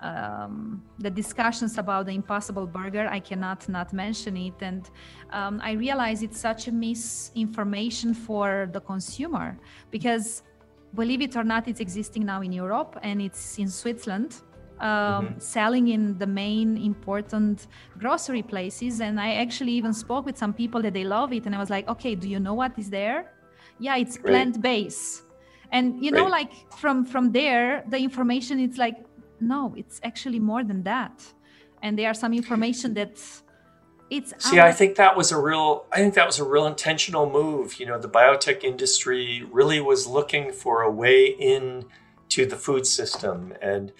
um, 0.09 0.81
the 0.99 1.09
discussions 1.09 1.77
about 1.77 2.05
the 2.05 2.15
impossible 2.21 2.67
burger 2.77 3.05
i 3.17 3.19
cannot 3.19 3.67
not 3.77 3.89
mention 3.93 4.33
it 4.37 4.57
and 4.61 4.83
um, 5.31 5.59
i 5.63 5.71
realize 5.71 6.17
it's 6.27 6.39
such 6.49 6.61
a 6.67 6.71
misinformation 6.71 8.13
for 8.13 8.69
the 8.75 8.81
consumer 8.81 9.47
because 9.91 10.43
believe 10.93 11.21
it 11.21 11.35
or 11.35 11.43
not 11.43 11.67
it's 11.67 11.81
existing 11.87 12.23
now 12.25 12.41
in 12.41 12.51
europe 12.51 12.93
and 13.03 13.21
it's 13.21 13.57
in 13.59 13.67
switzerland 13.67 14.31
um, 14.79 14.89
mm-hmm. 14.89 15.39
selling 15.39 15.87
in 15.87 16.17
the 16.17 16.27
main 16.27 16.77
important 16.77 17.67
grocery 17.97 18.41
places. 18.41 19.01
And 19.01 19.19
I 19.19 19.35
actually 19.35 19.71
even 19.73 19.93
spoke 19.93 20.25
with 20.25 20.37
some 20.37 20.53
people 20.53 20.81
that 20.81 20.93
they 20.93 21.03
love 21.03 21.33
it. 21.33 21.45
And 21.45 21.55
I 21.55 21.59
was 21.59 21.69
like, 21.69 21.87
okay, 21.87 22.15
do 22.15 22.27
you 22.27 22.39
know 22.39 22.53
what 22.53 22.77
is 22.77 22.89
there? 22.89 23.31
Yeah, 23.79 23.97
it's 23.97 24.17
plant 24.17 24.61
based. 24.61 25.23
And 25.71 26.03
you 26.03 26.11
know, 26.11 26.25
like 26.25 26.51
from 26.77 27.05
from 27.05 27.31
there, 27.31 27.83
the 27.89 27.97
information 27.97 28.59
it's 28.59 28.77
like, 28.77 28.97
no, 29.39 29.73
it's 29.77 29.99
actually 30.03 30.39
more 30.39 30.63
than 30.63 30.83
that. 30.83 31.23
And 31.81 31.97
there 31.97 32.09
are 32.09 32.13
some 32.13 32.33
information 32.33 32.93
that 32.95 33.19
it's 34.11 34.33
see 34.37 34.59
i 34.59 34.71
think 34.71 34.97
that 34.97 35.17
was 35.17 35.31
a 35.31 35.39
real 35.39 35.83
i 35.91 35.95
think 35.95 36.13
that 36.13 36.27
was 36.27 36.37
a 36.37 36.43
real 36.43 36.67
intentional 36.67 37.27
move 37.27 37.79
you 37.79 37.87
know 37.87 37.97
the 37.97 38.07
biotech 38.07 38.63
industry 38.63 39.43
really 39.51 39.81
was 39.81 40.05
looking 40.05 40.51
for 40.51 40.83
a 40.83 40.91
way 40.91 41.25
in 41.25 41.83
to 42.29 42.45
the 42.45 42.55
food 42.55 42.85
system 42.85 43.51
and 43.63 43.91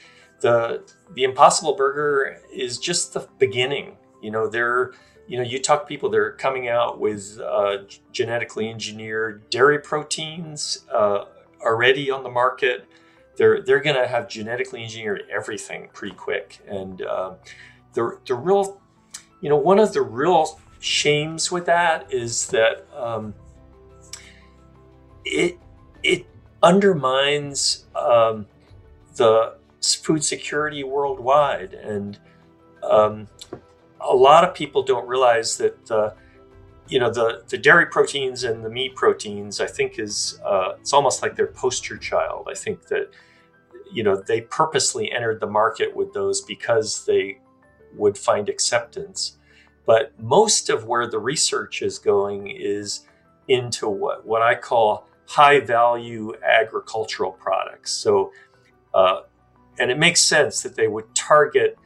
the 0.42 0.84
the 1.14 1.24
Impossible 1.24 1.76
Burger 1.76 2.40
is 2.54 2.78
just 2.78 3.14
the 3.14 3.28
beginning. 3.40 3.98
You 4.22 4.32
know, 4.32 4.48
they're 4.48 4.94
you 5.28 5.38
know 5.38 5.44
you 5.44 5.60
talk 5.60 5.82
to 5.82 5.88
people 5.88 6.10
they're 6.10 6.34
coming 6.34 6.68
out 6.68 7.00
with 7.00 7.40
uh, 7.40 7.78
genetically 8.12 8.70
engineered 8.70 9.50
dairy 9.50 9.80
proteins 9.80 10.86
uh, 10.94 11.26
already 11.62 12.12
on 12.12 12.24
the 12.24 12.30
market. 12.30 12.88
They're 13.38 13.62
they're 13.62 13.82
going 13.82 13.96
to 13.96 14.08
have 14.08 14.28
genetically 14.28 14.84
engineered 14.84 15.24
everything 15.30 15.90
pretty 15.94 16.16
quick, 16.16 16.60
and 16.68 17.02
uh, 17.02 17.34
the 17.94 18.20
the 18.26 18.36
real 18.36 18.82
you 19.42 19.50
know 19.50 19.58
one 19.58 19.80
of 19.80 19.94
the 19.94 20.02
real 20.02 20.60
shames 20.80 21.52
with 21.52 21.66
that 21.66 22.14
is 22.14 22.48
that 22.48 22.86
um, 22.96 23.34
it 25.26 25.58
it 26.04 26.26
undermines 26.62 27.86
um, 27.96 28.46
the 29.16 29.56
food 29.82 30.24
security 30.24 30.84
worldwide. 30.84 31.74
And 31.74 32.18
um, 32.84 33.28
a 34.02 34.16
lot 34.16 34.44
of 34.44 34.54
people 34.54 34.84
don't 34.84 35.08
realize 35.08 35.58
that, 35.58 35.92
uh, 35.92 36.12
you 36.88 37.00
know 37.00 37.10
the 37.10 37.44
the 37.50 37.58
dairy 37.58 37.88
proteins 37.88 38.44
and 38.44 38.64
the 38.64 38.70
meat 38.70 38.96
proteins 38.96 39.60
i 39.60 39.66
think 39.66 39.98
is 39.98 40.40
uh, 40.46 40.74
it's 40.80 40.94
almost 40.94 41.24
like 41.24 41.36
their 41.36 41.48
poster 41.48 41.98
child 41.98 42.48
i 42.48 42.54
think 42.54 42.86
that 42.88 43.10
you 43.96 44.04
know 44.04 44.22
they 44.28 44.42
purposely 44.42 45.12
entered 45.12 45.40
the 45.40 45.48
market 45.48 45.96
with 45.96 46.14
those 46.14 46.42
because 46.42 47.06
they 47.06 47.40
would 47.96 48.18
find 48.18 48.50
acceptance 48.50 49.38
but 49.86 50.12
most 50.20 50.70
of 50.70 50.86
where 50.86 51.08
the 51.08 51.20
research 51.20 51.82
is 51.82 51.98
going 51.98 52.50
is 52.50 53.08
into 53.48 53.88
what 53.90 54.26
what 54.26 54.42
i 54.42 54.54
call 54.54 55.08
high 55.28 55.60
value 55.60 56.34
agricultural 56.44 57.32
products 57.32 57.92
so 57.92 58.32
uh, 58.94 59.22
and 59.80 59.92
it 59.92 59.98
makes 59.98 60.22
sense 60.22 60.62
that 60.62 60.76
they 60.76 60.88
would 60.88 61.14
target 61.16 61.78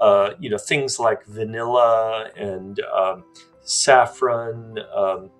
uh, 0.00 0.30
you 0.38 0.50
know 0.50 0.58
things 0.58 0.98
like 0.98 1.24
vanilla 1.26 2.28
and 2.36 2.80
um, 2.80 3.24
saffron, 3.62 4.78
um, 4.94 5.30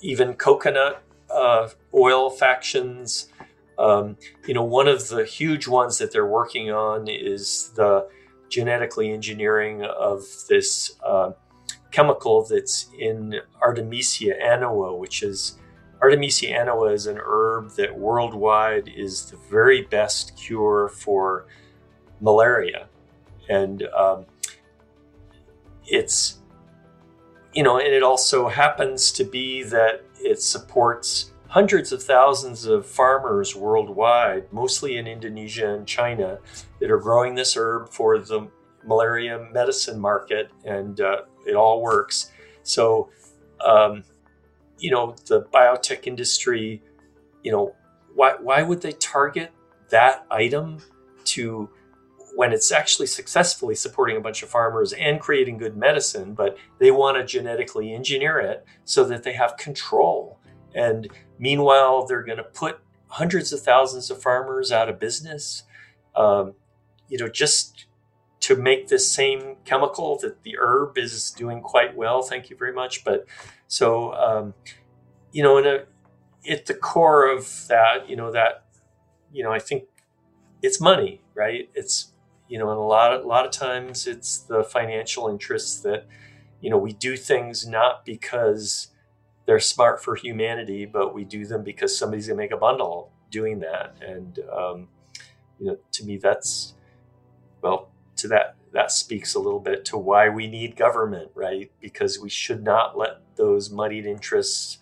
even 0.00 0.34
coconut 0.34 1.02
uh, 1.30 1.68
oil 1.92 2.30
factions. 2.30 3.28
Um, 3.78 4.16
you 4.46 4.54
know, 4.54 4.64
one 4.64 4.88
of 4.88 5.08
the 5.08 5.24
huge 5.24 5.66
ones 5.66 5.98
that 5.98 6.12
they're 6.12 6.26
working 6.26 6.70
on 6.70 7.08
is 7.08 7.70
the 7.74 8.08
genetically 8.48 9.12
engineering 9.12 9.82
of 9.84 10.22
this 10.48 10.92
uh, 11.04 11.32
chemical 11.90 12.44
that's 12.44 12.88
in 12.98 13.40
Artemisia 13.60 14.34
annua, 14.42 14.98
which 14.98 15.22
is 15.22 15.58
Artemisia 16.00 16.48
annua 16.48 16.92
is 16.92 17.06
an 17.06 17.18
herb 17.18 17.70
that 17.76 17.96
worldwide 17.96 18.90
is 18.94 19.30
the 19.30 19.36
very 19.50 19.82
best 19.82 20.36
cure 20.36 20.88
for 20.88 21.46
malaria, 22.20 22.88
and 23.48 23.84
um, 23.96 24.26
it's 25.86 26.38
you 27.54 27.62
know, 27.62 27.78
and 27.78 27.94
it 27.94 28.02
also 28.02 28.48
happens 28.48 29.12
to 29.12 29.24
be 29.24 29.62
that 29.62 30.04
it 30.20 30.42
supports 30.42 31.32
hundreds 31.54 31.92
of 31.92 32.02
thousands 32.02 32.66
of 32.66 32.84
farmers 32.84 33.54
worldwide, 33.54 34.52
mostly 34.52 34.96
in 34.96 35.06
Indonesia 35.06 35.72
and 35.72 35.86
China, 35.86 36.36
that 36.80 36.90
are 36.90 36.98
growing 36.98 37.36
this 37.36 37.56
herb 37.56 37.88
for 37.88 38.18
the 38.18 38.48
malaria 38.84 39.38
medicine 39.52 40.00
market, 40.00 40.50
and 40.64 41.00
uh, 41.00 41.18
it 41.46 41.54
all 41.54 41.80
works. 41.80 42.32
So, 42.64 43.08
um, 43.64 44.02
you 44.80 44.90
know, 44.90 45.14
the 45.26 45.42
biotech 45.42 46.08
industry, 46.08 46.82
you 47.44 47.52
know, 47.52 47.76
why 48.16 48.34
why 48.40 48.62
would 48.64 48.82
they 48.82 48.90
target 48.92 49.52
that 49.90 50.26
item 50.32 50.78
to 51.34 51.70
when 52.34 52.52
it's 52.52 52.72
actually 52.72 53.06
successfully 53.06 53.76
supporting 53.76 54.16
a 54.16 54.20
bunch 54.20 54.42
of 54.42 54.48
farmers 54.48 54.92
and 54.94 55.20
creating 55.20 55.58
good 55.58 55.76
medicine, 55.76 56.34
but 56.34 56.56
they 56.80 56.90
want 56.90 57.16
to 57.16 57.24
genetically 57.24 57.94
engineer 57.94 58.40
it 58.40 58.66
so 58.84 59.04
that 59.04 59.22
they 59.22 59.34
have 59.34 59.56
control. 59.56 60.40
And 60.74 61.08
meanwhile, 61.38 62.06
they're 62.06 62.22
going 62.22 62.38
to 62.38 62.44
put 62.44 62.80
hundreds 63.08 63.52
of 63.52 63.60
thousands 63.60 64.10
of 64.10 64.20
farmers 64.20 64.72
out 64.72 64.88
of 64.88 64.98
business, 64.98 65.62
um, 66.16 66.54
you 67.08 67.18
know, 67.18 67.28
just 67.28 67.86
to 68.40 68.56
make 68.56 68.88
this 68.88 69.10
same 69.10 69.56
chemical 69.64 70.18
that 70.18 70.42
the 70.42 70.56
herb 70.58 70.98
is 70.98 71.30
doing 71.30 71.60
quite 71.60 71.96
well. 71.96 72.22
Thank 72.22 72.50
you 72.50 72.56
very 72.56 72.72
much. 72.72 73.04
But 73.04 73.26
so, 73.68 74.12
um, 74.14 74.54
you 75.32 75.42
know, 75.42 75.58
in 75.58 75.66
a, 75.66 75.84
at 76.50 76.66
the 76.66 76.74
core 76.74 77.30
of 77.30 77.66
that, 77.68 78.08
you 78.08 78.16
know, 78.16 78.32
that, 78.32 78.66
you 79.32 79.42
know, 79.42 79.52
I 79.52 79.58
think 79.58 79.84
it's 80.62 80.80
money, 80.80 81.22
right? 81.34 81.70
It's 81.74 82.12
you 82.48 82.58
know, 82.58 82.70
and 82.70 82.78
a 82.78 82.82
lot 82.82 83.12
of, 83.12 83.24
a 83.24 83.26
lot 83.26 83.44
of 83.44 83.50
times 83.50 84.06
it's 84.06 84.38
the 84.38 84.62
financial 84.62 85.28
interests 85.28 85.80
that, 85.80 86.06
you 86.60 86.70
know, 86.70 86.78
we 86.78 86.92
do 86.92 87.16
things 87.16 87.66
not 87.66 88.04
because 88.04 88.88
they're 89.46 89.60
smart 89.60 90.02
for 90.02 90.14
humanity, 90.14 90.86
but 90.86 91.14
we 91.14 91.24
do 91.24 91.44
them 91.46 91.62
because 91.62 91.96
somebody's 91.96 92.28
gonna 92.28 92.38
make 92.38 92.52
a 92.52 92.56
bundle 92.56 93.12
doing 93.30 93.60
that. 93.60 93.96
And 94.00 94.38
um, 94.52 94.88
you 95.58 95.66
know, 95.66 95.78
to 95.92 96.04
me, 96.04 96.16
that's 96.16 96.74
well, 97.62 97.90
to 98.16 98.28
that 98.28 98.56
that 98.72 98.90
speaks 98.90 99.34
a 99.34 99.38
little 99.38 99.60
bit 99.60 99.84
to 99.86 99.96
why 99.96 100.28
we 100.28 100.46
need 100.46 100.76
government, 100.76 101.30
right? 101.34 101.70
Because 101.80 102.18
we 102.18 102.28
should 102.28 102.64
not 102.64 102.98
let 102.98 103.20
those 103.36 103.70
muddied 103.70 104.06
interests 104.06 104.78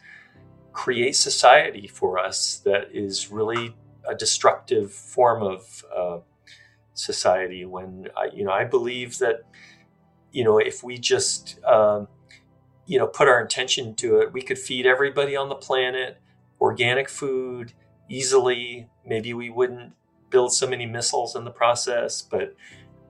create 0.72 1.14
society 1.14 1.86
for 1.86 2.18
us 2.18 2.56
that 2.64 2.88
is 2.92 3.30
really 3.30 3.76
a 4.08 4.14
destructive 4.14 4.92
form 4.92 5.42
of 5.42 5.84
uh, 5.94 6.18
society 6.94 7.64
when 7.64 8.08
I, 8.16 8.30
you 8.34 8.44
know 8.44 8.52
I 8.52 8.64
believe 8.64 9.18
that 9.18 9.42
you 10.32 10.44
know 10.44 10.58
if 10.58 10.82
we 10.82 10.98
just 10.98 11.62
um, 11.64 12.08
you 12.86 12.98
know 12.98 13.06
put 13.06 13.28
our 13.28 13.40
intention 13.40 13.94
to 13.96 14.20
it, 14.20 14.32
we 14.32 14.42
could 14.42 14.58
feed 14.58 14.86
everybody 14.86 15.36
on 15.36 15.48
the 15.48 15.54
planet 15.54 16.18
organic 16.60 17.08
food 17.08 17.72
easily. 18.08 18.88
Maybe 19.04 19.34
we 19.34 19.50
wouldn't 19.50 19.92
build 20.30 20.52
so 20.52 20.66
many 20.66 20.86
missiles 20.86 21.36
in 21.36 21.44
the 21.44 21.50
process, 21.50 22.22
but 22.22 22.54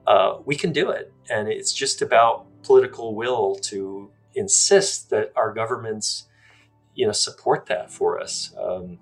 uh, 0.07 0.39
we 0.45 0.55
can 0.55 0.73
do 0.73 0.89
it, 0.89 1.13
and 1.29 1.47
it's 1.47 1.71
just 1.71 2.01
about 2.01 2.45
political 2.63 3.15
will 3.15 3.55
to 3.55 4.11
insist 4.35 5.09
that 5.11 5.31
our 5.35 5.53
governments 5.53 6.27
you 6.95 7.05
know 7.05 7.11
support 7.11 7.65
that 7.67 7.91
for 7.91 8.19
us. 8.19 8.53
Um, 8.61 8.99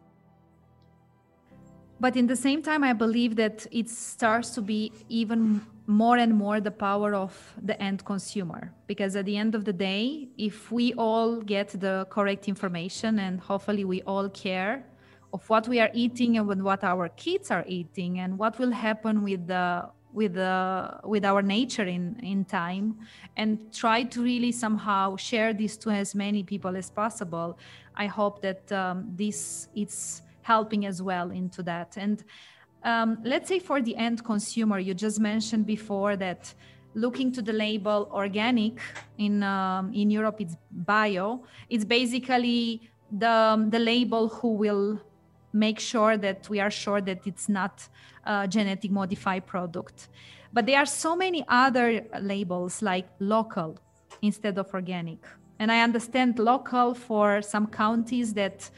but 2.04 2.14
in 2.22 2.26
the 2.28 2.36
same 2.36 2.62
time 2.70 2.84
i 2.84 2.94
believe 3.06 3.34
that 3.36 3.58
it 3.72 3.88
starts 3.90 4.50
to 4.56 4.62
be 4.62 4.92
even 5.08 5.62
more 5.92 6.18
and 6.18 6.34
more 6.34 6.62
the 6.62 6.72
power 6.72 7.14
of 7.14 7.54
the 7.62 7.80
end 7.82 8.06
consumer. 8.06 8.72
Because 8.88 9.16
at 9.16 9.26
the 9.26 9.38
end 9.38 9.56
of 9.56 9.66
the 9.66 9.74
day 9.74 10.30
if 10.38 10.72
we 10.72 10.94
all 10.94 11.42
get 11.42 11.70
the 11.80 12.08
correct 12.10 12.48
information 12.48 13.20
and 13.20 13.40
hopefully 13.40 13.86
we 13.86 14.02
all 14.04 14.30
care 14.30 14.86
of 15.34 15.48
what 15.50 15.68
we 15.68 15.80
are 15.80 15.92
eating 15.94 16.38
and 16.38 16.64
what 16.64 16.84
our 16.84 17.10
kids 17.10 17.52
are 17.52 17.66
eating 17.68 18.20
and 18.20 18.38
what 18.38 18.58
will 18.60 18.72
happen 18.72 19.24
with 19.24 19.48
the 19.48 19.90
with 20.14 20.34
the 20.34 21.00
with 21.06 21.24
our 21.24 21.42
nature 21.42 21.86
in 21.86 22.20
in 22.22 22.44
time 22.44 22.98
and 23.38 23.74
try 23.74 24.04
to 24.04 24.22
really 24.22 24.52
somehow 24.52 25.16
share 25.16 25.54
this 25.54 25.78
to 25.78 25.90
as 25.90 26.14
many 26.14 26.44
people 26.44 26.76
as 26.76 26.90
possible 26.90 27.58
i 27.96 28.06
hope 28.08 28.42
that 28.42 28.70
um, 28.74 29.08
this 29.16 29.70
it's 29.74 30.22
helping 30.42 30.86
as 30.86 31.02
well 31.02 31.32
into 31.32 31.64
that. 31.64 31.98
And 31.98 32.24
um, 32.84 33.20
let's 33.24 33.48
say 33.48 33.60
for 33.60 33.82
the 33.82 33.96
end 33.96 34.24
consumer, 34.24 34.80
you 34.80 34.94
just 34.94 35.20
mentioned 35.20 35.66
before 35.66 36.16
that 36.18 36.54
looking 36.94 37.32
to 37.32 37.42
the 37.42 37.54
label 37.54 38.10
organic 38.12 38.80
in 39.18 39.44
um, 39.44 39.94
in 39.94 40.10
Europe 40.10 40.38
it's 40.40 40.56
bio. 40.72 41.44
It's 41.70 41.86
basically 41.86 42.90
the 43.12 43.68
the 43.70 43.80
label 43.80 44.30
who 44.30 44.54
will 44.54 45.00
make 45.54 45.80
sure 45.80 46.18
that 46.18 46.50
we 46.50 46.60
are 46.60 46.72
sure 46.72 47.02
that 47.02 47.28
it's 47.28 47.50
not 47.50 47.88
a 48.26 48.48
genetic 48.48 48.92
modified 48.92 49.46
product. 49.46 50.10
But 50.54 50.66
there 50.66 50.80
are 50.80 50.86
so 50.86 51.16
many 51.16 51.46
other 51.48 52.06
labels 52.20 52.82
like 52.82 53.08
local 53.20 53.78
instead 54.22 54.58
of 54.58 54.74
organic. 54.74 55.20
And 55.60 55.72
I 55.72 55.82
understand 55.82 56.40
local 56.40 56.94
for 56.94 57.42
some 57.42 57.68
counties 57.68 58.34
that 58.34 58.70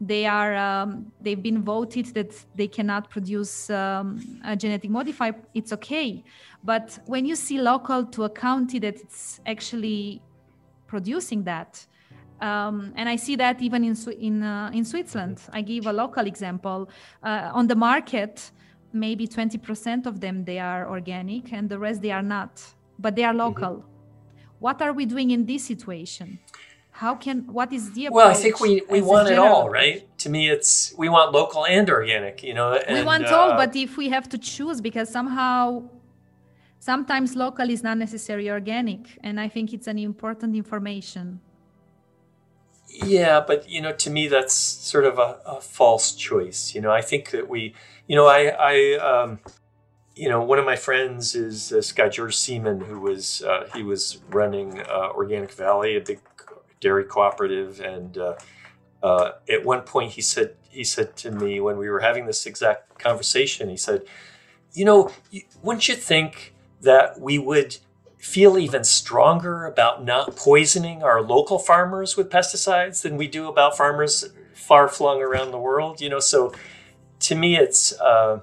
they 0.00 0.24
are 0.26 0.56
um, 0.56 1.12
they've 1.20 1.42
been 1.42 1.62
voted 1.62 2.06
that 2.14 2.32
they 2.54 2.66
cannot 2.66 3.10
produce 3.10 3.68
um, 3.70 4.40
a 4.44 4.56
genetic 4.56 4.90
modifier 4.90 5.34
it's 5.54 5.72
okay 5.72 6.24
but 6.64 6.98
when 7.06 7.26
you 7.26 7.36
see 7.36 7.60
local 7.60 8.04
to 8.04 8.24
a 8.24 8.30
county 8.30 8.78
that 8.78 8.96
it's 8.96 9.40
actually 9.46 10.22
producing 10.86 11.44
that 11.44 11.86
um, 12.40 12.92
and 12.96 13.08
I 13.08 13.16
see 13.16 13.36
that 13.36 13.60
even 13.60 13.84
in 13.84 13.96
in 14.18 14.42
uh, 14.42 14.70
in 14.72 14.84
Switzerland. 14.84 15.40
I 15.52 15.60
give 15.60 15.86
a 15.86 15.92
local 15.92 16.26
example. 16.26 16.88
Uh, 17.22 17.50
on 17.52 17.66
the 17.66 17.76
market, 17.76 18.50
maybe 18.92 19.28
20% 19.28 20.06
of 20.06 20.20
them 20.20 20.44
they 20.44 20.58
are 20.58 20.88
organic, 20.88 21.52
and 21.52 21.68
the 21.68 21.78
rest 21.78 22.00
they 22.00 22.10
are 22.10 22.22
not, 22.22 22.62
but 22.98 23.14
they 23.14 23.24
are 23.24 23.32
mm-hmm. 23.32 23.40
local. 23.40 23.76
Mm-hmm. 23.76 23.86
What 24.58 24.82
are 24.82 24.92
we 24.92 25.06
doing 25.06 25.30
in 25.30 25.46
this 25.46 25.64
situation? 25.64 26.38
How 27.00 27.14
can 27.14 27.46
what 27.46 27.72
is 27.72 27.92
the 27.92 28.10
well 28.10 28.28
i 28.28 28.34
think 28.34 28.60
we 28.60 28.82
we 28.90 29.00
want 29.00 29.30
it 29.30 29.38
all 29.38 29.70
right? 29.70 29.98
To 30.18 30.28
me 30.28 30.50
it's 30.50 30.92
we 31.02 31.08
want 31.08 31.32
local 31.32 31.64
and 31.64 31.88
organic 31.88 32.42
you 32.42 32.52
know 32.52 32.74
and, 32.74 32.98
we 32.98 33.02
want 33.12 33.24
uh, 33.24 33.36
all 33.36 33.50
but 33.62 33.74
if 33.74 33.96
we 33.96 34.10
have 34.10 34.28
to 34.28 34.36
choose 34.36 34.82
because 34.82 35.08
somehow 35.08 35.82
sometimes 36.78 37.28
local 37.36 37.70
is 37.70 37.82
not 37.82 37.96
necessarily 37.96 38.50
organic 38.50 39.02
and 39.26 39.40
i 39.40 39.48
think 39.48 39.72
it's 39.76 39.88
an 39.94 39.98
important 39.98 40.54
information. 40.54 41.40
Yeah 43.14 43.40
but 43.48 43.60
you 43.74 43.80
know 43.80 43.94
to 44.04 44.10
me 44.10 44.28
that's 44.28 44.56
sort 44.92 45.06
of 45.10 45.18
a, 45.18 45.30
a 45.56 45.58
false 45.78 46.06
choice 46.28 46.74
you 46.74 46.82
know? 46.82 46.92
I 47.00 47.02
think 47.10 47.30
that 47.30 47.48
we 47.48 47.60
you 48.08 48.16
know 48.18 48.26
i 48.26 48.40
i 48.72 48.74
um, 49.10 49.30
you 50.16 50.28
know, 50.28 50.42
one 50.42 50.58
of 50.58 50.66
my 50.66 50.76
friends 50.76 51.34
is 51.34 51.70
this 51.70 51.92
guy 51.92 52.08
George 52.10 52.36
Siemon, 52.36 52.80
who 52.82 53.00
was 53.00 53.42
uh, 53.42 53.66
he 53.74 53.82
was 53.82 54.18
running 54.28 54.80
uh, 54.80 55.08
Organic 55.14 55.52
Valley, 55.52 55.96
a 55.96 56.00
big 56.00 56.20
dairy 56.80 57.04
cooperative. 57.04 57.80
And 57.80 58.16
uh, 58.18 58.34
uh, 59.02 59.32
at 59.48 59.64
one 59.64 59.82
point, 59.82 60.12
he 60.12 60.22
said 60.22 60.56
he 60.68 60.84
said 60.84 61.16
to 61.16 61.30
me 61.30 61.60
when 61.60 61.78
we 61.78 61.88
were 61.88 62.00
having 62.00 62.26
this 62.26 62.46
exact 62.46 62.98
conversation, 62.98 63.68
he 63.68 63.76
said, 63.76 64.04
"You 64.72 64.84
know, 64.84 65.10
wouldn't 65.62 65.88
you 65.88 65.94
think 65.94 66.54
that 66.80 67.20
we 67.20 67.38
would 67.38 67.76
feel 68.18 68.58
even 68.58 68.84
stronger 68.84 69.64
about 69.64 70.04
not 70.04 70.36
poisoning 70.36 71.02
our 71.02 71.22
local 71.22 71.58
farmers 71.58 72.16
with 72.16 72.28
pesticides 72.28 73.00
than 73.02 73.16
we 73.16 73.26
do 73.26 73.48
about 73.48 73.76
farmers 73.76 74.30
far 74.52 74.88
flung 74.88 75.22
around 75.22 75.50
the 75.50 75.58
world. 75.58 76.00
You 76.00 76.10
know, 76.10 76.20
so 76.20 76.52
to 77.20 77.34
me, 77.34 77.56
it's 77.56 77.98
uh, 77.98 78.40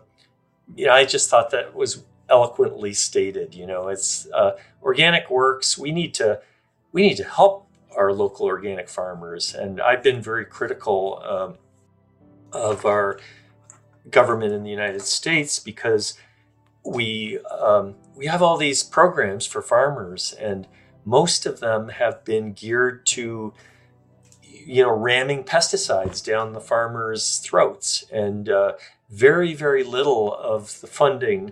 you 0.75 0.87
know, 0.87 0.93
I 0.93 1.05
just 1.05 1.29
thought 1.29 1.51
that 1.51 1.75
was 1.75 2.03
eloquently 2.29 2.93
stated. 2.93 3.53
You 3.53 3.67
know, 3.67 3.87
it's 3.87 4.27
uh, 4.33 4.57
organic 4.81 5.29
works. 5.29 5.77
We 5.77 5.91
need 5.91 6.13
to 6.15 6.41
we 6.91 7.03
need 7.03 7.17
to 7.17 7.23
help 7.23 7.66
our 7.97 8.13
local 8.13 8.45
organic 8.45 8.87
farmers, 8.87 9.53
and 9.53 9.81
I've 9.81 10.03
been 10.03 10.21
very 10.21 10.45
critical 10.45 11.21
um, 11.25 11.57
of 12.53 12.85
our 12.85 13.19
government 14.09 14.53
in 14.53 14.63
the 14.63 14.69
United 14.69 15.01
States 15.01 15.59
because 15.59 16.17
we 16.85 17.39
um, 17.59 17.95
we 18.15 18.27
have 18.27 18.41
all 18.41 18.57
these 18.57 18.83
programs 18.83 19.45
for 19.45 19.61
farmers, 19.61 20.33
and 20.33 20.67
most 21.05 21.45
of 21.45 21.59
them 21.59 21.89
have 21.89 22.23
been 22.23 22.53
geared 22.53 23.05
to 23.07 23.53
you 24.41 24.83
know 24.83 24.91
ramming 24.91 25.43
pesticides 25.43 26.23
down 26.23 26.53
the 26.53 26.61
farmers' 26.61 27.39
throats, 27.39 28.05
and 28.11 28.49
uh, 28.49 28.73
very 29.09 29.53
very 29.53 29.83
little 29.83 30.33
of 30.33 30.79
the 30.81 30.87
funding 30.87 31.51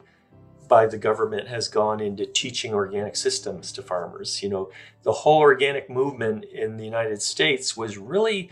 by 0.68 0.86
the 0.86 0.98
government 0.98 1.48
has 1.48 1.68
gone 1.68 2.00
into 2.00 2.26
teaching 2.26 2.74
organic 2.74 3.16
systems 3.16 3.72
to 3.74 3.82
farmers. 3.82 4.42
You 4.44 4.50
know, 4.50 4.72
the 5.04 5.12
whole 5.12 5.40
organic 5.40 5.90
movement 5.90 6.46
in 6.46 6.78
the 6.78 6.86
United 6.86 7.22
States 7.22 7.78
was 7.78 7.98
really 7.98 8.50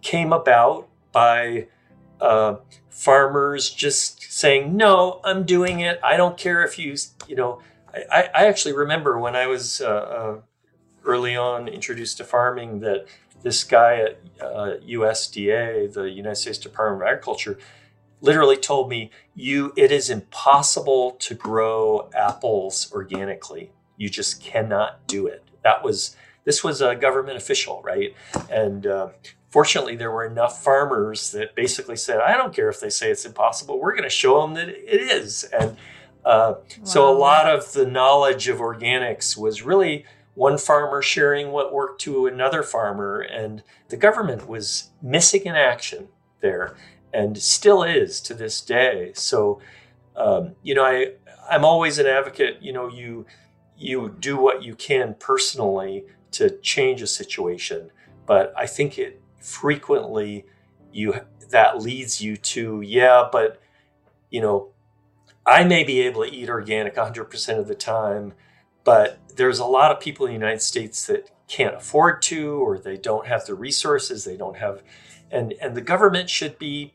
came 0.00 0.32
about 0.32 0.88
by 1.12 1.68
uh, 2.20 2.56
farmers 2.88 3.70
just 3.70 4.32
saying, 4.32 4.76
"No, 4.76 5.20
I'm 5.24 5.44
doing 5.44 5.80
it. 5.80 5.98
I 6.02 6.16
don't 6.16 6.36
care 6.36 6.64
if 6.64 6.78
you, 6.78 6.96
you 7.26 7.36
know." 7.36 7.60
I, 8.10 8.30
I 8.34 8.46
actually 8.46 8.74
remember 8.74 9.18
when 9.18 9.36
I 9.36 9.46
was 9.46 9.82
uh, 9.82 9.86
uh, 9.86 10.40
early 11.04 11.36
on 11.36 11.68
introduced 11.68 12.16
to 12.18 12.24
farming 12.24 12.80
that 12.80 13.06
this 13.42 13.64
guy 13.64 13.96
at 13.96 14.18
USDA, 14.38 15.90
uh, 15.90 15.92
the 15.92 16.10
United 16.10 16.36
States 16.36 16.58
Department 16.58 17.02
of 17.02 17.08
Agriculture, 17.08 17.58
literally 18.22 18.56
told 18.56 18.88
me, 18.88 19.10
"You, 19.34 19.74
it 19.76 19.92
is 19.92 20.08
impossible 20.08 21.12
to 21.20 21.34
grow 21.34 22.08
apples 22.14 22.90
organically. 22.92 23.72
You 23.98 24.08
just 24.08 24.42
cannot 24.42 25.06
do 25.06 25.26
it." 25.26 25.44
That 25.62 25.84
was 25.84 26.16
this 26.44 26.64
was 26.64 26.80
a 26.80 26.94
government 26.94 27.36
official, 27.36 27.82
right? 27.84 28.14
And 28.50 28.86
uh, 28.86 29.10
fortunately, 29.50 29.96
there 29.96 30.10
were 30.10 30.24
enough 30.24 30.62
farmers 30.62 31.32
that 31.32 31.54
basically 31.54 31.96
said, 31.96 32.20
I 32.20 32.36
don't 32.36 32.54
care 32.54 32.68
if 32.68 32.80
they 32.80 32.90
say 32.90 33.10
it's 33.10 33.24
impossible. 33.24 33.78
We're 33.78 33.92
going 33.92 34.02
to 34.04 34.10
show 34.10 34.40
them 34.40 34.54
that 34.54 34.68
it 34.68 35.00
is. 35.00 35.44
And 35.44 35.76
uh, 36.24 36.54
wow. 36.56 36.62
so 36.84 37.10
a 37.10 37.16
lot 37.16 37.48
of 37.48 37.72
the 37.72 37.86
knowledge 37.86 38.48
of 38.48 38.58
organics 38.58 39.36
was 39.36 39.62
really 39.62 40.04
one 40.34 40.56
farmer 40.56 41.02
sharing 41.02 41.52
what 41.52 41.72
worked 41.72 42.00
to 42.02 42.26
another 42.26 42.62
farmer. 42.62 43.20
And 43.20 43.62
the 43.88 43.96
government 43.96 44.48
was 44.48 44.90
missing 45.00 45.42
in 45.44 45.54
action 45.54 46.08
there 46.40 46.74
and 47.12 47.36
still 47.38 47.82
is 47.82 48.20
to 48.22 48.34
this 48.34 48.60
day. 48.60 49.12
So, 49.14 49.60
um, 50.16 50.54
you 50.62 50.74
know, 50.74 50.84
I, 50.84 51.12
I'm 51.50 51.64
always 51.64 51.98
an 51.98 52.06
advocate, 52.06 52.58
you 52.60 52.72
know, 52.72 52.88
you, 52.88 53.26
you 53.76 54.16
do 54.20 54.36
what 54.36 54.62
you 54.62 54.74
can 54.74 55.14
personally 55.18 56.04
to 56.32 56.50
change 56.60 57.02
a 57.02 57.06
situation. 57.06 57.90
But 58.26 58.52
I 58.56 58.66
think 58.66 58.98
it 58.98 59.22
frequently 59.42 60.46
you 60.92 61.14
that 61.50 61.82
leads 61.82 62.20
you 62.20 62.36
to 62.36 62.80
yeah 62.80 63.28
but 63.30 63.60
you 64.30 64.40
know 64.40 64.68
i 65.44 65.64
may 65.64 65.82
be 65.82 66.00
able 66.00 66.24
to 66.24 66.32
eat 66.32 66.48
organic 66.48 66.94
100% 66.94 67.58
of 67.58 67.66
the 67.66 67.74
time 67.74 68.32
but 68.84 69.18
there's 69.36 69.58
a 69.58 69.64
lot 69.64 69.90
of 69.90 70.00
people 70.00 70.26
in 70.26 70.30
the 70.30 70.38
united 70.38 70.62
states 70.62 71.06
that 71.06 71.30
can't 71.48 71.74
afford 71.74 72.22
to 72.22 72.52
or 72.52 72.78
they 72.78 72.96
don't 72.96 73.26
have 73.26 73.44
the 73.46 73.54
resources 73.54 74.24
they 74.24 74.36
don't 74.36 74.58
have 74.58 74.82
and 75.30 75.54
and 75.60 75.74
the 75.74 75.80
government 75.80 76.30
should 76.30 76.58
be 76.58 76.94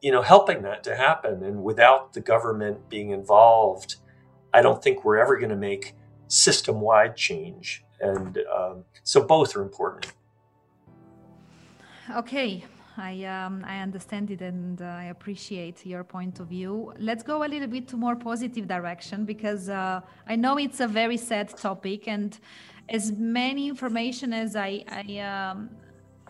you 0.00 0.12
know 0.12 0.22
helping 0.22 0.62
that 0.62 0.82
to 0.84 0.94
happen 0.96 1.42
and 1.42 1.62
without 1.62 2.12
the 2.12 2.20
government 2.20 2.88
being 2.88 3.10
involved 3.10 3.96
i 4.54 4.62
don't 4.62 4.82
think 4.82 5.04
we're 5.04 5.18
ever 5.18 5.36
going 5.38 5.50
to 5.50 5.56
make 5.56 5.94
system 6.28 6.80
wide 6.80 7.16
change 7.16 7.84
and 8.00 8.38
um, 8.54 8.84
so 9.02 9.22
both 9.22 9.56
are 9.56 9.62
important 9.62 10.12
okay. 12.16 12.64
I 12.98 13.24
um, 13.24 13.64
I 13.66 13.78
understand 13.78 14.30
it 14.30 14.40
and 14.40 14.82
uh, 14.82 14.84
I 14.84 15.04
appreciate 15.04 15.86
your 15.86 16.02
point 16.02 16.40
of 16.40 16.48
view. 16.48 16.92
Let's 16.98 17.22
go 17.22 17.44
a 17.44 17.48
little 17.48 17.68
bit 17.68 17.86
to 17.88 17.96
more 17.96 18.16
positive 18.16 18.66
direction 18.66 19.24
because 19.24 19.68
uh, 19.68 20.00
I 20.26 20.34
know 20.34 20.58
it's 20.58 20.80
a 20.80 20.88
very 20.88 21.16
sad 21.16 21.56
topic 21.56 22.08
and 22.08 22.36
as 22.88 23.12
many 23.12 23.68
information 23.68 24.32
as 24.32 24.56
I 24.56 24.84
I, 24.88 25.18
um, 25.20 25.70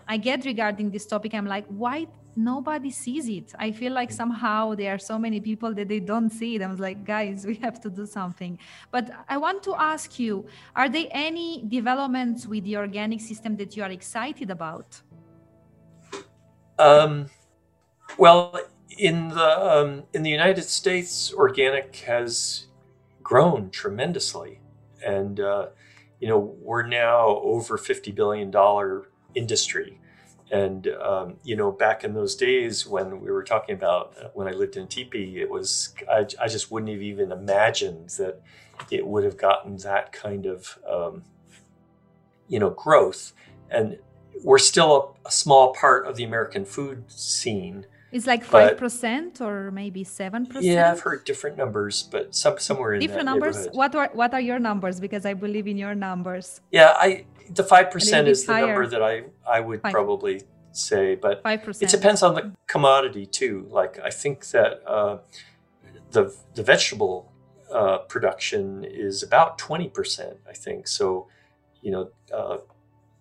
I 0.06 0.16
get 0.18 0.44
regarding 0.44 0.90
this 0.90 1.06
topic, 1.06 1.34
I'm 1.34 1.46
like, 1.46 1.66
why 1.68 2.06
nobody 2.38 2.90
sees 2.90 3.28
it? 3.28 3.52
I 3.58 3.72
feel 3.72 3.92
like 3.92 4.10
somehow 4.12 4.74
there 4.74 4.94
are 4.94 4.98
so 4.98 5.18
many 5.18 5.40
people 5.40 5.74
that 5.74 5.88
they 5.88 6.00
don't 6.00 6.30
see 6.30 6.54
it. 6.54 6.62
I 6.62 6.68
was 6.68 6.78
like, 6.78 7.04
guys, 7.04 7.44
we 7.44 7.54
have 7.66 7.80
to 7.80 7.90
do 7.90 8.06
something. 8.06 8.58
But 8.90 9.10
I 9.28 9.36
want 9.36 9.62
to 9.64 9.74
ask 9.74 10.18
you, 10.18 10.46
are 10.76 10.88
there 10.88 11.08
any 11.10 11.64
developments 11.68 12.46
with 12.46 12.64
the 12.64 12.76
organic 12.76 13.20
system 13.20 13.56
that 13.56 13.76
you 13.76 13.82
are 13.82 13.90
excited 13.90 14.50
about? 14.50 15.00
Um, 16.78 17.28
well, 18.16 18.58
in 18.96 19.28
the 19.28 19.50
um, 19.70 20.04
in 20.12 20.22
the 20.22 20.30
United 20.30 20.64
States, 20.64 21.32
organic 21.34 21.96
has 22.06 22.66
grown 23.22 23.70
tremendously, 23.70 24.60
and 25.04 25.40
uh, 25.40 25.66
you 26.20 26.28
know 26.28 26.38
we're 26.38 26.86
now 26.86 27.40
over 27.42 27.76
fifty 27.76 28.12
billion 28.12 28.50
dollar 28.50 29.08
industry. 29.34 30.00
And 30.50 30.88
um, 30.88 31.36
you 31.44 31.56
know, 31.56 31.70
back 31.70 32.04
in 32.04 32.14
those 32.14 32.34
days 32.34 32.86
when 32.86 33.20
we 33.20 33.30
were 33.30 33.44
talking 33.44 33.74
about 33.74 34.14
uh, 34.22 34.28
when 34.34 34.48
I 34.48 34.52
lived 34.52 34.76
in 34.76 34.86
teepee, 34.86 35.40
it 35.40 35.50
was 35.50 35.94
I, 36.10 36.26
I, 36.40 36.48
just 36.48 36.70
wouldn't 36.70 36.90
have 36.90 37.02
even 37.02 37.32
imagined 37.32 38.10
that 38.10 38.40
it 38.90 39.06
would 39.06 39.24
have 39.24 39.36
gotten 39.36 39.76
that 39.78 40.12
kind 40.12 40.46
of 40.46 40.78
um, 40.88 41.22
you 42.48 42.58
know 42.58 42.70
growth. 42.70 43.32
And 43.70 43.98
we're 44.42 44.58
still 44.58 45.18
a, 45.24 45.28
a, 45.28 45.30
small 45.30 45.74
part 45.74 46.06
of 46.06 46.16
the 46.16 46.24
American 46.24 46.64
food 46.64 47.10
scene. 47.10 47.86
It's 48.10 48.26
like 48.26 48.42
five 48.42 48.78
percent 48.78 49.42
or 49.42 49.70
maybe 49.70 50.02
seven 50.02 50.46
percent. 50.46 50.64
Yeah, 50.64 50.90
I've 50.90 51.00
heard 51.00 51.24
different 51.24 51.58
numbers, 51.58 52.04
but 52.04 52.34
some 52.34 52.58
somewhere 52.58 52.94
in 52.94 53.00
different 53.00 53.26
numbers. 53.26 53.68
What 53.72 53.94
are 53.94 54.08
what 54.14 54.32
are 54.32 54.40
your 54.40 54.58
numbers? 54.58 54.98
Because 54.98 55.26
I 55.26 55.34
believe 55.34 55.66
in 55.66 55.76
your 55.76 55.94
numbers. 55.94 56.62
Yeah, 56.70 56.94
I 56.96 57.26
the 57.50 57.64
five 57.64 57.90
percent 57.90 58.28
is 58.28 58.44
the 58.44 58.52
higher. 58.52 58.66
number 58.66 58.86
that 58.86 59.02
I 59.02 59.24
I 59.46 59.60
would 59.60 59.82
five. 59.82 59.92
probably 59.92 60.42
say, 60.72 61.14
but 61.16 61.42
5%. 61.42 61.82
it 61.82 61.88
depends 61.88 62.22
on 62.22 62.34
the 62.34 62.52
commodity 62.66 63.26
too. 63.26 63.66
Like 63.70 63.98
I 63.98 64.10
think 64.10 64.46
that 64.50 64.82
uh, 64.86 65.18
the 66.10 66.34
the 66.54 66.62
vegetable 66.62 67.32
uh, 67.72 67.98
production 67.98 68.84
is 68.84 69.22
about 69.22 69.58
twenty 69.58 69.88
percent. 69.88 70.38
I 70.48 70.52
think 70.52 70.88
so. 70.88 71.28
You 71.82 71.92
know, 71.92 72.10
uh, 72.34 72.58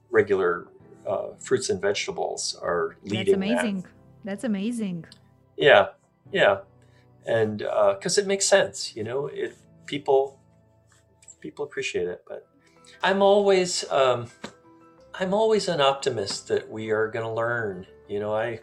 regular 0.10 0.68
uh, 1.06 1.30
fruits 1.40 1.70
and 1.70 1.82
vegetables 1.82 2.58
are 2.62 2.98
leading. 3.04 3.26
That's 3.26 3.34
amazing. 3.36 3.82
That. 3.82 3.90
That's 4.26 4.44
amazing. 4.44 5.06
Yeah, 5.56 5.88
yeah, 6.32 6.60
and 7.26 7.60
because 7.60 8.18
uh, 8.18 8.22
it 8.22 8.28
makes 8.28 8.46
sense, 8.46 8.96
you 8.96 9.04
know, 9.04 9.28
it 9.28 9.56
people 9.86 10.40
people 11.40 11.66
appreciate 11.66 12.08
it. 12.08 12.24
But 12.28 12.48
I'm 13.04 13.22
always 13.22 13.90
um, 13.92 14.28
I'm 15.20 15.34
always 15.34 15.68
an 15.68 15.82
optimist 15.82 16.48
that 16.48 16.70
we 16.70 16.92
are 16.92 17.08
going 17.08 17.26
to 17.26 17.32
learn. 17.32 17.88
You 18.08 18.20
know, 18.20 18.34
I, 18.34 18.60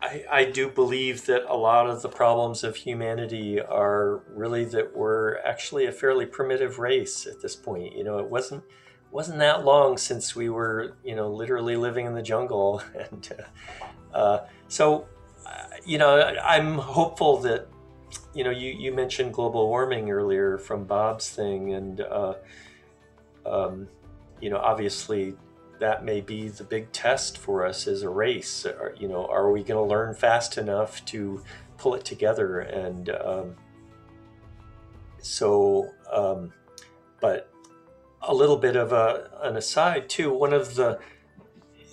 I 0.00 0.24
I 0.30 0.44
do 0.44 0.68
believe 0.68 1.26
that 1.26 1.44
a 1.48 1.56
lot 1.56 1.88
of 1.88 2.02
the 2.02 2.08
problems 2.08 2.64
of 2.64 2.76
humanity 2.76 3.60
are 3.60 4.22
really 4.28 4.64
that 4.66 4.96
we're 4.96 5.38
actually 5.38 5.86
a 5.86 5.92
fairly 5.92 6.26
primitive 6.26 6.78
race 6.78 7.26
at 7.26 7.40
this 7.40 7.56
point. 7.56 7.96
You 7.96 8.04
know, 8.04 8.18
it 8.18 8.26
wasn't 8.26 8.64
wasn't 9.12 9.38
that 9.38 9.64
long 9.64 9.98
since 9.98 10.34
we 10.34 10.48
were, 10.48 10.96
you 11.04 11.14
know, 11.14 11.30
literally 11.30 11.76
living 11.76 12.06
in 12.06 12.14
the 12.14 12.22
jungle, 12.22 12.82
and 13.12 13.28
uh, 14.12 14.16
uh, 14.16 14.46
so, 14.68 15.06
uh, 15.46 15.64
you 15.84 15.98
know, 15.98 16.18
I'm 16.42 16.78
hopeful 16.78 17.36
that, 17.38 17.68
you 18.34 18.42
know, 18.42 18.50
you 18.50 18.70
you 18.70 18.92
mentioned 18.92 19.34
global 19.34 19.68
warming 19.68 20.10
earlier 20.10 20.58
from 20.58 20.84
Bob's 20.84 21.28
thing, 21.30 21.74
and 21.74 22.00
uh, 22.00 22.34
um, 23.46 23.88
you 24.40 24.50
know, 24.50 24.58
obviously 24.58 25.34
that 25.78 26.04
may 26.04 26.20
be 26.20 26.48
the 26.48 26.64
big 26.64 26.92
test 26.92 27.38
for 27.38 27.66
us 27.66 27.86
as 27.86 28.02
a 28.02 28.08
race. 28.08 28.64
Are, 28.66 28.94
you 28.98 29.08
know, 29.08 29.26
are 29.26 29.50
we 29.50 29.62
going 29.62 29.84
to 29.84 29.88
learn 29.88 30.14
fast 30.14 30.58
enough 30.58 31.04
to 31.06 31.42
pull 31.76 31.94
it 31.94 32.04
together? 32.04 32.60
And 32.60 33.10
um, 33.10 33.56
so, 35.18 35.90
um, 36.12 36.52
but 37.20 37.50
a 38.20 38.34
little 38.34 38.56
bit 38.56 38.76
of 38.76 38.92
a, 38.92 39.30
an 39.42 39.56
aside 39.56 40.08
too. 40.08 40.32
One 40.32 40.52
of 40.52 40.74
the 40.74 40.98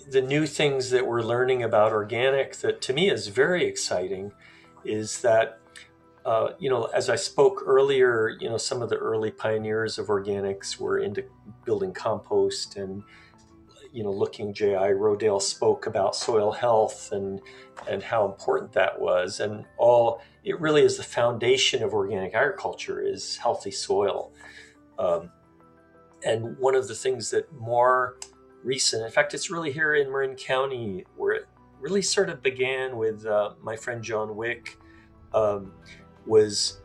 the 0.08 0.20
new 0.20 0.44
things 0.44 0.90
that 0.90 1.06
we're 1.06 1.22
learning 1.22 1.62
about 1.62 1.92
organic 1.92 2.56
that 2.56 2.80
to 2.82 2.92
me 2.92 3.08
is 3.08 3.28
very 3.28 3.64
exciting 3.64 4.32
is 4.84 5.20
that 5.22 5.59
uh, 6.24 6.52
you 6.58 6.68
know, 6.68 6.84
as 6.94 7.08
I 7.08 7.16
spoke 7.16 7.62
earlier, 7.64 8.36
you 8.40 8.48
know, 8.48 8.58
some 8.58 8.82
of 8.82 8.90
the 8.90 8.96
early 8.96 9.30
pioneers 9.30 9.98
of 9.98 10.08
organics 10.08 10.78
were 10.78 10.98
into 10.98 11.24
building 11.64 11.92
compost 11.92 12.76
and, 12.76 13.02
you 13.92 14.02
know, 14.02 14.12
looking. 14.12 14.52
J.I. 14.52 14.90
Rodale 14.90 15.40
spoke 15.40 15.86
about 15.86 16.14
soil 16.14 16.52
health 16.52 17.10
and 17.12 17.40
and 17.88 18.02
how 18.02 18.26
important 18.26 18.72
that 18.72 19.00
was, 19.00 19.40
and 19.40 19.64
all. 19.78 20.22
It 20.42 20.58
really 20.58 20.82
is 20.82 20.96
the 20.96 21.02
foundation 21.02 21.82
of 21.82 21.92
organic 21.92 22.34
agriculture 22.34 23.02
is 23.02 23.36
healthy 23.36 23.70
soil. 23.70 24.32
Um, 24.98 25.30
and 26.24 26.56
one 26.58 26.74
of 26.74 26.88
the 26.88 26.94
things 26.94 27.30
that 27.30 27.52
more 27.52 28.16
recent, 28.62 29.04
in 29.04 29.10
fact, 29.10 29.34
it's 29.34 29.50
really 29.50 29.72
here 29.72 29.94
in 29.94 30.10
Marin 30.10 30.34
County 30.34 31.04
where 31.16 31.32
it 31.32 31.46
really 31.78 32.02
sort 32.02 32.30
of 32.30 32.42
began 32.42 32.96
with 32.96 33.26
uh, 33.26 33.52
my 33.62 33.76
friend 33.76 34.02
John 34.02 34.36
Wick. 34.36 34.78
Um, 35.32 35.72
was 36.26 36.78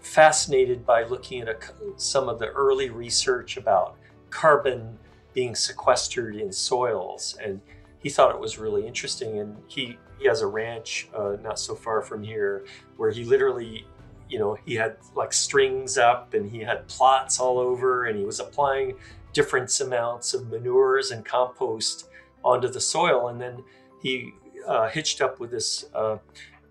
fascinated 0.00 0.86
by 0.86 1.04
looking 1.04 1.42
at 1.42 1.48
a, 1.48 1.56
some 1.96 2.28
of 2.28 2.38
the 2.38 2.46
early 2.48 2.90
research 2.90 3.56
about 3.56 3.96
carbon 4.30 4.98
being 5.34 5.54
sequestered 5.54 6.36
in 6.36 6.52
soils, 6.52 7.36
and 7.42 7.60
he 8.00 8.08
thought 8.08 8.34
it 8.34 8.40
was 8.40 8.58
really 8.58 8.86
interesting. 8.86 9.38
And 9.40 9.56
he 9.68 9.98
he 10.18 10.26
has 10.26 10.40
a 10.40 10.46
ranch 10.46 11.08
uh, 11.14 11.36
not 11.42 11.58
so 11.58 11.74
far 11.74 12.02
from 12.02 12.22
here 12.22 12.64
where 12.96 13.10
he 13.10 13.24
literally, 13.24 13.86
you 14.28 14.38
know, 14.38 14.56
he 14.64 14.74
had 14.74 14.96
like 15.14 15.32
strings 15.32 15.96
up 15.96 16.34
and 16.34 16.50
he 16.50 16.58
had 16.60 16.86
plots 16.88 17.38
all 17.38 17.58
over, 17.58 18.06
and 18.06 18.18
he 18.18 18.24
was 18.24 18.40
applying 18.40 18.96
different 19.32 19.80
amounts 19.80 20.34
of 20.34 20.50
manures 20.50 21.10
and 21.10 21.24
compost 21.24 22.08
onto 22.44 22.68
the 22.68 22.80
soil, 22.80 23.28
and 23.28 23.40
then 23.40 23.62
he 24.02 24.32
uh, 24.66 24.88
hitched 24.88 25.20
up 25.20 25.38
with 25.40 25.50
this 25.50 25.86
uh, 25.94 26.16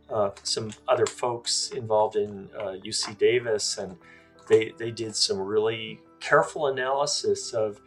uh, 0.10 0.32
some 0.44 0.72
other 0.88 1.06
folks 1.06 1.72
involved 1.72 2.16
in 2.16 2.50
uh, 2.58 2.76
UC 2.84 3.18
Davis, 3.18 3.78
and 3.78 3.98
they 4.48 4.74
they 4.78 4.92
did 4.92 5.16
some 5.16 5.40
really 5.40 6.00
careful 6.20 6.68
analysis 6.68 7.54
of 7.54 7.82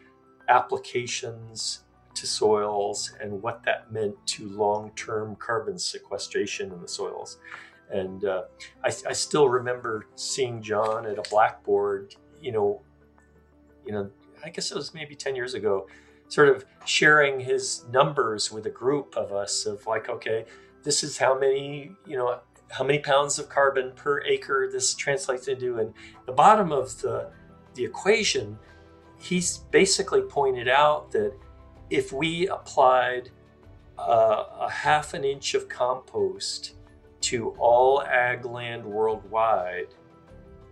applications 0.48 1.80
to 2.14 2.26
soils 2.26 3.12
and 3.20 3.40
what 3.42 3.62
that 3.64 3.90
meant 3.92 4.14
to 4.26 4.48
long-term 4.48 5.36
carbon 5.36 5.78
sequestration 5.78 6.72
in 6.72 6.80
the 6.82 6.88
soils. 6.88 7.38
And 7.90 8.24
uh, 8.24 8.42
I, 8.84 8.88
I, 8.88 9.12
still 9.12 9.48
remember 9.48 10.06
seeing 10.14 10.62
John 10.62 11.06
at 11.06 11.18
a 11.18 11.28
blackboard, 11.30 12.14
you 12.40 12.52
know, 12.52 12.82
you 13.84 13.92
know, 13.92 14.10
I 14.44 14.50
guess 14.50 14.70
it 14.70 14.76
was 14.76 14.94
maybe 14.94 15.14
10 15.16 15.34
years 15.34 15.54
ago, 15.54 15.88
sort 16.28 16.48
of 16.48 16.64
sharing 16.84 17.40
his 17.40 17.84
numbers 17.90 18.52
with 18.52 18.66
a 18.66 18.70
group 18.70 19.16
of 19.16 19.32
us 19.32 19.66
of 19.66 19.84
like, 19.86 20.08
okay, 20.08 20.44
this 20.82 21.02
is 21.02 21.18
how 21.18 21.38
many, 21.38 21.92
you 22.06 22.16
know, 22.16 22.40
how 22.70 22.84
many 22.84 22.98
pounds 22.98 23.38
of 23.38 23.48
carbon 23.48 23.92
per 23.96 24.22
acre 24.22 24.68
this 24.70 24.94
translates 24.94 25.48
into. 25.48 25.78
And 25.78 25.92
the 26.26 26.32
bottom 26.32 26.72
of 26.72 27.00
the, 27.00 27.30
the 27.74 27.84
equation, 27.84 28.58
he's 29.18 29.58
basically 29.70 30.22
pointed 30.22 30.68
out 30.68 31.10
that 31.12 31.32
if 31.90 32.12
we 32.12 32.48
applied 32.48 33.30
uh, 33.98 34.44
a 34.60 34.70
half 34.70 35.14
an 35.14 35.24
inch 35.24 35.54
of 35.54 35.68
compost 35.68 36.74
to 37.22 37.50
all 37.58 38.02
ag 38.02 38.44
land 38.44 38.84
worldwide, 38.84 39.88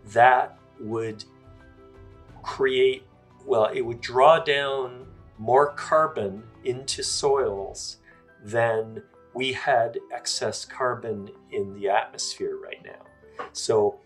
that 0.07 0.59
would 0.81 1.25
create, 2.43 3.05
well, 3.45 3.67
it 3.67 3.83
would 3.83 4.01
draw 4.01 4.39
down 4.39 5.07
more 5.37 5.73
carbon 5.73 6.43
into 6.65 7.03
soils 7.03 7.99
than 8.45 9.03
we 9.39 9.53
had 9.53 10.01
excess 10.13 10.65
carbon 10.65 11.31
in 11.53 11.73
the 11.75 11.89
atmosphere 11.89 12.59
right 12.61 12.85
now. 12.85 13.47
So, 13.53 14.01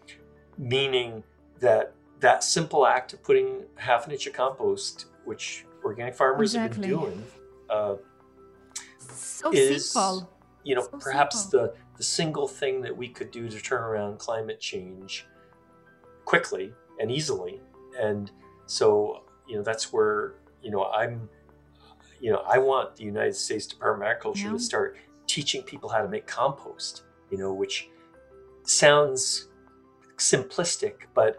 meaning 0.58 1.24
that 1.58 1.94
that 2.20 2.44
simple 2.44 2.86
act 2.86 3.14
of 3.14 3.22
putting 3.22 3.62
half 3.76 4.04
an 4.04 4.12
inch 4.12 4.26
of 4.26 4.34
compost, 4.34 5.06
which 5.24 5.64
organic 5.82 6.14
farmers 6.14 6.54
exactly. 6.54 6.86
have 6.86 7.00
been 7.00 7.00
doing, 7.00 7.24
uh, 7.70 7.94
so 8.98 9.50
is 9.54 9.90
simple. 9.90 10.30
you 10.64 10.74
know 10.74 10.82
so 10.82 10.98
perhaps 10.98 11.44
simple. 11.44 11.60
the 11.60 11.74
the 11.96 12.04
single 12.04 12.46
thing 12.46 12.82
that 12.82 12.94
we 12.94 13.08
could 13.08 13.30
do 13.30 13.48
to 13.48 13.58
turn 13.58 13.82
around 13.82 14.18
climate 14.18 14.60
change 14.60 15.24
quickly 16.26 16.74
and 17.00 17.10
easily. 17.10 17.58
And 17.98 18.30
so 18.66 19.22
you 19.48 19.56
know 19.56 19.62
that's 19.62 19.94
where 19.94 20.34
you 20.62 20.70
know 20.70 20.84
I'm 20.90 21.26
you 22.20 22.30
know 22.32 22.42
I 22.46 22.58
want 22.58 22.96
the 22.96 23.04
United 23.04 23.34
States 23.34 23.66
Department 23.66 24.10
of 24.10 24.10
Agriculture 24.10 24.48
yeah. 24.48 24.52
to 24.52 24.58
start 24.58 24.98
teaching 25.26 25.62
people 25.62 25.88
how 25.88 26.02
to 26.02 26.08
make 26.08 26.26
compost, 26.26 27.02
you 27.30 27.38
know, 27.38 27.52
which 27.52 27.88
sounds 28.64 29.48
simplistic, 30.16 30.94
but 31.14 31.38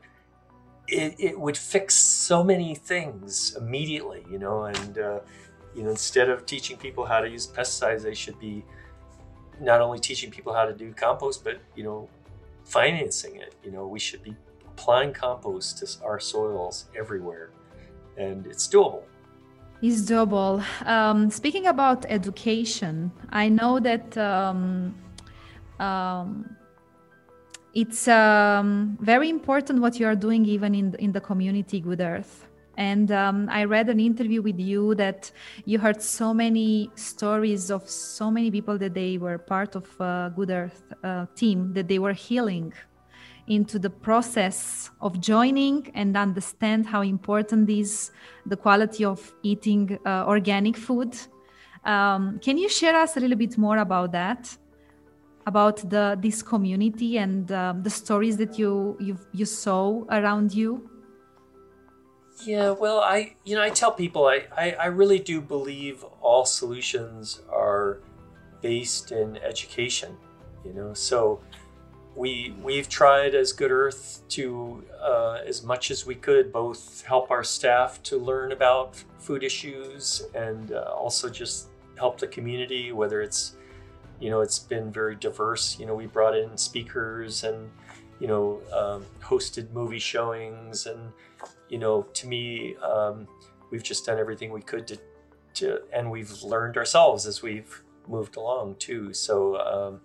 it, 0.88 1.16
it 1.18 1.40
would 1.40 1.58
fix 1.58 1.96
so 1.96 2.44
many 2.44 2.76
things 2.76 3.56
immediately, 3.56 4.26
you 4.30 4.40
know, 4.40 4.66
and, 4.66 4.98
uh, 4.98 5.20
you 5.76 5.84
know, 5.84 5.90
instead 5.90 6.30
of 6.30 6.46
teaching 6.46 6.78
people 6.78 7.06
how 7.06 7.20
to 7.20 7.30
use 7.30 7.48
pesticides, 7.48 8.04
they 8.04 8.14
should 8.14 8.40
be 8.40 8.64
not 9.62 9.82
only 9.82 10.00
teaching 10.00 10.30
people 10.30 10.54
how 10.54 10.66
to 10.66 10.74
do 10.74 10.94
compost, 10.94 11.44
but, 11.44 11.60
you 11.76 11.84
know, 11.84 12.10
financing 12.66 13.38
it. 13.38 13.56
You 13.64 13.72
know, 13.72 13.88
we 13.88 14.00
should 14.00 14.24
be 14.24 14.36
applying 14.68 15.14
compost 15.14 15.78
to 15.80 16.04
our 16.04 16.20
soils 16.20 16.86
everywhere, 16.98 17.52
and 18.18 18.46
it's 18.48 18.68
doable 18.68 19.04
is 19.84 20.06
double. 20.06 20.64
Um, 20.86 21.30
speaking 21.30 21.68
about 21.68 22.06
education, 22.08 23.12
I 23.32 23.50
know 23.50 23.80
that 23.82 24.18
um, 24.18 24.96
um, 25.80 26.56
it's 27.74 28.08
um, 28.08 28.98
very 29.02 29.30
important 29.30 29.82
what 29.82 30.00
you 30.00 30.08
are 30.08 30.16
doing 30.16 30.46
even 30.46 30.74
in, 30.74 30.96
in 31.00 31.12
the 31.12 31.20
community 31.20 31.82
Good 31.82 32.00
Earth. 32.00 32.48
And 32.78 33.12
um, 33.12 33.50
I 33.52 33.66
read 33.66 33.90
an 33.90 34.00
interview 34.00 34.42
with 34.42 34.60
you 34.60 34.96
that 34.96 35.30
you 35.66 35.78
heard 35.78 36.02
so 36.02 36.34
many 36.34 36.90
stories 36.96 37.70
of 37.70 37.88
so 37.88 38.32
many 38.32 38.50
people 38.50 38.78
that 38.80 38.94
they 38.94 39.18
were 39.18 39.38
part 39.38 39.76
of 39.76 39.86
uh, 40.02 40.30
Good 40.30 40.50
Earth 40.50 40.82
uh, 41.04 41.26
team, 41.36 41.74
that 41.74 41.88
they 41.88 42.00
were 42.00 42.14
healing 42.14 42.74
into 43.48 43.78
the 43.78 43.90
process 43.90 44.90
of 45.02 45.20
joining 45.20 45.92
and 45.96 46.16
understand 46.16 46.86
how 46.86 47.02
important 47.02 47.70
is 47.70 48.12
the 48.46 48.56
quality 48.56 49.04
of 49.04 49.34
eating 49.44 50.00
uh, 50.06 50.26
organic 50.28 50.78
food. 50.78 51.18
Um, 51.84 52.40
can 52.40 52.58
you 52.58 52.70
share 52.70 52.96
us 52.96 53.18
a 53.18 53.20
little 53.20 53.38
bit 53.38 53.58
more 53.58 53.78
about 53.80 54.12
that? 54.14 54.56
About 55.46 55.90
the 55.90 56.18
this 56.22 56.42
community 56.42 57.18
and 57.18 57.52
um, 57.52 57.84
the 57.84 57.90
stories 57.90 58.38
that 58.38 58.58
you 58.58 58.96
you 59.02 59.20
you 59.34 59.46
saw 59.46 60.06
around 60.10 60.54
you. 60.54 60.90
Yeah, 62.46 62.72
well, 62.72 63.02
I 63.02 63.36
you 63.44 63.58
know 63.58 63.62
I 63.62 63.70
tell 63.70 63.92
people 63.92 64.28
I, 64.28 64.46
I, 64.58 64.72
I 64.72 64.86
really 64.86 65.20
do 65.20 65.42
believe 65.42 66.06
all 66.22 66.46
solutions 66.46 67.42
are 67.52 68.00
based 68.62 69.12
in 69.12 69.36
education. 69.38 70.16
You 70.64 70.74
know, 70.74 70.94
so 70.94 71.42
we 72.16 72.56
we've 72.62 72.88
tried 72.88 73.34
as 73.34 73.52
Good 73.54 73.72
Earth 73.72 74.22
to 74.30 74.84
uh, 75.02 75.40
as 75.46 75.64
much 75.64 75.90
as 75.92 76.06
we 76.06 76.16
could 76.16 76.52
both 76.52 77.04
help 77.06 77.32
our 77.32 77.44
staff 77.44 78.02
to 78.04 78.18
learn 78.18 78.52
about 78.52 78.96
food 79.20 79.44
issues 79.44 80.24
and 80.36 80.74
uh, 80.74 80.94
also 80.96 81.30
just 81.30 81.70
help 81.98 82.20
the 82.20 82.28
community. 82.28 82.92
Whether 82.92 83.22
it's 83.22 83.56
you 84.20 84.30
know 84.30 84.42
it's 84.42 84.60
been 84.60 84.92
very 84.92 85.16
diverse. 85.16 85.80
You 85.80 85.86
know 85.86 85.96
we 85.96 86.06
brought 86.06 86.38
in 86.38 86.56
speakers 86.56 87.44
and 87.44 87.70
you 88.20 88.28
know 88.28 88.62
um, 88.72 89.06
hosted 89.22 89.72
movie 89.72 90.00
showings 90.00 90.86
and 90.86 91.12
you 91.70 91.80
know 91.80 92.04
to 92.14 92.28
me 92.28 92.76
um, 92.78 93.28
we've 93.72 93.84
just 93.84 94.06
done 94.06 94.20
everything 94.20 94.52
we 94.52 94.62
could 94.62 94.86
to 94.88 94.98
to 95.56 95.82
and 95.92 96.10
we've 96.10 96.44
learned 96.44 96.78
ourselves 96.78 97.26
as 97.26 97.42
we've 97.42 97.84
moved 98.08 98.36
along 98.36 98.76
too. 98.76 99.14
So. 99.14 99.58
Um, 99.58 100.02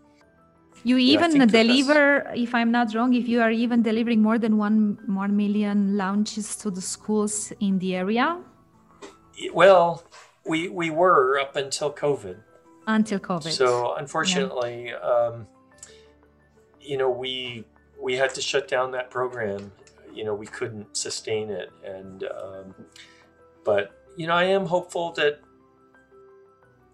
you 0.84 0.96
even 0.98 1.36
yeah, 1.36 1.46
deliver, 1.46 2.32
if 2.34 2.54
I'm 2.54 2.70
not 2.70 2.94
wrong, 2.94 3.14
if 3.14 3.28
you 3.28 3.40
are 3.40 3.50
even 3.50 3.82
delivering 3.82 4.22
more 4.22 4.38
than 4.38 4.56
one 4.56 4.98
one 5.06 5.36
million 5.36 5.96
lunches 5.96 6.56
to 6.56 6.70
the 6.70 6.80
schools 6.80 7.52
in 7.60 7.78
the 7.78 7.94
area. 7.96 8.38
Well, 9.52 10.04
we 10.46 10.68
we 10.68 10.90
were 10.90 11.38
up 11.38 11.56
until 11.56 11.92
COVID. 11.92 12.36
Until 12.86 13.18
COVID. 13.18 13.50
So 13.50 13.94
unfortunately, 13.96 14.88
yeah. 14.88 14.96
um, 14.96 15.46
you 16.80 16.96
know, 16.96 17.10
we 17.10 17.64
we 18.00 18.14
had 18.14 18.34
to 18.34 18.40
shut 18.40 18.68
down 18.68 18.90
that 18.92 19.10
program. 19.10 19.72
You 20.12 20.24
know, 20.24 20.34
we 20.34 20.46
couldn't 20.46 20.96
sustain 20.96 21.50
it, 21.50 21.70
and 21.84 22.24
um, 22.24 22.74
but 23.64 23.92
you 24.16 24.26
know, 24.26 24.34
I 24.34 24.44
am 24.44 24.66
hopeful 24.66 25.12
that 25.12 25.40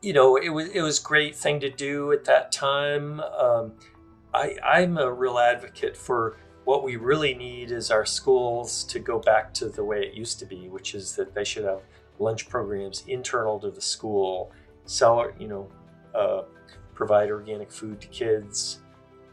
you 0.05 0.13
know, 0.13 0.37
it 0.37 0.51
was 0.51 0.69
it 0.69 0.83
was 0.83 0.99
great 0.99 1.35
thing 1.35 1.59
to 1.61 1.71
do 1.71 2.13
at 2.13 2.25
that 2.27 2.53
time. 2.53 3.21
Um, 3.21 3.73
I, 4.35 4.57
I'm 4.63 4.99
a 4.99 5.11
real 5.11 5.39
advocate 5.39 5.97
for 5.97 6.37
what 6.65 6.85
we 6.85 6.97
really 6.97 7.35
need 7.35 7.71
is 7.71 7.91
our 7.91 8.05
schools 8.05 8.85
to 8.85 8.99
go 8.99 9.19
back 9.19 9.55
to 9.55 9.69
the 9.71 9.83
way 9.83 10.03
it 10.03 10.13
used 10.13 10.39
to 10.41 10.47
be, 10.47 10.69
which 10.69 10.95
is 10.95 11.17
that 11.17 11.35
they 11.35 11.45
should 11.45 11.65
have 11.65 11.81
lunch 12.19 12.51
programs 12.51 13.05
internal 13.07 13.59
to 13.61 13.71
the 13.71 13.81
school, 13.81 14.53
sell, 14.85 15.31
you 15.39 15.49
know, 15.49 15.71
uh, 16.15 16.43
provide 16.95 17.31
organic 17.31 17.73
food 17.73 17.99
to 18.03 18.09
kids, 18.09 18.81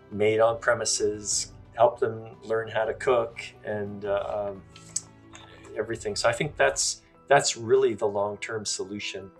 made 0.09 0.39
on 0.39 0.57
premises, 0.59 1.51
help 1.73 1.99
them 1.99 2.37
learn 2.43 2.69
how 2.69 2.85
to 2.85 2.93
cook 2.93 3.41
and 3.65 4.05
uh, 4.05 4.49
um, 4.49 4.61
everything. 5.77 6.15
So 6.15 6.29
I 6.29 6.33
think 6.33 6.55
that's 6.55 7.01
that's 7.27 7.57
really 7.57 7.93
the 7.93 8.07
long 8.07 8.37
term 8.37 8.65
solution 8.65 9.31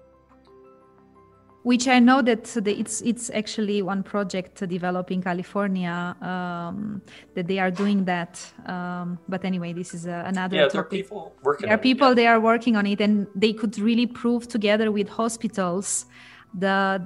which 1.64 1.88
I 1.88 2.00
know 2.00 2.22
that 2.22 2.56
it's 2.66 3.02
it's 3.02 3.30
actually 3.30 3.82
one 3.82 4.04
project 4.04 4.68
developed 4.68 5.12
in 5.12 5.22
California 5.22 6.16
um, 6.22 7.02
that 7.36 7.48
they 7.48 7.60
are 7.60 7.72
doing 7.72 8.06
that. 8.06 8.34
Um, 8.66 9.20
but 9.30 9.46
anyway, 9.46 9.74
this 9.74 9.94
is 9.94 10.08
uh, 10.08 10.24
another. 10.26 10.56
Yeah, 10.56 10.68
topic. 10.68 10.74
there 10.74 10.82
are 10.82 10.86
people 10.86 11.34
working. 11.44 11.68
There 11.68 11.76
are 11.76 11.82
people 11.82 12.08
it, 12.08 12.12
yeah. 12.12 12.16
they 12.16 12.28
are 12.28 12.40
working 12.40 12.76
on 12.76 12.86
it, 12.88 13.02
and 13.02 13.28
they 13.36 13.54
could 13.54 13.78
really 13.78 14.08
prove 14.08 14.48
together 14.48 14.92
with 14.92 15.10
hospitals 15.10 16.06
the 16.54 17.06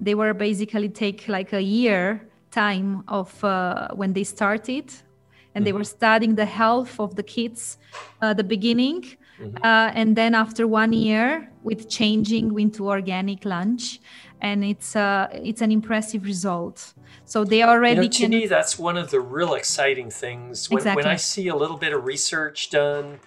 they 0.00 0.14
were 0.14 0.34
basically 0.34 0.88
take 0.88 1.28
like 1.28 1.52
a 1.52 1.62
year 1.62 2.28
time 2.50 3.04
of 3.08 3.42
uh, 3.44 3.88
when 3.94 4.12
they 4.12 4.24
started, 4.24 4.84
and 4.84 4.94
mm-hmm. 4.94 5.64
they 5.64 5.72
were 5.72 5.84
studying 5.84 6.34
the 6.34 6.46
health 6.46 6.98
of 6.98 7.14
the 7.14 7.22
kids, 7.22 7.78
uh, 8.20 8.34
the 8.34 8.44
beginning 8.44 9.04
Mm-hmm. 9.42 9.64
Uh, 9.64 9.90
and 9.94 10.16
then 10.16 10.34
after 10.34 10.66
one 10.66 10.92
year 10.92 11.50
with 11.62 11.88
changing 11.88 12.58
into 12.58 12.88
organic 12.88 13.44
lunch 13.44 14.00
and 14.40 14.64
it's 14.64 14.96
uh, 14.96 15.28
it's 15.32 15.60
an 15.60 15.70
impressive 15.70 16.24
result 16.24 16.94
so 17.24 17.44
they 17.44 17.62
already 17.62 17.94
you 17.94 18.02
know, 18.02 18.08
to 18.08 18.22
can... 18.22 18.30
me 18.30 18.46
that's 18.46 18.78
one 18.78 18.96
of 18.96 19.10
the 19.10 19.20
real 19.20 19.54
exciting 19.54 20.10
things 20.10 20.68
when, 20.68 20.78
exactly. 20.78 21.02
when 21.02 21.10
i 21.10 21.16
see 21.16 21.48
a 21.48 21.56
little 21.56 21.76
bit 21.76 21.92
of 21.92 22.04
research 22.04 22.70
done 22.70 23.18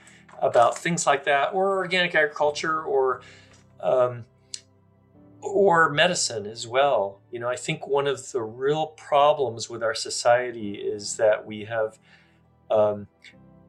about 0.41 0.77
things 0.77 1.07
like 1.07 1.23
that 1.23 1.53
or 1.53 1.77
organic 1.77 2.13
agriculture 2.13 2.81
or 2.83 3.21
um, 3.81 4.25
or 5.41 5.89
medicine 5.89 6.45
as 6.45 6.67
well 6.67 7.21
you 7.31 7.39
know 7.39 7.47
i 7.47 7.55
think 7.55 7.87
one 7.87 8.07
of 8.07 8.31
the 8.31 8.41
real 8.41 8.87
problems 8.87 9.69
with 9.69 9.81
our 9.81 9.95
society 9.95 10.75
is 10.75 11.17
that 11.17 11.45
we 11.45 11.65
have 11.65 11.97
um, 12.71 13.07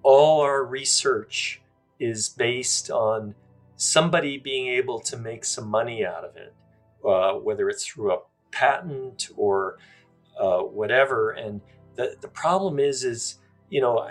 all 0.02 0.40
our 0.40 0.64
research 0.64 1.60
is 1.98 2.28
based 2.28 2.90
on 2.90 3.34
somebody 3.76 4.38
being 4.38 4.68
able 4.68 4.98
to 5.00 5.16
make 5.16 5.44
some 5.44 5.68
money 5.68 6.04
out 6.04 6.24
of 6.24 6.36
it, 6.36 6.54
uh, 7.06 7.32
whether 7.34 7.68
it's 7.68 7.86
through 7.86 8.12
a 8.12 8.18
patent 8.50 9.28
or 9.36 9.78
uh, 10.40 10.60
whatever. 10.60 11.30
And 11.30 11.60
the, 11.94 12.16
the 12.20 12.28
problem 12.28 12.78
is, 12.78 13.04
is, 13.04 13.38
you 13.68 13.80
know, 13.80 14.10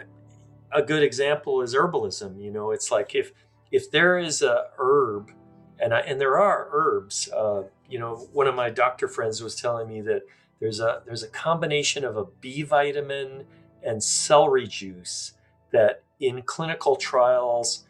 a 0.71 0.81
good 0.81 1.03
example 1.03 1.61
is 1.61 1.75
herbalism. 1.75 2.41
You 2.41 2.51
know, 2.51 2.71
it's 2.71 2.91
like 2.91 3.15
if, 3.15 3.31
if 3.71 3.91
there 3.91 4.17
is 4.17 4.41
a 4.41 4.65
herb 4.77 5.31
and 5.79 5.93
I, 5.93 5.99
and 6.01 6.21
there 6.21 6.39
are 6.39 6.69
herbs, 6.71 7.29
uh, 7.35 7.63
you 7.89 7.99
know, 7.99 8.27
one 8.33 8.47
of 8.47 8.55
my 8.55 8.69
doctor 8.69 9.07
friends 9.07 9.41
was 9.41 9.55
telling 9.55 9.87
me 9.87 10.01
that 10.01 10.23
there's 10.59 10.79
a, 10.79 11.01
there's 11.05 11.23
a 11.23 11.27
combination 11.27 12.05
of 12.05 12.17
a 12.17 12.25
B 12.39 12.61
vitamin 12.61 13.45
and 13.83 14.01
celery 14.01 14.67
juice 14.67 15.33
that 15.71 16.03
in 16.19 16.41
clinical 16.43 16.95
trials 16.95 17.85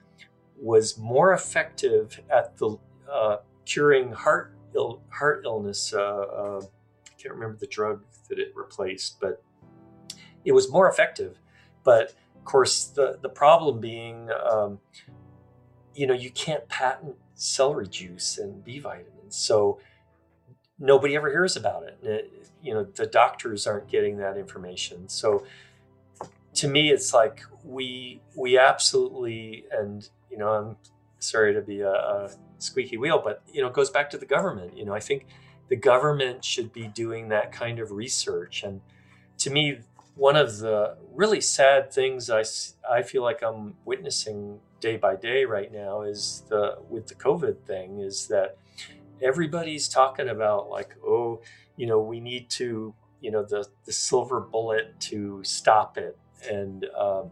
was 0.58 0.98
more 0.98 1.34
effective 1.34 2.22
at 2.30 2.58
the 2.58 2.78
uh, 3.12 3.38
curing 3.66 4.12
heart 4.12 4.56
Ill, 4.76 5.02
heart 5.10 5.44
illness. 5.46 5.94
Uh, 5.94 6.00
uh, 6.00 6.62
I 6.62 7.22
can't 7.22 7.34
remember 7.34 7.58
the 7.58 7.68
drug 7.68 8.04
that 8.30 8.40
it 8.40 8.52
replaced, 8.56 9.20
but 9.22 9.42
it 10.44 10.52
was 10.52 10.70
more 10.70 10.90
effective. 10.90 11.40
But 11.84 12.14
of 12.36 12.44
course, 12.44 12.86
the 12.86 13.18
the 13.22 13.30
problem 13.30 13.80
being, 13.80 14.30
um, 14.32 14.80
you 15.94 16.08
know, 16.08 16.14
you 16.14 16.30
can't 16.30 16.68
patent 16.68 17.16
celery 17.36 17.88
juice 17.88 18.38
and 18.38 18.64
B 18.64 18.80
vitamins, 18.80 19.38
so 19.38 19.80
nobody 20.78 21.16
ever 21.16 21.30
hears 21.30 21.56
about 21.56 21.84
it. 21.84 21.98
it. 22.04 22.50
You 22.62 22.74
know, 22.74 22.84
the 22.84 23.06
doctors 23.06 23.66
aren't 23.68 23.88
getting 23.88 24.18
that 24.18 24.38
information. 24.38 25.08
So 25.08 25.46
to 26.56 26.68
me, 26.68 26.90
it's 26.90 27.14
like 27.14 27.42
we 27.64 28.22
we 28.36 28.58
absolutely 28.58 29.66
and 29.72 30.08
you 30.32 30.38
know 30.38 30.50
I'm 30.50 30.78
sorry 31.20 31.54
to 31.54 31.62
be 31.62 31.82
a, 31.82 31.92
a 31.92 32.30
squeaky 32.58 32.98
wheel, 32.98 33.22
but 33.24 33.44
you 33.52 33.62
know 33.62 33.68
it 33.68 33.74
goes 33.74 33.90
back 33.90 34.10
to 34.12 34.18
the 34.18 34.26
government. 34.26 34.78
You 34.78 34.86
know 34.86 34.94
I 34.94 35.00
think 35.00 35.28
the 35.70 35.76
government 35.76 36.44
should 36.44 36.72
be 36.72 36.88
doing 36.88 37.30
that 37.30 37.52
kind 37.52 37.80
of 37.80 37.92
research, 37.92 38.64
and 38.64 38.82
to 39.40 39.50
me, 39.50 39.80
one 40.16 40.36
of 40.36 40.60
the 40.60 40.98
really 41.14 41.42
sad 41.42 41.92
things 41.92 42.30
I 42.30 42.44
I 42.90 43.02
feel 43.02 43.24
like 43.24 43.42
I'm 43.44 43.76
witnessing 43.86 44.60
day 44.80 44.98
by 44.98 45.16
day 45.16 45.46
right 45.46 45.72
now 45.74 46.04
is 46.04 46.44
the 46.50 46.78
with 46.90 47.08
the 47.08 47.16
COVID 47.16 47.62
thing 47.62 48.00
is 48.00 48.28
that 48.28 48.58
everybody's 49.22 49.88
talking 49.88 50.30
about 50.30 50.70
like 50.70 50.96
oh 51.06 51.42
you 51.76 51.88
know 51.88 52.00
we 52.00 52.20
need 52.20 52.50
to 52.50 52.94
you 53.22 53.32
know 53.32 53.44
the 53.44 53.66
the 53.86 53.92
silver 53.92 54.40
bullet 54.40 55.00
to 55.00 55.44
stop 55.44 55.98
it 55.98 56.18
and 56.50 56.86
um, 56.98 57.32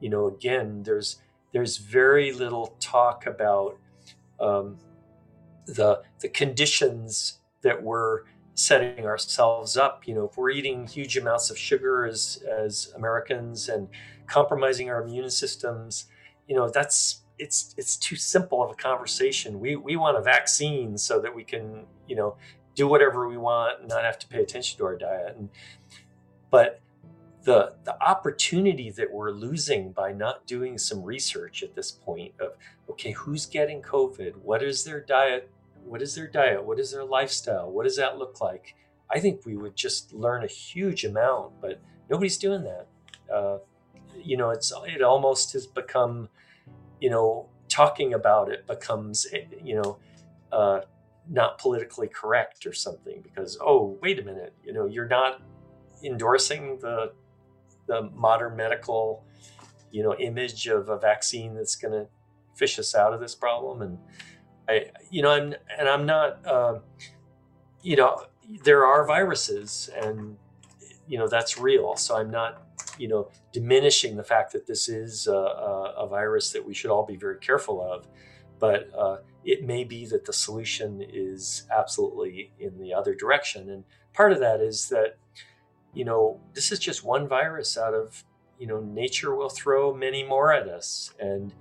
you 0.00 0.08
know 0.08 0.26
again 0.28 0.82
there's 0.82 1.16
there's 1.52 1.78
very 1.78 2.32
little 2.32 2.76
talk 2.80 3.26
about 3.26 3.78
um, 4.40 4.78
the 5.66 6.02
the 6.20 6.28
conditions 6.28 7.38
that 7.62 7.82
we're 7.82 8.22
setting 8.54 9.06
ourselves 9.06 9.76
up. 9.76 10.06
You 10.06 10.14
know 10.14 10.24
if 10.24 10.36
we're 10.36 10.50
eating 10.50 10.86
huge 10.86 11.16
amounts 11.16 11.50
of 11.50 11.58
sugar 11.58 12.06
as 12.06 12.42
as 12.50 12.92
americans 12.96 13.68
and 13.68 13.88
compromising 14.26 14.90
our 14.90 15.02
immune 15.02 15.30
systems 15.30 16.06
you 16.46 16.56
know 16.56 16.68
that's 16.68 17.22
it's 17.40 17.74
it's 17.78 17.96
too 17.96 18.16
simple 18.16 18.62
of 18.62 18.70
a 18.70 18.74
conversation. 18.74 19.58
We 19.58 19.76
we 19.76 19.96
want 19.96 20.18
a 20.18 20.20
vaccine 20.20 20.98
so 20.98 21.20
that 21.20 21.34
we 21.34 21.42
can 21.42 21.86
you 22.06 22.16
know 22.16 22.36
do 22.74 22.86
whatever 22.86 23.28
we 23.28 23.38
want 23.38 23.80
and 23.80 23.88
not 23.88 24.04
have 24.04 24.18
to 24.20 24.28
pay 24.28 24.42
attention 24.42 24.78
to 24.78 24.84
our 24.84 24.96
diet. 24.96 25.36
And 25.36 25.48
but 26.50 26.80
the 27.42 27.74
the 27.84 28.02
opportunity 28.02 28.90
that 28.90 29.10
we're 29.12 29.30
losing 29.30 29.92
by 29.92 30.12
not 30.12 30.46
doing 30.46 30.76
some 30.78 31.02
research 31.02 31.62
at 31.62 31.74
this 31.74 31.90
point 31.90 32.34
of 32.40 32.52
okay 32.90 33.12
who's 33.12 33.46
getting 33.46 33.82
covid? 33.82 34.36
What 34.36 34.62
is 34.62 34.84
their 34.84 35.00
diet? 35.00 35.50
What 35.84 36.02
is 36.02 36.14
their 36.14 36.28
diet? 36.28 36.64
What 36.64 36.78
is 36.78 36.92
their 36.92 37.04
lifestyle? 37.04 37.70
What 37.70 37.84
does 37.84 37.96
that 37.96 38.18
look 38.18 38.40
like? 38.40 38.74
I 39.10 39.18
think 39.18 39.44
we 39.44 39.56
would 39.56 39.74
just 39.74 40.12
learn 40.12 40.44
a 40.44 40.48
huge 40.48 41.04
amount 41.04 41.60
but 41.60 41.80
nobody's 42.08 42.38
doing 42.38 42.64
that. 42.64 42.86
Uh, 43.32 43.58
you 44.22 44.36
know 44.36 44.50
it's 44.50 44.72
it 44.86 45.02
almost 45.02 45.52
has 45.52 45.66
become 45.66 46.28
you 47.00 47.10
know 47.10 47.48
talking 47.68 48.14
about 48.14 48.50
it 48.50 48.66
becomes 48.66 49.26
you 49.62 49.74
know 49.74 49.98
uh, 50.52 50.80
not 51.28 51.58
politically 51.58 52.08
correct 52.08 52.66
or 52.66 52.72
something 52.72 53.20
because 53.22 53.56
oh 53.60 53.98
wait 54.02 54.18
a 54.18 54.22
minute 54.22 54.54
you 54.64 54.72
know 54.72 54.86
you're 54.86 55.08
not 55.08 55.40
endorsing 56.04 56.78
the 56.80 57.12
the 57.90 58.08
modern 58.14 58.56
medical, 58.56 59.24
you 59.90 60.02
know, 60.04 60.14
image 60.14 60.68
of 60.68 60.88
a 60.88 60.96
vaccine 60.96 61.54
that's 61.54 61.74
going 61.74 61.92
to 61.92 62.06
fish 62.54 62.78
us 62.78 62.94
out 62.94 63.12
of 63.12 63.20
this 63.20 63.34
problem. 63.34 63.82
And 63.82 63.98
I, 64.68 64.86
you 65.10 65.22
know, 65.22 65.30
I'm, 65.30 65.54
and 65.76 65.88
I'm 65.88 66.06
not, 66.06 66.46
uh, 66.46 66.78
you 67.82 67.96
know, 67.96 68.26
there 68.64 68.86
are 68.86 69.04
viruses 69.06 69.90
and, 70.00 70.36
you 71.08 71.18
know, 71.18 71.26
that's 71.26 71.58
real. 71.58 71.96
So 71.96 72.16
I'm 72.16 72.30
not, 72.30 72.62
you 72.96 73.08
know, 73.08 73.28
diminishing 73.52 74.16
the 74.16 74.24
fact 74.24 74.52
that 74.52 74.66
this 74.66 74.88
is 74.88 75.26
a, 75.26 75.32
a, 75.32 75.94
a 76.04 76.06
virus 76.08 76.52
that 76.52 76.64
we 76.64 76.74
should 76.74 76.92
all 76.92 77.04
be 77.04 77.16
very 77.16 77.38
careful 77.38 77.82
of. 77.82 78.06
But 78.60 78.90
uh, 78.96 79.16
it 79.44 79.64
may 79.64 79.82
be 79.84 80.06
that 80.06 80.24
the 80.24 80.32
solution 80.32 81.04
is 81.12 81.66
absolutely 81.76 82.52
in 82.60 82.78
the 82.78 82.94
other 82.94 83.14
direction. 83.14 83.70
And 83.70 83.84
part 84.12 84.32
of 84.32 84.38
that 84.40 84.60
is 84.60 84.88
that 84.90 85.16
you 85.94 86.04
know, 86.04 86.40
this 86.54 86.72
is 86.72 86.78
just 86.78 87.04
one 87.04 87.28
virus 87.28 87.76
out 87.76 87.94
of, 87.94 88.24
you 88.58 88.66
know, 88.66 88.80
nature 88.80 89.34
will 89.34 89.48
throw 89.48 89.94
many 89.94 90.22
more 90.22 90.52
at 90.52 90.68
us. 90.68 91.12
And 91.18 91.52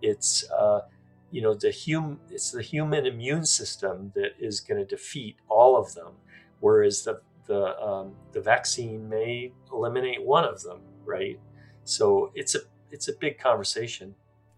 it's, 0.00 0.48
uh, 0.50 0.82
you 1.30 1.42
know, 1.42 1.54
the 1.54 1.72
hum, 1.72 2.20
it's 2.30 2.50
the 2.50 2.62
human 2.62 3.06
immune 3.06 3.46
system 3.46 4.12
that 4.14 4.32
is 4.38 4.60
going 4.60 4.78
to 4.78 4.86
defeat 4.86 5.36
all 5.48 5.76
of 5.76 5.94
them. 5.94 6.12
Whereas 6.60 7.02
the, 7.02 7.20
the, 7.46 7.78
um, 7.80 8.12
the 8.32 8.40
vaccine 8.40 9.08
may 9.08 9.52
eliminate 9.72 10.22
one 10.22 10.44
of 10.44 10.62
them, 10.62 10.80
right? 11.04 11.40
So 11.84 12.30
it's 12.34 12.54
a, 12.54 12.60
it's 12.90 13.08
a 13.08 13.14
big 13.14 13.38
conversation. 13.38 14.14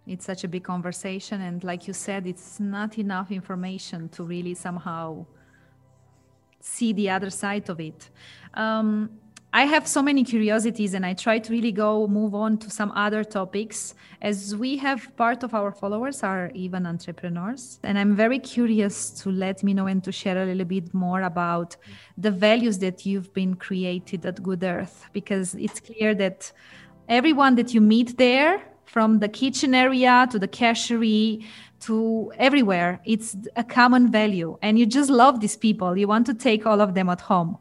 It's 0.06 0.26
such 0.26 0.44
a 0.44 0.48
big 0.48 0.64
conversation. 0.64 1.40
And 1.40 1.64
like 1.64 1.86
you 1.86 1.94
said, 1.94 2.26
it's 2.26 2.60
not 2.60 2.98
enough 2.98 3.30
information 3.30 4.10
to 4.10 4.22
really 4.22 4.54
somehow 4.54 5.24
see 6.64 6.92
the 6.92 7.10
other 7.10 7.30
side 7.30 7.68
of 7.68 7.78
it. 7.80 8.10
Um, 8.54 9.10
I 9.52 9.66
have 9.66 9.86
so 9.86 10.02
many 10.02 10.24
curiosities 10.24 10.94
and 10.94 11.06
I 11.06 11.14
try 11.14 11.38
to 11.38 11.52
really 11.52 11.70
go 11.70 12.08
move 12.08 12.34
on 12.34 12.58
to 12.58 12.68
some 12.70 12.90
other 12.90 13.22
topics 13.22 13.94
as 14.20 14.56
we 14.56 14.76
have 14.78 15.16
part 15.16 15.44
of 15.44 15.54
our 15.54 15.70
followers 15.70 16.24
are 16.24 16.50
even 16.54 16.86
entrepreneurs. 16.86 17.78
And 17.84 17.96
I'm 17.96 18.16
very 18.16 18.40
curious 18.40 19.10
to 19.22 19.30
let 19.30 19.62
me 19.62 19.72
know 19.72 19.86
and 19.86 20.02
to 20.02 20.10
share 20.10 20.42
a 20.42 20.46
little 20.46 20.64
bit 20.64 20.92
more 20.92 21.22
about 21.22 21.76
the 22.18 22.32
values 22.32 22.78
that 22.78 23.06
you've 23.06 23.32
been 23.32 23.54
created 23.54 24.26
at 24.26 24.42
Good 24.42 24.64
Earth 24.64 25.08
because 25.12 25.54
it's 25.54 25.78
clear 25.78 26.16
that 26.16 26.50
everyone 27.08 27.54
that 27.54 27.72
you 27.72 27.80
meet 27.80 28.18
there 28.18 28.60
from 28.86 29.18
the 29.20 29.28
kitchen 29.28 29.74
area 29.74 30.26
to 30.30 30.38
the 30.38 30.48
cashery 30.48 31.44
to 31.80 32.32
everywhere. 32.38 33.00
It's 33.04 33.36
a 33.56 33.64
common 33.64 34.10
value, 34.10 34.58
and 34.62 34.78
you 34.78 34.86
just 34.86 35.10
love 35.10 35.40
these 35.40 35.56
people. 35.56 35.96
You 35.96 36.08
want 36.08 36.26
to 36.26 36.34
take 36.34 36.66
all 36.66 36.80
of 36.80 36.94
them 36.94 37.08
at 37.08 37.20
home. 37.20 37.58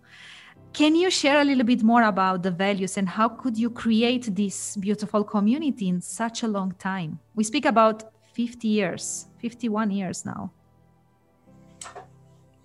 can 0.74 0.96
you 0.96 1.10
share 1.12 1.40
a 1.40 1.44
little 1.44 1.64
bit 1.64 1.84
more 1.84 2.04
about 2.04 2.42
the 2.42 2.50
values 2.50 2.98
and 2.98 3.08
how 3.08 3.30
could 3.30 3.56
you 3.58 3.70
create 3.70 4.36
this 4.36 4.76
beautiful 4.78 5.24
community 5.24 5.88
in 5.88 6.02
such 6.02 6.42
a 6.42 6.48
long 6.48 6.74
time? 6.80 7.20
We 7.36 7.44
speak 7.44 7.66
about 7.66 8.12
50 8.34 8.68
years, 8.68 9.28
51 9.40 9.92
years 9.92 10.26
now. 10.26 10.52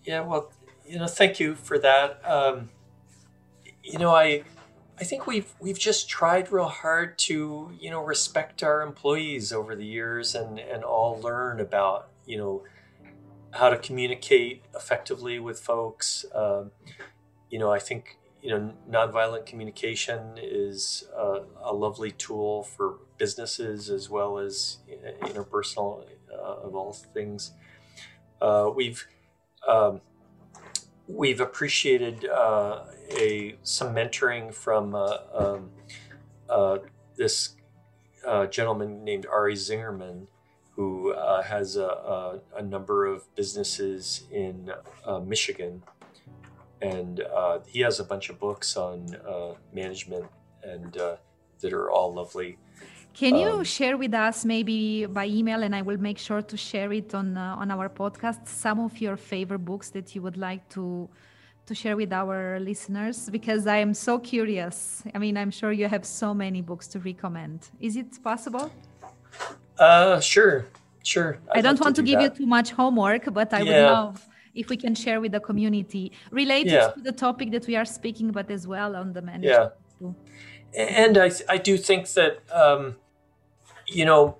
Yeah, 0.05 0.20
well, 0.22 0.51
you 0.86 0.99
know, 0.99 1.07
thank 1.07 1.38
you 1.38 1.55
for 1.55 1.78
that. 1.80 2.22
Um, 2.24 2.70
you 3.82 3.99
know, 3.99 4.14
I 4.14 4.42
I 5.01 5.05
think 5.05 5.26
we've 5.26 5.55
we've 5.61 5.78
just 5.78 6.09
tried 6.09 6.51
real 6.51 6.66
hard 6.66 7.18
to 7.20 7.70
you 7.78 7.90
know 7.90 8.03
respect 8.03 8.62
our 8.62 8.82
employees 8.82 9.53
over 9.53 9.76
the 9.76 9.84
years 9.84 10.34
and 10.34 10.59
and 10.59 10.82
all 10.82 11.20
learn 11.20 11.61
about 11.61 12.09
you 12.26 12.36
know 12.36 12.64
how 13.53 13.70
to 13.70 13.78
communicate 13.78 14.64
effectively 14.74 15.38
with 15.38 15.61
folks. 15.61 16.24
Um, 16.34 16.72
you 17.49 17.59
know, 17.59 17.70
I 17.70 17.78
think 17.78 18.18
you 18.42 18.51
know 18.51 18.74
nonviolent 18.90 19.46
communication 19.46 20.36
is 20.36 21.05
a, 21.16 21.42
a 21.62 21.72
lovely 21.72 22.11
tool 22.11 22.64
for 22.64 22.99
businesses 23.18 23.90
as 23.90 24.11
well 24.11 24.38
as 24.38 24.78
interpersonal 25.22 26.05
uh, 26.32 26.66
of 26.66 26.74
all 26.74 26.92
things. 26.92 27.53
Uh, 28.40 28.70
we've 28.74 29.07
um, 29.66 30.01
we've 31.09 31.40
appreciated 31.40 32.26
uh, 32.26 32.84
a 33.18 33.56
some 33.62 33.94
mentoring 33.94 34.54
from 34.54 34.94
uh, 34.94 35.16
um, 35.34 35.70
uh, 36.48 36.78
this 37.16 37.56
uh, 38.26 38.46
gentleman 38.46 39.04
named 39.04 39.26
Ari 39.26 39.54
Zingerman, 39.54 40.26
who 40.72 41.12
has 41.44 41.76
a, 41.76 41.82
a, 41.82 42.40
a, 42.56 42.62
number 42.62 43.06
of 43.06 43.34
businesses 43.34 44.24
in 44.30 44.70
Michigan 45.26 45.82
and 46.80 47.20
uh, 47.20 47.61
he 47.66 47.80
has 47.80 47.98
a 48.00 48.04
bunch 48.04 48.30
of 48.30 48.38
books 48.38 48.76
on 48.76 49.16
uh, 49.26 49.54
management 49.72 50.26
and 50.62 50.96
uh, 50.96 51.16
that 51.61 51.72
are 51.72 51.90
all 51.90 52.12
lovely. 52.14 52.59
Can 53.18 53.34
you 53.34 53.50
um, 53.50 53.64
share 53.64 53.96
with 53.96 54.14
us, 54.14 54.44
maybe 54.44 55.04
by 55.06 55.26
email, 55.26 55.64
and 55.64 55.74
I 55.74 55.82
will 55.82 55.98
make 55.98 56.18
sure 56.18 56.40
to 56.40 56.56
share 56.56 56.92
it 56.92 57.12
on 57.14 57.36
uh, 57.36 57.62
on 57.62 57.68
our 57.72 57.88
podcast, 57.88 58.46
some 58.46 58.78
of 58.78 59.00
your 59.00 59.16
favorite 59.16 59.64
books 59.70 59.90
that 59.90 60.14
you 60.14 60.22
would 60.22 60.36
like 60.36 60.68
to 60.76 61.08
to 61.66 61.74
share 61.74 61.96
with 61.96 62.12
our 62.12 62.60
listeners? 62.60 63.28
Because 63.28 63.66
I 63.66 63.78
am 63.78 63.92
so 63.92 64.20
curious. 64.20 65.02
I 65.16 65.18
mean, 65.18 65.36
I'm 65.36 65.50
sure 65.50 65.72
you 65.72 65.88
have 65.88 66.04
so 66.04 66.32
many 66.32 66.60
books 66.62 66.86
to 66.92 67.00
recommend. 67.00 67.58
Is 67.80 67.96
it 67.96 68.22
possible? 68.22 68.70
Uh, 69.76 70.20
sure, 70.20 70.66
sure. 71.02 71.38
I'd 71.50 71.58
I 71.58 71.60
do 71.62 71.68
not 71.68 71.80
want 71.80 71.96
to, 71.96 72.02
to 72.02 72.06
give 72.06 72.20
that. 72.20 72.38
you 72.38 72.44
too 72.44 72.46
much 72.46 72.70
homework, 72.70 73.24
but 73.34 73.52
I 73.52 73.62
yeah. 73.62 73.64
would 73.64 73.92
love 73.94 74.28
if 74.54 74.68
we 74.68 74.76
can 74.76 74.94
share 74.94 75.20
with 75.20 75.32
the 75.32 75.40
community 75.40 76.12
related 76.30 76.72
yeah. 76.72 76.94
to 76.94 77.00
the 77.00 77.12
topic 77.26 77.50
that 77.50 77.66
we 77.66 77.74
are 77.74 77.84
speaking, 77.98 78.30
but 78.30 78.48
as 78.48 78.64
well 78.68 78.94
on 78.94 79.12
the 79.12 79.22
management. 79.22 79.72
Yeah. 80.00 80.12
And 81.02 81.18
I, 81.18 81.32
I 81.48 81.58
do 81.58 81.76
think 81.76 82.06
that, 82.18 82.34
um, 82.52 82.94
you 83.89 84.05
know, 84.05 84.39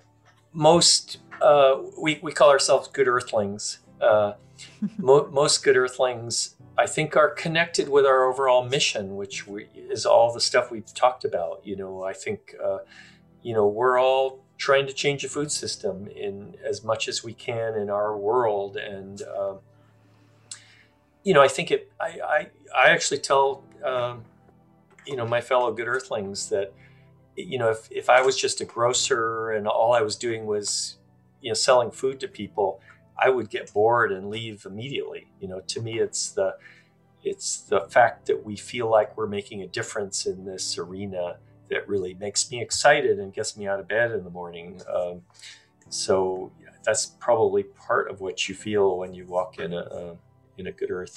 most, 0.53 1.17
uh, 1.41 1.77
we, 2.01 2.19
we 2.21 2.31
call 2.31 2.49
ourselves 2.49 2.87
good 2.87 3.07
earthlings. 3.07 3.79
Uh, 4.01 4.33
mo- 4.97 5.29
most 5.31 5.63
good 5.63 5.77
earthlings, 5.77 6.55
I 6.77 6.85
think, 6.85 7.15
are 7.17 7.29
connected 7.29 7.89
with 7.89 8.05
our 8.05 8.25
overall 8.25 8.63
mission, 8.63 9.15
which 9.15 9.47
we, 9.47 9.67
is 9.75 10.05
all 10.05 10.33
the 10.33 10.41
stuff 10.41 10.71
we've 10.71 10.93
talked 10.93 11.25
about. 11.25 11.61
You 11.63 11.75
know, 11.75 12.03
I 12.03 12.13
think, 12.13 12.55
uh, 12.63 12.79
you 13.41 13.53
know, 13.53 13.67
we're 13.67 13.99
all 13.99 14.43
trying 14.57 14.85
to 14.87 14.93
change 14.93 15.23
the 15.23 15.29
food 15.29 15.51
system 15.51 16.07
in 16.07 16.55
as 16.63 16.83
much 16.83 17.07
as 17.07 17.23
we 17.23 17.33
can 17.33 17.75
in 17.75 17.89
our 17.89 18.17
world. 18.17 18.75
And, 18.77 19.21
um, 19.21 19.59
you 21.23 21.33
know, 21.33 21.41
I 21.41 21.47
think 21.47 21.71
it. 21.71 21.91
I 21.99 22.19
I, 22.23 22.47
I 22.75 22.89
actually 22.89 23.19
tell 23.19 23.63
um, 23.85 24.23
you 25.05 25.15
know 25.15 25.25
my 25.25 25.41
fellow 25.41 25.71
good 25.71 25.87
Earthlings 25.87 26.49
that 26.49 26.73
you 27.43 27.57
know 27.57 27.69
if 27.69 27.91
if 27.91 28.09
I 28.09 28.21
was 28.21 28.39
just 28.39 28.61
a 28.61 28.65
grocer 28.65 29.51
and 29.51 29.67
all 29.67 29.93
I 29.93 30.01
was 30.01 30.15
doing 30.15 30.45
was 30.45 30.97
you 31.41 31.49
know 31.49 31.53
selling 31.53 31.91
food 31.91 32.19
to 32.21 32.27
people, 32.27 32.81
I 33.17 33.29
would 33.29 33.49
get 33.49 33.73
bored 33.73 34.11
and 34.11 34.29
leave 34.29 34.65
immediately. 34.65 35.27
You 35.39 35.47
know, 35.47 35.61
to 35.67 35.81
me, 35.81 35.99
it's 35.99 36.31
the 36.31 36.55
it's 37.23 37.61
the 37.61 37.81
fact 37.81 38.27
that 38.27 38.45
we 38.45 38.55
feel 38.55 38.89
like 38.89 39.17
we're 39.17 39.27
making 39.27 39.61
a 39.61 39.67
difference 39.67 40.25
in 40.25 40.45
this 40.45 40.77
arena 40.77 41.37
that 41.69 41.87
really 41.87 42.13
makes 42.13 42.49
me 42.49 42.61
excited 42.61 43.19
and 43.19 43.33
gets 43.33 43.57
me 43.57 43.67
out 43.67 43.79
of 43.79 43.87
bed 43.87 44.11
in 44.11 44.23
the 44.23 44.29
morning. 44.29 44.81
Um, 44.91 45.21
so 45.89 46.51
that's 46.83 47.05
probably 47.05 47.63
part 47.63 48.09
of 48.09 48.21
what 48.21 48.47
you 48.47 48.55
feel 48.55 48.97
when 48.97 49.13
you 49.13 49.25
walk 49.25 49.59
in 49.59 49.73
a, 49.73 49.81
a 49.81 50.17
in 50.57 50.67
a 50.67 50.71
good 50.71 50.91
earth. 50.91 51.13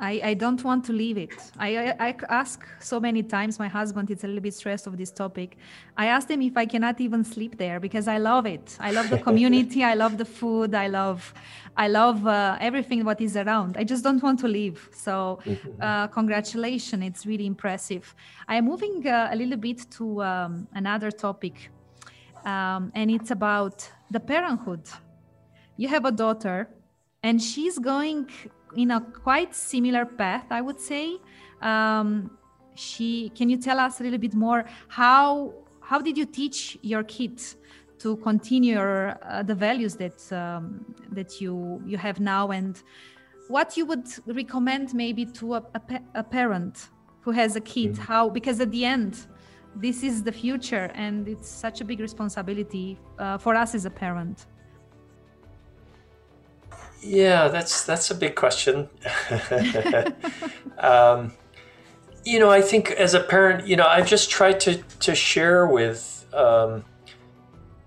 I, 0.00 0.20
I 0.24 0.34
don't 0.34 0.62
want 0.64 0.84
to 0.86 0.92
leave 0.94 1.18
it. 1.18 1.34
I, 1.58 1.76
I, 1.76 2.08
I 2.08 2.14
ask 2.30 2.66
so 2.78 2.98
many 2.98 3.22
times. 3.22 3.58
My 3.58 3.68
husband 3.68 4.10
is 4.10 4.24
a 4.24 4.26
little 4.26 4.42
bit 4.42 4.54
stressed 4.54 4.86
of 4.86 4.96
this 4.96 5.10
topic. 5.10 5.58
I 5.96 6.06
asked 6.06 6.30
him 6.30 6.40
if 6.40 6.56
I 6.56 6.64
cannot 6.64 7.00
even 7.02 7.22
sleep 7.22 7.58
there 7.58 7.78
because 7.78 8.08
I 8.08 8.16
love 8.16 8.46
it. 8.46 8.76
I 8.80 8.92
love 8.92 9.10
the 9.10 9.18
community. 9.28 9.84
I 9.84 9.94
love 9.94 10.16
the 10.16 10.24
food. 10.24 10.74
I 10.74 10.86
love, 10.86 11.34
I 11.76 11.88
love 11.88 12.26
uh, 12.26 12.56
everything 12.60 13.04
what 13.04 13.20
is 13.20 13.36
around. 13.36 13.76
I 13.76 13.84
just 13.84 14.02
don't 14.02 14.22
want 14.22 14.40
to 14.40 14.48
leave. 14.48 14.88
So, 14.92 15.38
mm-hmm. 15.44 15.82
uh, 15.82 16.06
congratulations! 16.08 17.04
It's 17.04 17.26
really 17.26 17.46
impressive. 17.46 18.14
I 18.48 18.56
am 18.56 18.64
moving 18.64 19.06
uh, 19.06 19.28
a 19.30 19.36
little 19.36 19.58
bit 19.58 19.90
to 19.92 20.22
um, 20.22 20.66
another 20.72 21.10
topic, 21.10 21.70
um, 22.46 22.90
and 22.94 23.10
it's 23.10 23.30
about 23.30 23.86
the 24.10 24.20
parenthood. 24.20 24.88
You 25.76 25.88
have 25.88 26.04
a 26.04 26.12
daughter 26.12 26.68
and 27.22 27.40
she's 27.40 27.78
going 27.78 28.28
in 28.76 28.90
a 28.90 29.00
quite 29.00 29.54
similar 29.54 30.04
path 30.04 30.46
i 30.50 30.60
would 30.60 30.80
say. 30.80 31.18
Um, 31.62 32.30
she 32.74 33.30
can 33.34 33.48
you 33.48 33.56
tell 33.56 33.78
us 33.78 34.00
a 34.00 34.02
little 34.02 34.18
bit 34.18 34.34
more? 34.34 34.64
How 34.88 35.52
how 35.80 36.00
did 36.00 36.16
you 36.16 36.26
teach 36.26 36.78
your 36.82 37.02
kids 37.02 37.56
to 37.98 38.16
continue 38.16 38.74
your, 38.74 39.18
uh, 39.22 39.42
the 39.42 39.54
values 39.54 39.96
that 39.96 40.32
um, 40.32 40.84
that 41.10 41.40
you 41.40 41.82
you 41.86 41.98
have 41.98 42.20
now? 42.20 42.50
And 42.50 42.82
what 43.48 43.76
you 43.76 43.84
would 43.86 44.08
recommend 44.26 44.94
maybe 44.94 45.26
to 45.26 45.54
a, 45.54 45.62
a, 45.74 46.00
a 46.14 46.24
parent 46.24 46.88
who 47.22 47.32
has 47.32 47.56
a 47.56 47.60
kid? 47.60 47.92
Mm-hmm. 47.92 48.02
how 48.02 48.30
because 48.30 48.60
at 48.60 48.70
the 48.70 48.84
end 48.84 49.26
this 49.76 50.02
is 50.02 50.22
the 50.22 50.32
future 50.32 50.90
and 50.94 51.28
it's 51.28 51.48
such 51.48 51.80
a 51.80 51.84
big 51.84 52.00
responsibility 52.00 52.98
uh, 53.18 53.38
for 53.38 53.54
us 53.54 53.74
as 53.74 53.84
a 53.84 53.90
parent 53.90 54.46
yeah, 57.02 57.48
that's 57.48 57.84
that's 57.84 58.10
a 58.10 58.14
big 58.14 58.34
question. 58.34 58.88
um, 60.78 61.32
you 62.24 62.38
know, 62.38 62.50
I 62.50 62.60
think 62.60 62.90
as 62.92 63.14
a 63.14 63.20
parent, 63.20 63.66
you 63.66 63.76
know, 63.76 63.86
I've 63.86 64.06
just 64.06 64.30
tried 64.30 64.60
to 64.60 64.76
to 65.00 65.14
share 65.14 65.66
with 65.66 66.26
um, 66.34 66.84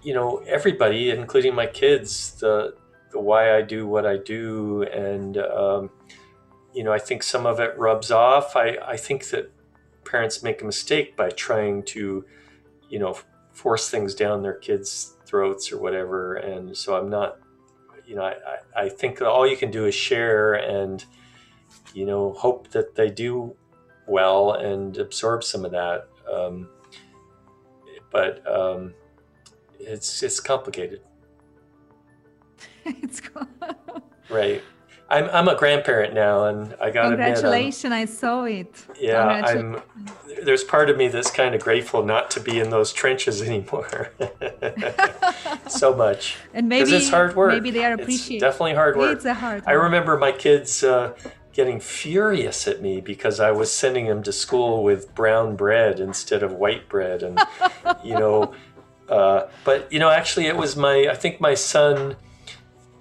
you 0.01 0.13
know 0.13 0.37
everybody, 0.47 1.11
including 1.11 1.53
my 1.53 1.67
kids, 1.67 2.35
the 2.39 2.75
the 3.11 3.19
why 3.19 3.55
I 3.55 3.61
do 3.61 3.87
what 3.87 4.05
I 4.05 4.17
do, 4.17 4.83
and 4.83 5.37
um, 5.37 5.89
you 6.73 6.83
know, 6.83 6.91
I 6.91 6.99
think 6.99 7.21
some 7.23 7.45
of 7.45 7.59
it 7.59 7.77
rubs 7.77 8.09
off. 8.09 8.55
I 8.55 8.77
I 8.85 8.97
think 8.97 9.29
that 9.29 9.51
parents 10.05 10.43
make 10.43 10.61
a 10.61 10.65
mistake 10.65 11.15
by 11.15 11.29
trying 11.29 11.83
to, 11.83 12.25
you 12.89 12.99
know, 12.99 13.17
force 13.51 13.89
things 13.89 14.15
down 14.15 14.41
their 14.41 14.53
kids' 14.53 15.15
throats 15.25 15.71
or 15.71 15.79
whatever, 15.79 16.35
and 16.35 16.75
so 16.75 16.95
I'm 16.95 17.09
not 17.09 17.37
you 18.05 18.15
know, 18.15 18.23
I, 18.23 18.35
I 18.75 18.89
think 18.89 19.21
all 19.21 19.47
you 19.47 19.57
can 19.57 19.71
do 19.71 19.85
is 19.85 19.95
share 19.95 20.53
and, 20.53 21.03
you 21.93 22.05
know, 22.05 22.33
hope 22.33 22.69
that 22.71 22.95
they 22.95 23.09
do 23.09 23.55
well 24.07 24.53
and 24.53 24.97
absorb 24.97 25.43
some 25.43 25.65
of 25.65 25.71
that. 25.71 26.07
Um, 26.31 26.69
but 28.11 28.45
um, 28.49 28.93
it's 29.79 30.23
it's 30.23 30.39
complicated. 30.39 31.01
it's 32.85 33.19
cool. 33.19 33.47
right. 34.29 34.61
I'm 35.13 35.29
I'm 35.29 35.47
a 35.47 35.55
grandparent 35.55 36.15
now, 36.15 36.45
and 36.45 36.75
I 36.81 36.89
got 36.89 37.09
congratulations! 37.09 37.93
I 37.93 38.05
saw 38.05 38.45
it. 38.45 38.83
Yeah, 38.99 39.43
I'm. 39.45 39.79
There's 40.43 40.63
part 40.63 40.89
of 40.89 40.97
me 40.97 41.07
that's 41.07 41.29
kind 41.29 41.53
of 41.53 41.61
grateful 41.61 42.03
not 42.03 42.31
to 42.31 42.39
be 42.39 42.59
in 42.59 42.71
those 42.71 42.91
trenches 42.91 43.41
anymore. 43.47 44.11
so 45.67 45.93
much, 45.95 46.37
and 46.53 46.67
maybe 46.67 46.91
it's 46.91 47.09
hard 47.09 47.35
work. 47.35 47.53
Maybe 47.53 47.69
they 47.69 47.85
are 47.85 47.93
appreciating. 47.93 48.39
definitely 48.39 48.73
hard 48.73 48.97
work. 48.97 49.17
It's 49.17 49.25
a 49.25 49.35
hard. 49.35 49.61
Work. 49.61 49.69
I 49.69 49.73
remember 49.73 50.17
my 50.17 50.31
kids. 50.31 50.83
Uh, 50.83 51.13
getting 51.53 51.79
furious 51.79 52.67
at 52.67 52.81
me 52.81 52.99
because 52.99 53.39
I 53.39 53.51
was 53.51 53.71
sending 53.71 54.07
them 54.07 54.23
to 54.23 54.31
school 54.31 54.83
with 54.83 55.13
brown 55.13 55.55
bread 55.55 55.99
instead 55.99 56.41
of 56.41 56.53
white 56.53 56.89
bread, 56.89 57.21
and 57.21 57.39
you 58.03 58.17
know, 58.17 58.55
uh, 59.07 59.45
but 59.63 59.93
you 59.93 59.99
know, 59.99 60.09
actually, 60.09 60.47
it 60.47 60.57
was 60.57 60.75
my. 60.75 61.07
I 61.11 61.13
think 61.13 61.39
my 61.39 61.53
son 61.53 62.15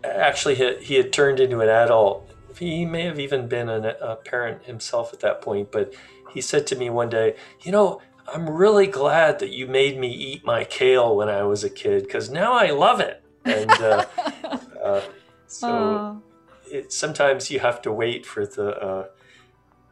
actually 0.05 0.55
he 0.83 0.95
had 0.95 1.13
turned 1.13 1.41
into 1.41 1.61
an 1.61 1.69
adult. 1.69 2.31
He 2.59 2.85
may 2.85 3.05
have 3.05 3.19
even 3.19 3.49
been 3.49 3.69
an, 3.69 3.85
a 3.85 4.17
parent 4.17 4.65
himself 4.65 5.13
at 5.13 5.21
that 5.21 5.41
point, 5.41 5.73
but 5.73 5.95
he 6.33 6.41
said 6.41 6.67
to 6.69 6.77
me 6.77 6.91
one 6.91 7.09
day, 7.09 7.37
"You 7.63 7.73
know, 7.73 8.01
I'm 8.33 8.49
really 8.49 8.87
glad 8.87 9.39
that 9.41 9.51
you 9.51 9.67
made 9.67 9.99
me 9.99 10.09
eat 10.09 10.45
my 10.45 10.65
kale 10.65 11.17
when 11.17 11.29
I 11.29 11.43
was 11.43 11.65
a 11.65 11.71
kid 11.71 12.05
because 12.05 12.31
now 12.31 12.53
I 12.53 12.71
love 12.71 13.01
it." 13.01 13.23
And 13.45 13.71
uh, 13.71 14.05
uh, 14.83 15.01
so 15.47 16.23
it, 16.71 16.93
sometimes 16.93 17.51
you 17.51 17.61
have 17.61 17.83
to 17.83 17.93
wait 17.93 18.27
for 18.27 18.47
the 18.47 18.69
uh, 18.83 19.07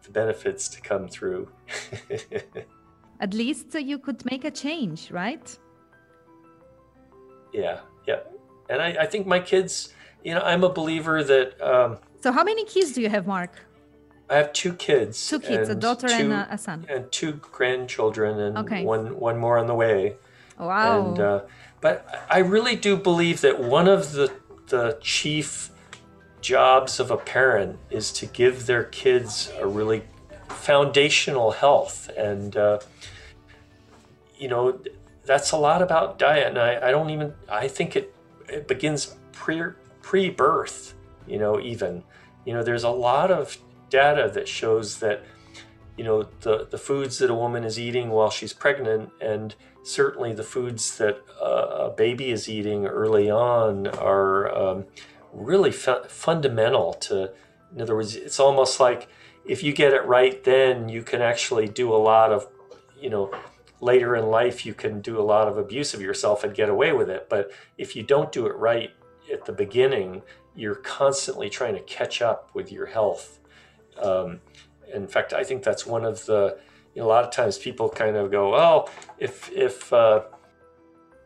the 0.02 0.10
benefits 0.10 0.68
to 0.68 0.80
come 0.80 1.08
through. 1.08 1.48
At 3.20 3.34
least 3.34 3.74
you 3.74 3.98
could 3.98 4.24
make 4.24 4.44
a 4.44 4.50
change, 4.50 5.10
right? 5.10 5.58
Yeah, 7.52 7.80
yeah. 8.06 8.20
And 8.70 8.80
I, 8.80 8.88
I 9.00 9.06
think 9.06 9.26
my 9.26 9.40
kids, 9.40 9.92
you 10.24 10.34
know, 10.34 10.40
I'm 10.40 10.64
a 10.64 10.68
believer 10.68 11.22
that. 11.24 11.60
Um, 11.60 11.98
so, 12.20 12.32
how 12.32 12.44
many 12.44 12.64
kids 12.64 12.92
do 12.92 13.00
you 13.00 13.08
have, 13.08 13.26
Mark? 13.26 13.52
I 14.28 14.36
have 14.36 14.52
two 14.52 14.74
kids. 14.74 15.28
Two 15.28 15.40
kids, 15.40 15.68
a 15.68 15.74
daughter 15.74 16.06
two, 16.06 16.14
and 16.14 16.32
a, 16.32 16.56
son. 16.56 16.86
And 16.88 17.10
two 17.10 17.32
grandchildren, 17.32 18.38
and 18.38 18.58
okay. 18.58 18.84
one 18.84 19.18
one 19.18 19.38
more 19.38 19.58
on 19.58 19.66
the 19.66 19.74
way. 19.74 20.16
Wow. 20.58 21.08
And, 21.08 21.20
uh, 21.20 21.40
but 21.80 22.26
I 22.30 22.38
really 22.38 22.76
do 22.76 22.96
believe 22.96 23.40
that 23.40 23.58
one 23.60 23.88
of 23.88 24.12
the 24.12 24.32
the 24.68 24.98
chief 25.00 25.70
jobs 26.40 27.00
of 27.00 27.10
a 27.10 27.16
parent 27.16 27.78
is 27.90 28.12
to 28.12 28.26
give 28.26 28.66
their 28.66 28.84
kids 28.84 29.52
a 29.58 29.66
really 29.66 30.04
foundational 30.48 31.50
health, 31.50 32.08
and 32.16 32.56
uh, 32.56 32.78
you 34.36 34.48
know 34.48 34.78
that's 35.24 35.50
a 35.52 35.56
lot 35.56 35.82
about 35.82 36.18
diet. 36.18 36.48
And 36.48 36.58
I, 36.58 36.88
I 36.88 36.90
don't 36.90 37.10
even 37.10 37.34
I 37.48 37.66
think 37.66 37.96
it 37.96 38.14
it 38.48 38.68
begins 38.68 39.16
pre 39.32 39.62
pre 40.10 40.28
birth. 40.28 40.94
You 41.28 41.38
know, 41.38 41.60
even 41.60 42.02
you 42.44 42.52
know, 42.52 42.64
there's 42.64 42.82
a 42.82 42.90
lot 42.90 43.30
of 43.30 43.56
data 43.90 44.28
that 44.34 44.48
shows 44.48 44.98
that 44.98 45.22
you 45.96 46.02
know 46.02 46.24
the 46.40 46.66
the 46.68 46.78
foods 46.78 47.18
that 47.18 47.30
a 47.30 47.34
woman 47.34 47.62
is 47.62 47.78
eating 47.78 48.10
while 48.10 48.30
she's 48.30 48.52
pregnant 48.52 49.10
and 49.20 49.54
certainly 49.84 50.32
the 50.32 50.42
foods 50.42 50.98
that 50.98 51.18
uh, 51.40 51.86
a 51.86 51.90
baby 51.90 52.30
is 52.30 52.48
eating 52.48 52.86
early 52.86 53.30
on 53.30 53.86
are 53.86 54.52
um, 54.56 54.84
really 55.32 55.72
fu- 55.72 56.04
fundamental 56.08 56.94
to 56.94 57.30
in 57.74 57.82
other 57.82 57.94
words 57.94 58.14
it's 58.14 58.40
almost 58.40 58.78
like 58.80 59.08
if 59.44 59.62
you 59.62 59.72
get 59.72 59.92
it 59.92 60.04
right 60.06 60.44
then 60.44 60.88
you 60.88 61.02
can 61.02 61.20
actually 61.20 61.66
do 61.66 61.92
a 61.92 62.00
lot 62.12 62.32
of 62.32 62.46
you 63.00 63.10
know 63.10 63.30
later 63.80 64.14
in 64.16 64.26
life 64.26 64.64
you 64.64 64.74
can 64.74 65.00
do 65.00 65.20
a 65.20 65.26
lot 65.34 65.48
of 65.48 65.58
abuse 65.58 65.92
of 65.92 66.00
yourself 66.00 66.44
and 66.44 66.54
get 66.54 66.68
away 66.68 66.92
with 66.92 67.10
it 67.10 67.28
but 67.28 67.50
if 67.76 67.96
you 67.96 68.02
don't 68.02 68.32
do 68.32 68.46
it 68.46 68.54
right 68.56 68.92
at 69.32 69.44
the 69.44 69.52
beginning 69.52 70.22
you're 70.56 70.74
constantly 70.76 71.48
trying 71.48 71.74
to 71.74 71.80
catch 71.82 72.20
up 72.20 72.50
with 72.54 72.72
your 72.72 72.86
health 72.86 73.40
um, 74.02 74.40
in 74.92 75.06
fact, 75.06 75.32
I 75.32 75.44
think 75.44 75.62
that's 75.62 75.86
one 75.86 76.04
of 76.04 76.24
the, 76.26 76.58
you 76.94 77.02
know, 77.02 77.06
a 77.06 77.10
lot 77.10 77.24
of 77.24 77.30
times 77.30 77.58
people 77.58 77.88
kind 77.88 78.16
of 78.16 78.30
go, 78.30 78.50
well, 78.50 78.90
if, 79.18 79.50
if, 79.52 79.92
uh, 79.92 80.22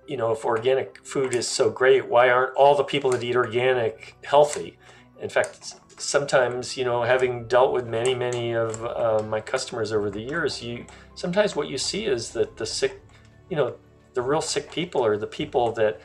you 0.06 0.16
know, 0.16 0.32
if 0.32 0.44
organic 0.44 1.04
food 1.04 1.34
is 1.34 1.48
so 1.48 1.70
great, 1.70 2.06
why 2.06 2.28
aren't 2.28 2.54
all 2.56 2.76
the 2.76 2.84
people 2.84 3.10
that 3.12 3.22
eat 3.22 3.36
organic 3.36 4.16
healthy? 4.22 4.76
In 5.20 5.28
fact, 5.28 5.76
sometimes, 5.96 6.76
you 6.76 6.84
know, 6.84 7.02
having 7.02 7.46
dealt 7.46 7.72
with 7.72 7.86
many, 7.86 8.14
many 8.14 8.52
of 8.52 8.84
uh, 8.84 9.22
my 9.26 9.40
customers 9.40 9.92
over 9.92 10.10
the 10.10 10.20
years, 10.20 10.62
you 10.62 10.84
sometimes 11.14 11.56
what 11.56 11.68
you 11.68 11.78
see 11.78 12.04
is 12.04 12.30
that 12.30 12.56
the 12.56 12.66
sick, 12.66 13.00
you 13.48 13.56
know, 13.56 13.76
the 14.12 14.20
real 14.20 14.42
sick 14.42 14.70
people 14.70 15.04
are 15.04 15.16
the 15.16 15.26
people 15.26 15.72
that 15.72 16.00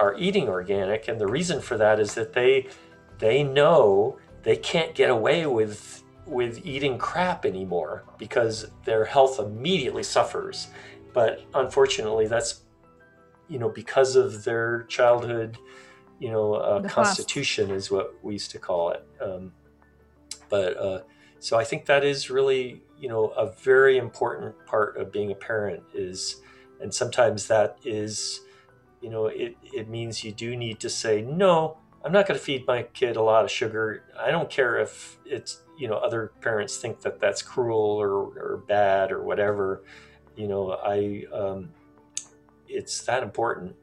are 0.00 0.16
eating 0.18 0.48
organic, 0.48 1.06
and 1.08 1.20
the 1.20 1.26
reason 1.26 1.60
for 1.60 1.76
that 1.76 2.00
is 2.00 2.14
that 2.14 2.32
they 2.32 2.66
they 3.18 3.44
know 3.44 4.18
they 4.42 4.56
can't 4.56 4.94
get 4.94 5.10
away 5.10 5.46
with 5.46 6.02
with 6.26 6.64
eating 6.64 6.96
crap 6.96 7.44
anymore 7.44 8.04
because 8.18 8.66
their 8.84 9.04
health 9.04 9.38
immediately 9.38 10.02
suffers. 10.02 10.68
But 11.12 11.44
unfortunately, 11.54 12.26
that's 12.26 12.62
you 13.48 13.58
know 13.58 13.68
because 13.68 14.16
of 14.16 14.42
their 14.44 14.84
childhood, 14.84 15.58
you 16.18 16.30
know, 16.30 16.54
uh, 16.54 16.88
constitution 16.88 17.68
past. 17.68 17.76
is 17.76 17.90
what 17.90 18.14
we 18.24 18.32
used 18.32 18.50
to 18.52 18.58
call 18.58 18.90
it. 18.90 19.06
Um, 19.20 19.52
but 20.48 20.76
uh, 20.78 21.00
so 21.40 21.58
I 21.58 21.64
think 21.64 21.84
that 21.86 22.04
is 22.04 22.30
really 22.30 22.82
you 22.98 23.08
know 23.08 23.28
a 23.28 23.50
very 23.50 23.98
important 23.98 24.54
part 24.64 24.96
of 24.96 25.12
being 25.12 25.30
a 25.30 25.34
parent 25.34 25.82
is, 25.92 26.40
and 26.80 26.94
sometimes 26.94 27.48
that 27.48 27.76
is, 27.84 28.40
you 29.00 29.10
know, 29.10 29.26
it 29.26 29.56
it 29.62 29.88
means 29.88 30.24
you 30.24 30.32
do 30.32 30.56
need 30.56 30.80
to 30.80 30.90
say 30.90 31.22
no. 31.22 31.78
I'm 32.04 32.12
not 32.12 32.26
going 32.26 32.38
to 32.38 32.44
feed 32.44 32.66
my 32.66 32.84
kid 32.84 33.16
a 33.16 33.22
lot 33.22 33.44
of 33.44 33.50
sugar. 33.50 34.04
I 34.18 34.30
don't 34.30 34.48
care 34.48 34.78
if 34.78 35.18
it's 35.26 35.60
you 35.80 35.88
know 35.88 35.96
other 35.96 36.32
parents 36.42 36.76
think 36.76 37.00
that 37.00 37.18
that's 37.18 37.40
cruel 37.40 37.96
or, 38.00 38.10
or 38.10 38.62
bad 38.68 39.10
or 39.10 39.22
whatever 39.22 39.82
you 40.36 40.46
know 40.46 40.72
i 40.84 41.24
um, 41.32 41.70
it's 42.68 43.00
that 43.02 43.22
important 43.22 43.74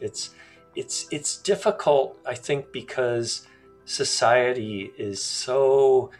it's 0.00 0.30
it's 0.76 1.06
it's 1.10 1.38
difficult 1.38 2.18
i 2.26 2.34
think 2.34 2.70
because 2.70 3.46
society 3.86 4.92
is 4.98 5.22
so 5.22 6.10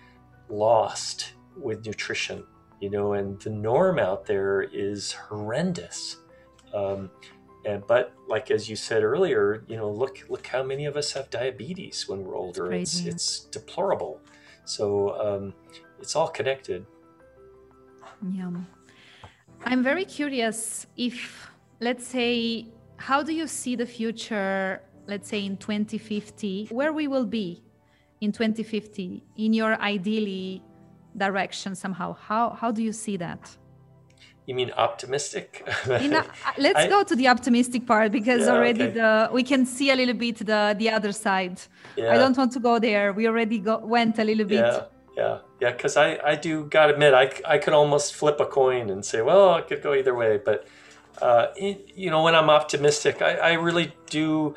lost 0.48 1.34
with 1.56 1.84
nutrition 1.84 2.42
you 2.80 2.88
know 2.88 3.12
and 3.12 3.40
the 3.42 3.50
norm 3.50 3.98
out 3.98 4.24
there 4.24 4.62
is 4.62 5.12
horrendous 5.12 6.16
um, 6.74 7.10
and 7.64 7.86
but 7.86 8.12
like 8.28 8.50
as 8.50 8.68
you 8.68 8.74
said 8.74 9.02
earlier 9.04 9.62
you 9.68 9.76
know 9.76 9.90
look 9.90 10.18
look 10.28 10.46
how 10.46 10.62
many 10.62 10.84
of 10.84 10.96
us 10.96 11.12
have 11.12 11.30
diabetes 11.30 12.08
when 12.08 12.24
we're 12.24 12.36
older 12.36 12.72
it's 12.72 13.00
it's, 13.00 13.06
it's 13.06 13.40
deplorable 13.40 14.20
so 14.64 15.20
um, 15.20 15.54
it's 16.00 16.16
all 16.16 16.28
connected. 16.28 16.86
Yeah. 18.32 18.50
I'm 19.64 19.82
very 19.82 20.04
curious 20.04 20.86
if, 20.96 21.50
let's 21.80 22.06
say, 22.06 22.66
how 22.96 23.22
do 23.22 23.32
you 23.32 23.46
see 23.46 23.76
the 23.76 23.86
future, 23.86 24.82
let's 25.06 25.28
say 25.28 25.44
in 25.44 25.56
2050, 25.56 26.68
where 26.70 26.92
we 26.92 27.08
will 27.08 27.26
be 27.26 27.62
in 28.20 28.32
2050 28.32 29.24
in 29.36 29.52
your 29.52 29.80
ideally 29.80 30.62
direction 31.16 31.74
somehow? 31.74 32.14
How, 32.14 32.50
how 32.50 32.70
do 32.70 32.82
you 32.82 32.92
see 32.92 33.16
that? 33.18 33.56
You 34.46 34.54
mean 34.56 34.72
optimistic? 34.76 35.62
a, 35.86 35.94
uh, 36.18 36.24
let's 36.58 36.80
I, 36.80 36.88
go 36.88 37.04
to 37.04 37.14
the 37.14 37.28
optimistic 37.28 37.86
part 37.86 38.10
because 38.10 38.42
yeah, 38.42 38.52
already 38.52 38.84
okay. 38.84 38.94
the 38.94 39.30
we 39.32 39.44
can 39.44 39.64
see 39.64 39.90
a 39.90 39.96
little 39.96 40.14
bit 40.14 40.38
the 40.38 40.74
the 40.76 40.90
other 40.90 41.12
side. 41.12 41.60
Yeah. 41.96 42.12
I 42.12 42.18
don't 42.18 42.36
want 42.36 42.52
to 42.52 42.60
go 42.60 42.78
there. 42.78 43.12
We 43.12 43.28
already 43.28 43.58
go, 43.60 43.78
went 43.78 44.18
a 44.18 44.24
little 44.24 44.44
bit. 44.44 44.64
Yeah, 44.64 44.84
yeah, 45.16 45.38
yeah. 45.60 45.70
Because 45.70 45.96
I 45.96 46.18
I 46.24 46.34
do 46.34 46.64
gotta 46.64 46.94
admit 46.94 47.14
I 47.14 47.30
I 47.54 47.58
could 47.58 47.72
almost 47.72 48.14
flip 48.14 48.40
a 48.40 48.46
coin 48.46 48.90
and 48.90 49.04
say 49.04 49.22
well 49.22 49.56
it 49.56 49.68
could 49.68 49.82
go 49.82 49.94
either 49.94 50.14
way, 50.14 50.40
but 50.44 50.66
uh, 51.20 51.46
it, 51.54 51.92
you 51.94 52.10
know 52.10 52.22
when 52.24 52.34
I'm 52.34 52.50
optimistic 52.50 53.22
I 53.22 53.36
I 53.36 53.52
really 53.52 53.94
do 54.10 54.56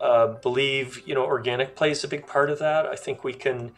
uh, 0.00 0.26
believe 0.42 1.06
you 1.06 1.14
know 1.14 1.24
organic 1.24 1.76
plays 1.76 2.02
a 2.02 2.08
big 2.08 2.26
part 2.26 2.50
of 2.50 2.58
that. 2.58 2.86
I 2.86 2.96
think 2.96 3.22
we 3.22 3.32
can. 3.32 3.72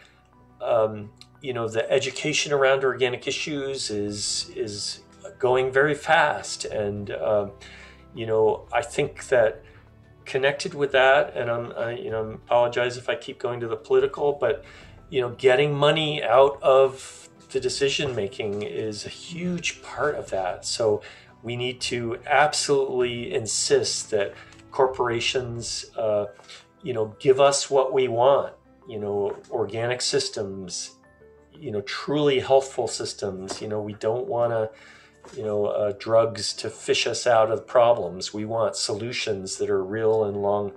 Um, 0.63 1.11
you 1.43 1.53
know 1.53 1.69
the 1.69 1.91
education 1.91 2.53
around 2.53 2.85
organic 2.85 3.27
issues 3.27 3.91
is 3.91 4.49
is 4.55 5.01
going 5.43 5.73
very 5.73 5.95
fast. 5.95 6.65
And, 6.67 7.11
um, 7.11 7.51
you 8.15 8.27
know, 8.27 8.69
I 8.73 8.81
think 8.81 9.27
that 9.27 9.65
connected 10.25 10.73
with 10.73 10.93
that, 10.93 11.37
and 11.37 11.51
I'm, 11.51 11.73
I, 11.73 11.91
you 12.05 12.11
know, 12.13 12.31
I 12.31 12.35
apologize 12.35 12.97
if 12.97 13.09
I 13.09 13.17
keep 13.17 13.41
going 13.41 13.59
to 13.59 13.67
the 13.67 13.81
political, 13.89 14.35
but, 14.45 14.65
you 15.11 15.21
know, 15.21 15.31
getting 15.31 15.75
money 15.75 16.23
out 16.23 16.63
of 16.63 17.29
the 17.51 17.59
decision 17.59 18.15
making 18.15 18.63
is 18.63 19.05
a 19.05 19.09
huge 19.09 19.83
part 19.83 20.15
of 20.15 20.31
that. 20.31 20.65
So 20.65 21.03
we 21.43 21.57
need 21.57 21.81
to 21.93 22.21
absolutely 22.25 23.35
insist 23.35 24.13
that 24.13 24.35
corporations, 24.71 25.87
uh, 25.97 26.27
you 26.85 26.95
know, 26.95 27.17
give 27.19 27.41
us 27.41 27.69
what 27.69 27.93
we 27.93 28.07
want. 28.07 28.55
You 28.89 29.01
know, 29.01 29.37
organic 29.51 30.03
systems, 30.03 30.93
you 31.53 31.73
know, 31.73 31.81
truly 31.83 32.39
healthful 32.39 32.87
systems. 32.87 33.61
You 33.61 33.69
know, 33.69 33.81
we 33.81 33.95
don't 33.95 34.27
want 34.29 34.53
to 34.53 34.71
you 35.37 35.43
know, 35.43 35.67
uh, 35.67 35.93
drugs 35.99 36.53
to 36.55 36.71
fish 36.71 37.07
us 37.07 37.27
out 37.27 37.51
of 37.51 37.67
problems. 37.67 38.35
We 38.35 38.45
want 38.45 38.77
solutions 38.77 39.57
that 39.59 39.71
are 39.71 39.83
real 39.83 40.25
and 40.25 40.37
long, 40.37 40.73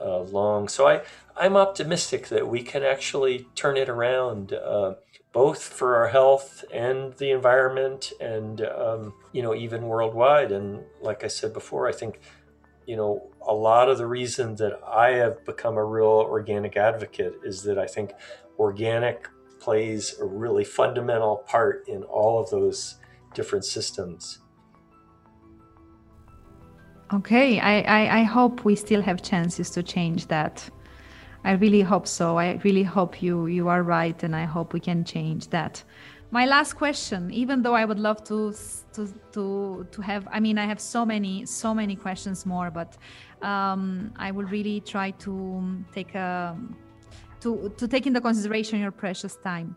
uh, 0.00 0.20
long. 0.20 0.68
So 0.68 0.86
I, 0.86 1.02
I'm 1.36 1.56
optimistic 1.56 2.28
that 2.28 2.48
we 2.48 2.62
can 2.62 2.82
actually 2.82 3.46
turn 3.54 3.76
it 3.76 3.88
around, 3.88 4.52
uh, 4.52 4.94
both 5.32 5.62
for 5.62 5.96
our 5.96 6.08
health 6.08 6.64
and 6.72 7.14
the 7.14 7.30
environment, 7.30 8.12
and 8.20 8.60
um, 8.62 9.14
you 9.32 9.42
know, 9.42 9.54
even 9.54 9.82
worldwide. 9.82 10.52
And 10.52 10.82
like 11.00 11.24
I 11.24 11.28
said 11.28 11.52
before, 11.52 11.88
I 11.88 11.92
think, 11.92 12.20
you 12.86 12.96
know, 12.96 13.30
a 13.46 13.54
lot 13.54 13.88
of 13.88 13.98
the 13.98 14.06
reason 14.06 14.56
that 14.56 14.80
I 14.86 15.10
have 15.12 15.44
become 15.44 15.76
a 15.76 15.84
real 15.84 16.06
organic 16.06 16.76
advocate 16.76 17.34
is 17.44 17.62
that 17.62 17.78
I 17.78 17.86
think 17.86 18.12
organic 18.58 19.28
plays 19.58 20.18
a 20.18 20.24
really 20.24 20.64
fundamental 20.64 21.36
part 21.46 21.88
in 21.88 22.02
all 22.02 22.40
of 22.40 22.50
those 22.50 22.96
different 23.34 23.64
systems. 23.64 24.38
Okay, 27.12 27.60
I, 27.60 27.80
I, 27.82 28.20
I, 28.20 28.22
hope 28.22 28.64
we 28.64 28.74
still 28.74 29.02
have 29.02 29.22
chances 29.22 29.68
to 29.70 29.82
change 29.82 30.28
that. 30.28 30.66
I 31.44 31.52
really 31.52 31.82
hope 31.82 32.06
so. 32.06 32.38
I 32.38 32.58
really 32.64 32.82
hope 32.82 33.22
you 33.22 33.46
you 33.46 33.68
are 33.68 33.82
right, 33.82 34.22
and 34.22 34.34
I 34.34 34.44
hope 34.44 34.72
we 34.72 34.80
can 34.80 35.04
change 35.04 35.48
that. 35.48 35.84
My 36.30 36.46
last 36.46 36.72
question, 36.72 37.30
even 37.30 37.60
though 37.60 37.74
I 37.74 37.84
would 37.84 37.98
love 37.98 38.24
to 38.24 38.54
to 38.94 39.12
to 39.32 39.86
to 39.90 40.02
have, 40.02 40.26
I 40.32 40.40
mean, 40.40 40.56
I 40.56 40.64
have 40.64 40.80
so 40.80 41.04
many 41.04 41.44
so 41.44 41.74
many 41.74 41.96
questions 41.96 42.46
more, 42.46 42.70
but 42.70 42.96
um, 43.42 44.14
I 44.16 44.30
will 44.30 44.46
really 44.46 44.80
try 44.80 45.10
to 45.10 45.84
take 45.92 46.14
a 46.14 46.56
to 47.40 47.70
to 47.76 47.86
take 47.86 48.06
into 48.06 48.20
consideration 48.22 48.80
your 48.80 48.92
precious 48.92 49.36
time 49.36 49.76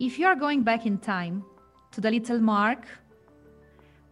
if 0.00 0.18
you 0.18 0.26
are 0.26 0.34
going 0.34 0.62
back 0.62 0.86
in 0.86 0.98
time 0.98 1.44
to 1.94 2.00
the 2.00 2.10
little 2.10 2.40
Mark, 2.40 2.86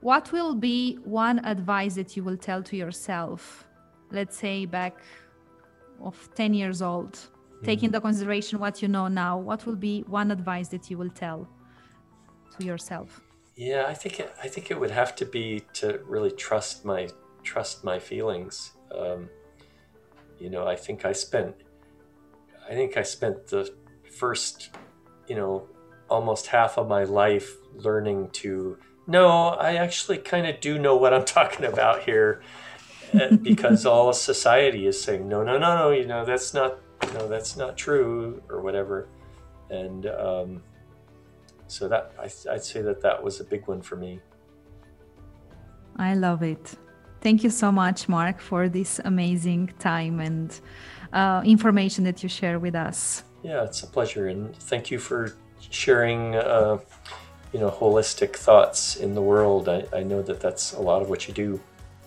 what 0.01 0.33
will 0.33 0.55
be 0.55 0.97
one 1.05 1.45
advice 1.45 1.95
that 1.95 2.17
you 2.17 2.23
will 2.25 2.37
tell 2.37 2.63
to 2.63 2.77
yourself, 2.77 3.65
let's 4.11 4.37
say 4.37 4.67
back 4.67 4.97
of 6.01 6.17
10 6.35 6.55
years 6.55 6.81
old, 6.81 7.13
mm-hmm. 7.13 7.65
taking 7.65 7.87
into 7.87 8.01
consideration 8.01 8.59
what 8.59 8.83
you 8.83 8.89
know 8.89 9.09
now, 9.09 9.37
what 9.39 9.67
will 9.67 9.77
be 9.77 10.03
one 10.07 10.31
advice 10.31 10.69
that 10.69 10.91
you 10.91 10.99
will 10.99 11.11
tell 11.11 11.49
to 12.57 12.65
yourself? 12.65 13.21
Yeah, 13.57 13.85
I 13.87 13.95
think 13.95 14.21
it, 14.21 14.33
I 14.43 14.49
think 14.49 14.71
it 14.71 14.79
would 14.79 14.91
have 14.91 15.15
to 15.17 15.27
be 15.27 15.63
to 15.75 16.01
really 16.07 16.31
trust 16.31 16.85
my 16.85 17.09
trust 17.43 17.85
my 17.85 17.99
feelings. 17.99 18.73
Um, 18.97 19.29
you 20.39 20.49
know, 20.49 20.67
I 20.67 20.75
think 20.75 21.05
I 21.05 21.13
spent 21.13 21.55
I 22.69 22.73
think 22.73 22.97
I 22.97 23.03
spent 23.03 23.47
the 23.49 23.71
first, 24.11 24.71
you 25.29 25.37
know, 25.37 25.69
almost 26.13 26.47
half 26.49 26.79
of 26.79 26.87
my 26.89 27.05
life 27.05 27.57
learning 27.75 28.29
to 28.31 28.79
no, 29.07 29.49
I 29.49 29.75
actually 29.75 30.19
kind 30.19 30.47
of 30.47 30.61
do 30.61 30.79
know 30.79 30.97
what 30.97 31.13
I'm 31.13 31.25
talking 31.39 31.65
about 31.65 32.03
here 32.03 32.43
eh, 33.15 33.37
because 33.37 33.85
all 33.85 34.13
society 34.31 34.87
is 34.87 35.03
saying 35.03 35.29
no, 35.29 35.43
no, 35.43 35.59
no, 35.59 35.77
no, 35.77 35.91
you 35.91 36.07
know, 36.07 36.25
that's 36.25 36.55
not, 36.55 36.79
no, 37.15 37.29
that's 37.29 37.57
not 37.57 37.77
true 37.77 38.43
or 38.49 38.61
whatever. 38.61 39.09
And 39.71 40.07
um, 40.07 40.63
so 41.67 41.89
that 41.89 42.13
I, 42.19 42.29
I'd 42.53 42.65
say 42.65 42.83
that 42.83 43.01
that 43.01 43.23
was 43.23 43.41
a 43.41 43.45
big 43.45 43.67
one 43.67 43.83
for 43.83 43.97
me. 43.97 44.21
I 45.97 46.15
love 46.15 46.43
it. 46.43 46.75
Thank 47.21 47.45
you 47.45 47.51
so 47.51 47.71
much, 47.71 48.09
Mark, 48.09 48.41
for 48.41 48.69
this 48.69 49.01
amazing 49.05 49.73
time 49.79 50.21
and 50.21 50.59
uh, 51.13 51.43
information 51.45 52.05
that 52.05 52.23
you 52.23 52.29
share 52.29 52.59
with 52.59 52.75
us. 52.75 53.25
Yeah, 53.43 53.65
it's 53.65 53.83
a 53.83 53.87
pleasure, 53.87 54.29
and 54.29 54.57
thank 54.57 54.91
you 54.91 54.99
for 54.99 55.37
sharing, 55.71 56.37
uh, 56.37 56.79
you 57.53 57.61
know, 57.61 57.71
holistic 57.71 58.37
thoughts 58.37 58.97
in 58.97 59.15
the 59.15 59.23
world. 59.23 59.69
I, 59.69 59.85
I 59.93 60.03
know 60.03 60.23
that 60.23 60.41
that's 60.41 60.73
a 60.73 60.81
lot 60.81 61.03
of 61.03 61.09
what 61.09 61.29
you 61.29 61.35
do. 61.35 61.61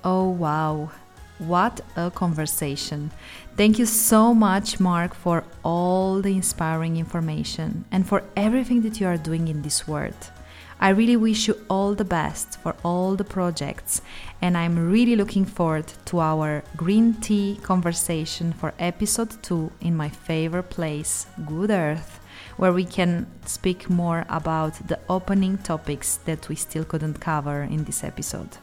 Oh 0.03 0.29
wow, 0.29 0.91
what 1.39 1.81
a 1.95 2.11
conversation! 2.11 3.11
Thank 3.57 3.79
you 3.79 3.85
so 3.85 4.33
much, 4.33 4.79
Mark, 4.79 5.13
for 5.13 5.43
all 5.63 6.21
the 6.21 6.35
inspiring 6.35 6.97
information 6.97 7.85
and 7.91 8.07
for 8.07 8.23
everything 8.35 8.81
that 8.81 8.99
you 8.99 9.07
are 9.07 9.17
doing 9.17 9.47
in 9.47 9.61
this 9.61 9.87
world. 9.87 10.31
I 10.79 10.89
really 10.89 11.15
wish 11.15 11.47
you 11.47 11.55
all 11.69 11.95
the 11.95 12.03
best 12.03 12.59
for 12.59 12.75
all 12.83 13.15
the 13.15 13.23
projects, 13.23 14.01
and 14.41 14.57
I'm 14.57 14.91
really 14.91 15.15
looking 15.15 15.45
forward 15.45 15.93
to 16.05 16.19
our 16.19 16.63
green 16.75 17.13
tea 17.13 17.57
conversation 17.63 18.51
for 18.51 18.73
episode 18.77 19.41
2 19.41 19.71
in 19.79 19.95
my 19.95 20.09
favorite 20.09 20.69
place, 20.69 21.27
Good 21.45 21.71
Earth, 21.71 22.19
where 22.57 22.73
we 22.73 22.85
can 22.85 23.27
speak 23.45 23.89
more 23.89 24.25
about 24.29 24.73
the 24.87 24.99
opening 25.09 25.57
topics 25.57 26.17
that 26.25 26.47
we 26.49 26.55
still 26.55 26.83
couldn't 26.83 27.19
cover 27.19 27.63
in 27.63 27.83
this 27.83 28.03
episode. 28.03 28.57